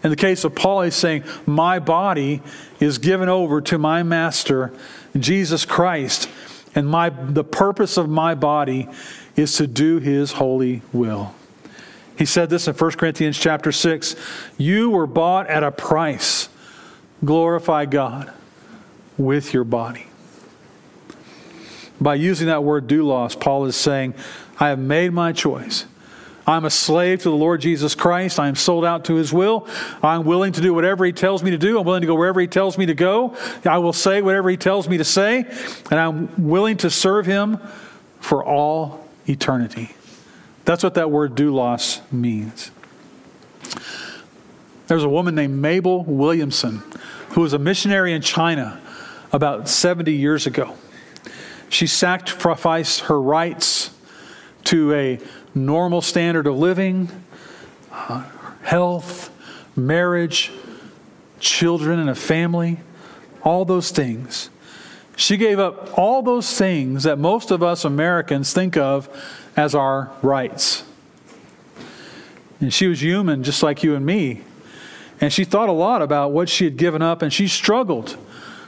In 0.04 0.10
the 0.10 0.16
case 0.16 0.44
of 0.44 0.56
Paul, 0.56 0.84
he's 0.84 0.96
saying, 0.96 1.24
My 1.46 1.80
body 1.80 2.42
is 2.80 2.98
given 2.98 3.30
over 3.30 3.62
to 3.62 3.78
my 3.78 4.04
master, 4.04 4.72
Jesus 5.18 5.66
Christ, 5.66 6.30
and 6.76 6.88
my, 6.88 7.10
the 7.10 7.44
purpose 7.44 7.98
of 7.98 8.10
my 8.10 8.36
body 8.36 8.88
is 9.36 9.56
to 9.58 9.68
do 9.68 10.00
his 10.00 10.34
holy 10.34 10.82
will. 10.92 11.34
He 12.18 12.26
said 12.26 12.50
this 12.50 12.68
in 12.68 12.74
1 12.74 12.92
Corinthians 12.92 13.38
chapter 13.38 13.72
6 13.72 14.16
You 14.58 14.90
were 14.90 15.08
bought 15.08 15.48
at 15.48 15.64
a 15.64 15.72
price. 15.72 16.50
Glorify 17.24 17.86
God 17.86 18.32
with 19.18 19.54
your 19.54 19.64
body. 19.64 20.08
By 22.00 22.16
using 22.16 22.48
that 22.48 22.64
word 22.64 22.88
doulos, 22.88 23.40
Paul 23.40 23.66
is 23.66 23.76
saying, 23.76 24.14
I 24.60 24.70
have 24.70 24.80
made 24.80 25.14
my 25.14 25.32
choice. 25.32 25.86
I'm 26.48 26.64
a 26.64 26.70
slave 26.70 27.24
to 27.24 27.30
the 27.30 27.36
Lord 27.36 27.60
Jesus 27.60 27.94
Christ. 27.94 28.40
I 28.40 28.48
am 28.48 28.56
sold 28.56 28.86
out 28.86 29.06
to 29.06 29.16
his 29.16 29.34
will. 29.34 29.68
I'm 30.02 30.24
willing 30.24 30.54
to 30.54 30.62
do 30.62 30.74
whatever 30.74 31.04
he 31.04 31.12
tells 31.12 31.44
me 31.44 31.52
to 31.52 31.58
do. 31.58 31.78
I'm 31.78 31.86
willing 31.86 32.02
to 32.02 32.08
go 32.08 32.16
wherever 32.16 32.40
he 32.40 32.48
tells 32.48 32.78
me 32.78 32.86
to 32.86 32.94
go. 32.94 33.36
I 33.66 33.80
will 33.80 33.92
say 33.92 34.22
whatever 34.22 34.50
he 34.50 34.56
tells 34.56 34.88
me 34.88 34.98
to 34.98 35.04
say. 35.04 35.40
And 35.92 36.00
I'm 36.00 36.48
willing 36.48 36.78
to 36.78 36.90
serve 36.90 37.26
him 37.26 37.60
for 38.22 38.46
all 38.46 39.06
eternity. 39.28 39.94
That's 40.64 40.84
what 40.84 40.94
that 40.94 41.12
word 41.12 41.36
doulos 41.36 42.00
means. 42.14 42.72
There's 44.88 45.04
a 45.04 45.10
woman 45.10 45.36
named 45.36 45.62
Mabel 45.62 46.06
Williamson 46.06 46.82
who 47.32 47.42
was 47.42 47.52
a 47.52 47.60
missionary 47.60 48.14
in 48.14 48.22
China 48.22 48.80
about 49.34 49.68
70 49.68 50.14
years 50.14 50.48
ago. 50.48 50.76
She 51.68 51.88
sacrificed 51.88 53.02
her 53.02 53.22
rights 53.22 53.92
to 54.64 54.94
a 54.94 55.20
normal 55.54 56.02
standard 56.02 56.48
of 56.48 56.58
living, 56.58 57.10
uh, 57.92 58.24
health, 58.64 59.32
marriage, 59.76 60.52
children, 61.40 62.00
and 62.00 62.10
a 62.10 62.16
family, 62.16 62.80
all 63.44 63.66
those 63.66 63.92
things. 63.92 64.50
She 65.16 65.38
gave 65.38 65.58
up 65.58 65.98
all 65.98 66.22
those 66.22 66.58
things 66.58 67.04
that 67.04 67.18
most 67.18 67.50
of 67.50 67.64
us 67.64 67.86
Americans 67.86 68.54
think 68.54 68.78
of 68.78 69.10
as 69.56 69.74
our 69.74 70.12
rights. 70.22 70.84
And 72.60 72.74
she 72.74 72.88
was 72.88 73.02
human 73.02 73.44
just 73.44 73.64
like 73.64 73.84
you 73.84 73.96
and 73.96 74.06
me. 74.06 74.42
And 75.20 75.34
she 75.34 75.44
thought 75.44 75.70
a 75.70 75.74
lot 75.74 76.02
about 76.02 76.32
what 76.32 76.50
she 76.50 76.66
had 76.66 76.78
given 76.78 77.02
up, 77.02 77.22
and 77.22 77.34
she 77.34 77.48
struggled 77.48 78.18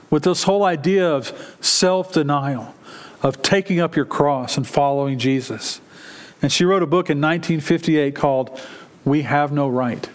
with 0.09 0.23
this 0.23 0.43
whole 0.43 0.63
idea 0.63 1.07
of 1.07 1.57
self 1.61 2.13
denial, 2.13 2.73
of 3.21 3.41
taking 3.41 3.80
up 3.80 3.95
your 3.95 4.05
cross 4.05 4.57
and 4.57 4.67
following 4.67 5.19
Jesus. 5.19 5.82
And 6.41 6.51
she 6.51 6.65
wrote 6.65 6.83
a 6.83 6.87
book 6.87 7.09
in 7.09 7.19
1958 7.19 8.15
called 8.15 8.59
We 9.03 9.23
Have 9.23 9.51
No 9.51 9.67
Right. 9.67 10.09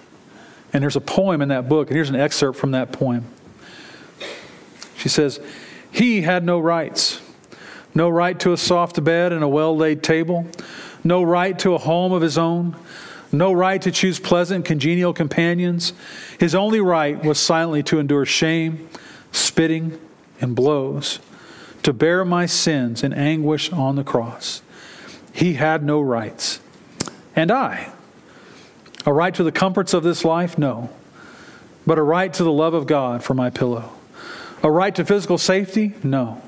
And 0.73 0.83
there's 0.83 0.97
a 0.97 1.01
poem 1.01 1.43
in 1.43 1.49
that 1.49 1.69
book, 1.69 1.89
and 1.89 1.97
here's 1.97 2.11
an 2.11 2.17
excerpt 2.17 2.59
from 2.59 2.73
that 2.73 2.93
poem. 2.93 3.25
She 4.97 5.09
says, 5.09 5.39
He 5.93 6.23
had 6.23 6.45
no 6.45 6.59
rights. 6.59 7.21
No 7.95 8.09
right 8.09 8.39
to 8.41 8.53
a 8.53 8.57
soft 8.57 9.03
bed 9.05 9.33
and 9.33 9.45
a 9.45 9.49
well 9.49 9.77
laid 9.77 10.03
table. 10.03 10.47
No 11.05 11.23
right 11.23 11.57
to 11.61 11.75
a 11.75 11.79
home 11.79 12.13
of 12.13 12.23
his 12.23 12.37
own. 12.37 12.75
No 13.31 13.53
right 13.53 13.81
to 13.83 13.91
choose 13.91 14.19
pleasant, 14.19 14.65
congenial 14.65 15.13
companions. 15.13 15.93
His 16.39 16.55
only 16.55 16.81
right 16.81 17.23
was 17.23 17.39
silently 17.39 17.83
to 17.85 17.99
endure 17.99 18.25
shame, 18.25 18.89
spitting, 19.33 20.01
and 20.41 20.55
blows, 20.57 21.19
to 21.83 21.93
bear 21.93 22.25
my 22.25 22.47
sins 22.47 23.03
in 23.03 23.13
anguish 23.13 23.73
on 23.73 23.97
the 23.97 24.05
cross. 24.05 24.63
He 25.35 25.55
had 25.55 25.83
no 25.83 26.01
rights. 26.01 26.61
And 27.35 27.51
I? 27.51 27.93
A 29.05 29.13
right 29.13 29.35
to 29.35 29.43
the 29.43 29.51
comforts 29.51 29.93
of 29.93 30.05
this 30.05 30.25
life? 30.25 30.57
No. 30.57 30.91
But 31.85 31.99
a 31.99 32.03
right 32.03 32.33
to 32.35 32.45
the 32.45 32.53
love 32.53 32.73
of 32.73 32.87
God 32.87 33.25
for 33.25 33.35
my 33.35 33.51
pillow. 33.51 33.91
A 34.63 34.71
right 34.71 34.95
to 34.95 35.05
physical 35.05 35.37
safety? 35.37 35.95
No. 36.05 36.41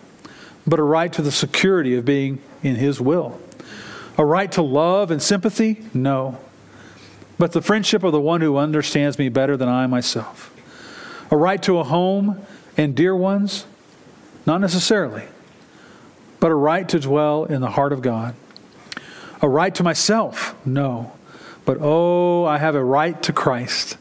But 0.68 0.78
a 0.78 0.84
right 0.84 1.12
to 1.14 1.20
the 1.20 1.32
security 1.32 1.97
of 1.97 2.05
being 2.05 2.41
in 2.62 2.76
His 2.76 3.01
will. 3.01 3.41
A 4.16 4.24
right 4.24 4.51
to 4.53 4.62
love 4.62 5.11
and 5.11 5.20
sympathy? 5.20 5.82
No. 5.93 6.39
But 7.39 7.53
the 7.53 7.62
friendship 7.62 8.05
of 8.05 8.12
the 8.12 8.20
one 8.20 8.41
who 8.41 8.57
understands 8.57 9.18
me 9.18 9.28
better 9.28 9.57
than 9.57 9.68
I 9.68 9.89
myself. 9.89 10.55
A 11.32 11.37
right 11.37 11.61
to 11.64 11.80
a 11.80 11.84
home 11.84 12.41
and 12.76 12.95
dear 12.95 13.16
ones? 13.16 13.66
Not 14.47 14.61
necessarily. 14.61 15.24
But 16.39 16.53
a 16.53 16.55
right 16.55 16.89
to 16.89 17.01
dwell 17.01 17.47
in 17.47 17.61
the 17.61 17.70
heart 17.70 17.93
of 17.93 18.01
God 18.01 18.37
a 19.43 19.49
right 19.49 19.74
to 19.74 19.82
myself? 19.82 20.55
No. 20.66 21.12
But 21.64 21.78
oh, 21.80 22.45
I 22.45 22.59
have 22.59 22.74
a 22.74 22.84
right 22.84 23.20
to 23.24 23.32
Christ. 23.32 23.97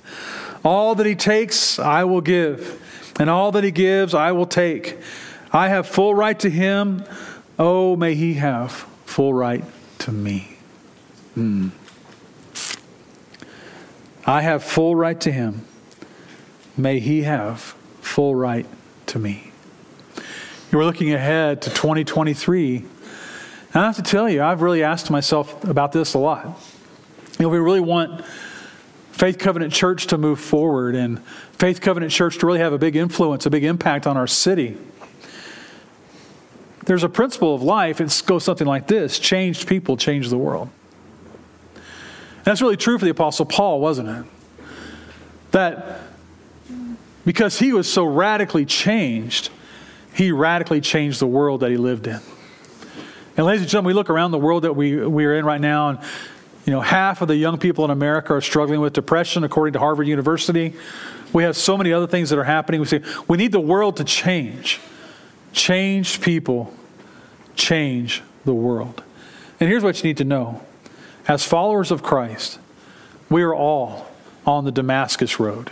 All 0.64 0.96
that 0.96 1.06
He 1.06 1.16
takes, 1.16 1.80
I 1.80 2.04
will 2.04 2.22
give, 2.22 2.82
and 3.20 3.30
all 3.30 3.52
that 3.52 3.64
He 3.64 3.72
gives, 3.72 4.14
I 4.14 4.32
will 4.32 4.46
take. 4.46 4.98
I 5.52 5.70
have 5.70 5.88
full 5.88 6.16
right 6.16 6.40
to 6.40 6.50
Him. 6.50 7.04
Oh, 7.58 7.96
may 7.96 8.16
He 8.16 8.36
have 8.36 8.72
full 9.06 9.34
right 9.34 9.64
to 10.00 10.12
me. 10.12 10.58
Mm. 11.38 11.72
I 14.26 14.42
have 14.42 14.64
full 14.64 14.96
right 14.96 15.20
to 15.22 15.32
Him. 15.32 15.66
May 16.78 17.00
He 17.00 17.24
have 17.24 17.60
full 18.02 18.36
right 18.36 18.66
to 19.08 19.20
me. 19.20 19.52
Are 20.76 20.84
looking 20.84 21.14
ahead 21.14 21.62
to 21.62 21.70
2023 21.70 22.84
and 23.76 23.84
I 23.84 23.88
have 23.88 23.98
to 23.98 24.04
tell 24.04 24.30
you, 24.30 24.42
I've 24.42 24.62
really 24.62 24.84
asked 24.84 25.12
myself 25.12 25.62
about 25.66 25.92
this 25.92 26.14
a 26.14 26.18
lot. 26.18 26.46
You 27.38 27.44
know, 27.44 27.50
we 27.50 27.58
really 27.58 27.82
want 27.82 28.24
Faith 29.12 29.38
Covenant 29.38 29.74
Church 29.74 30.08
to 30.08 30.18
move 30.18 30.40
forward 30.40 30.96
and 30.96 31.22
Faith 31.52 31.82
Covenant 31.82 32.14
Church 32.14 32.38
to 32.38 32.46
really 32.46 32.60
have 32.60 32.72
a 32.72 32.78
big 32.78 32.96
influence, 32.96 33.46
a 33.46 33.50
big 33.50 33.66
impact 33.66 34.08
on 34.08 34.16
our 34.16 34.28
city. 34.28 34.78
There's 36.86 37.04
a 37.04 37.10
principle 37.10 37.54
of 37.54 37.64
life, 37.64 38.00
it 38.00 38.24
goes 38.26 38.46
something 38.46 38.66
like 38.66 38.88
this 38.88 39.20
changed 39.20 39.68
people 39.68 39.98
change 39.98 40.30
the 40.30 40.38
world. 40.38 40.70
And 41.76 42.46
that's 42.46 42.62
really 42.62 42.78
true 42.78 42.98
for 42.98 43.04
the 43.04 43.12
Apostle 43.12 43.46
Paul, 43.46 43.82
wasn't 43.82 44.08
it? 44.08 44.26
That 45.52 46.00
because 47.26 47.60
he 47.60 47.74
was 47.74 47.92
so 47.92 48.06
radically 48.06 48.64
changed, 48.64 49.50
he 50.14 50.32
radically 50.32 50.80
changed 50.80 51.20
the 51.20 51.28
world 51.28 51.60
that 51.60 51.72
he 51.72 51.78
lived 51.78 52.08
in. 52.08 52.22
And 53.38 53.46
ladies 53.46 53.62
and 53.62 53.70
gentlemen, 53.70 53.88
we 53.88 53.94
look 53.94 54.10
around 54.10 54.32
the 54.32 54.38
world 54.38 54.64
that 54.64 54.74
we, 54.74 55.06
we 55.06 55.26
are 55.26 55.36
in 55.36 55.46
right 55.46 55.60
now, 55.60 55.90
and 55.90 56.00
you 56.66 56.72
know, 56.72 56.82
half 56.82 57.22
of 57.22 57.28
the 57.28 57.36
young 57.36 57.58
people 57.58 57.84
in 57.86 57.92
America 57.92 58.34
are 58.34 58.42
struggling 58.42 58.80
with 58.80 58.94
depression, 58.94 59.44
according 59.44 59.74
to 59.74 59.80
Harvard 59.80 60.08
University. 60.08 60.74
We 61.34 61.44
have 61.44 61.58
so 61.58 61.78
many 61.78 61.92
other 61.92 62.08
things 62.08 62.30
that 62.30 62.40
are 62.40 62.46
happening. 62.46 62.80
We 62.80 62.88
say 62.88 63.02
we 63.28 63.38
need 63.38 63.52
the 63.52 63.60
world 63.60 63.98
to 63.98 64.04
change. 64.04 64.80
Change 65.52 66.22
people, 66.22 66.74
change 67.56 68.24
the 68.46 68.54
world. 68.54 69.04
And 69.60 69.70
here's 69.70 69.84
what 69.84 69.98
you 69.98 70.10
need 70.10 70.18
to 70.18 70.24
know 70.24 70.62
as 71.28 71.44
followers 71.46 71.92
of 71.92 72.04
Christ, 72.04 72.60
we 73.30 73.42
are 73.44 73.54
all 73.54 74.08
on 74.46 74.66
the 74.66 74.72
Damascus 74.72 75.40
Road. 75.40 75.72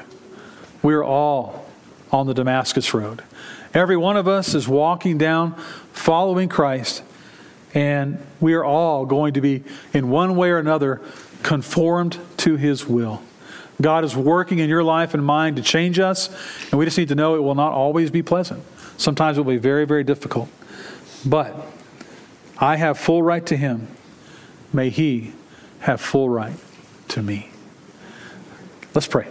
We 0.82 0.94
are 0.94 1.04
all 1.04 1.66
on 2.12 2.28
the 2.28 2.34
Damascus 2.34 2.94
Road. 2.94 3.24
Every 3.74 3.98
one 3.98 4.18
of 4.18 4.28
us 4.28 4.54
is 4.54 4.68
walking 4.68 5.18
down 5.18 5.56
following 5.92 6.50
Christ, 6.50 7.04
and 7.74 8.24
we 8.40 8.54
are 8.54 8.64
all 8.64 9.06
going 9.06 9.34
to 9.34 9.42
be, 9.42 9.64
in 9.94 10.10
one 10.10 10.36
way 10.36 10.50
or 10.50 10.60
another, 10.60 11.02
conformed 11.42 12.20
to 12.38 12.56
his 12.56 12.86
will. 12.86 13.22
God 13.82 14.04
is 14.04 14.16
working 14.16 14.60
in 14.60 14.70
your 14.70 14.84
life 14.84 15.14
and 15.14 15.26
mine 15.26 15.56
to 15.56 15.62
change 15.62 16.00
us, 16.00 16.30
and 16.70 16.80
we 16.80 16.86
just 16.86 16.98
need 16.98 17.10
to 17.10 17.16
know 17.16 17.36
it 17.36 17.42
will 17.42 17.56
not 17.56 17.74
always 17.74 18.12
be 18.12 18.22
pleasant. 18.22 18.64
Sometimes 18.98 19.38
it 19.38 19.42
will 19.42 19.54
be 19.54 19.58
very, 19.58 19.86
very 19.86 20.04
difficult. 20.04 20.50
But 21.26 21.56
I 22.58 22.76
have 22.76 23.00
full 23.00 23.24
right 23.24 23.46
to 23.48 23.58
him. 23.58 23.88
May 24.72 24.90
he 24.90 25.34
have 25.80 26.00
full 26.00 26.30
right 26.30 26.56
to 27.10 27.22
me. 27.22 27.50
Let's 28.94 29.08
pray. 29.08 29.28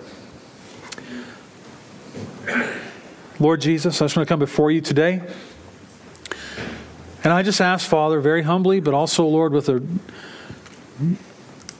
Lord 3.38 3.60
Jesus, 3.60 4.00
I 4.00 4.04
just 4.04 4.16
want 4.16 4.26
to 4.26 4.32
come 4.32 4.40
before 4.40 4.70
you 4.70 4.80
today. 4.80 5.22
And 7.24 7.32
I 7.32 7.42
just 7.42 7.60
ask, 7.60 7.88
Father, 7.88 8.20
very 8.20 8.42
humbly, 8.42 8.80
but 8.80 8.94
also, 8.94 9.24
Lord, 9.24 9.52
with 9.52 9.68
a 9.68 9.82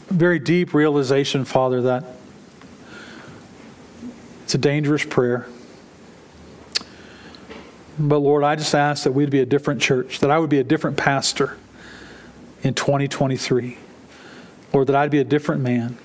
very 0.08 0.38
deep 0.38 0.72
realization, 0.72 1.44
Father, 1.44 1.82
that 1.82 2.04
it's 4.44 4.54
a 4.54 4.58
dangerous 4.58 5.04
prayer. 5.04 5.46
But 7.98 8.18
Lord, 8.18 8.44
I 8.44 8.56
just 8.56 8.74
ask 8.74 9.04
that 9.04 9.12
we'd 9.12 9.30
be 9.30 9.40
a 9.40 9.46
different 9.46 9.82
church, 9.82 10.20
that 10.20 10.30
I 10.30 10.38
would 10.38 10.50
be 10.50 10.58
a 10.58 10.64
different 10.64 10.96
pastor 10.96 11.56
in 12.62 12.74
2023. 12.74 13.78
Lord, 14.72 14.86
that 14.86 14.96
I'd 14.96 15.10
be 15.10 15.18
a 15.18 15.24
different 15.24 15.62
man 15.62 15.98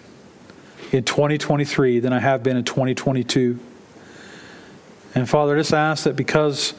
in 0.91 1.03
2023 1.03 1.99
than 1.99 2.11
I 2.11 2.19
have 2.19 2.43
been 2.43 2.57
in 2.57 2.63
2022. 2.63 3.59
And 5.15 5.29
Father, 5.29 5.55
I 5.55 5.59
just 5.59 5.73
ask 5.73 6.03
that 6.05 6.15
because 6.15 6.73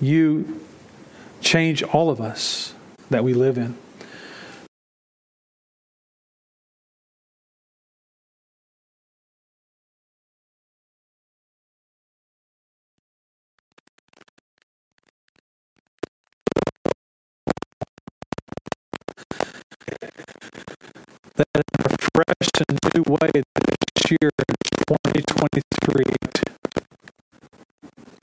you 0.00 0.60
change 1.40 1.82
all 1.82 2.10
of 2.10 2.20
us 2.20 2.74
that 3.10 3.24
we 3.24 3.34
live 3.34 3.58
in. 3.58 3.76
That 21.36 21.46
in 21.54 21.62
a 21.84 21.96
fresh 22.14 22.50
and 22.68 22.78
new 22.94 23.02
way 23.08 23.30
this 23.32 24.10
year 24.10 24.30
in 24.48 24.54
2023 24.88 26.04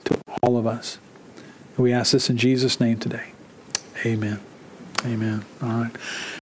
to 0.04 0.20
all 0.42 0.56
of 0.56 0.66
us. 0.66 0.98
We 1.78 1.92
ask 1.92 2.12
this 2.12 2.28
in 2.28 2.36
Jesus' 2.36 2.80
name 2.80 2.98
today. 2.98 3.28
Amen. 4.04 4.40
Amen. 5.04 5.44
All 5.62 5.68
right. 5.68 5.92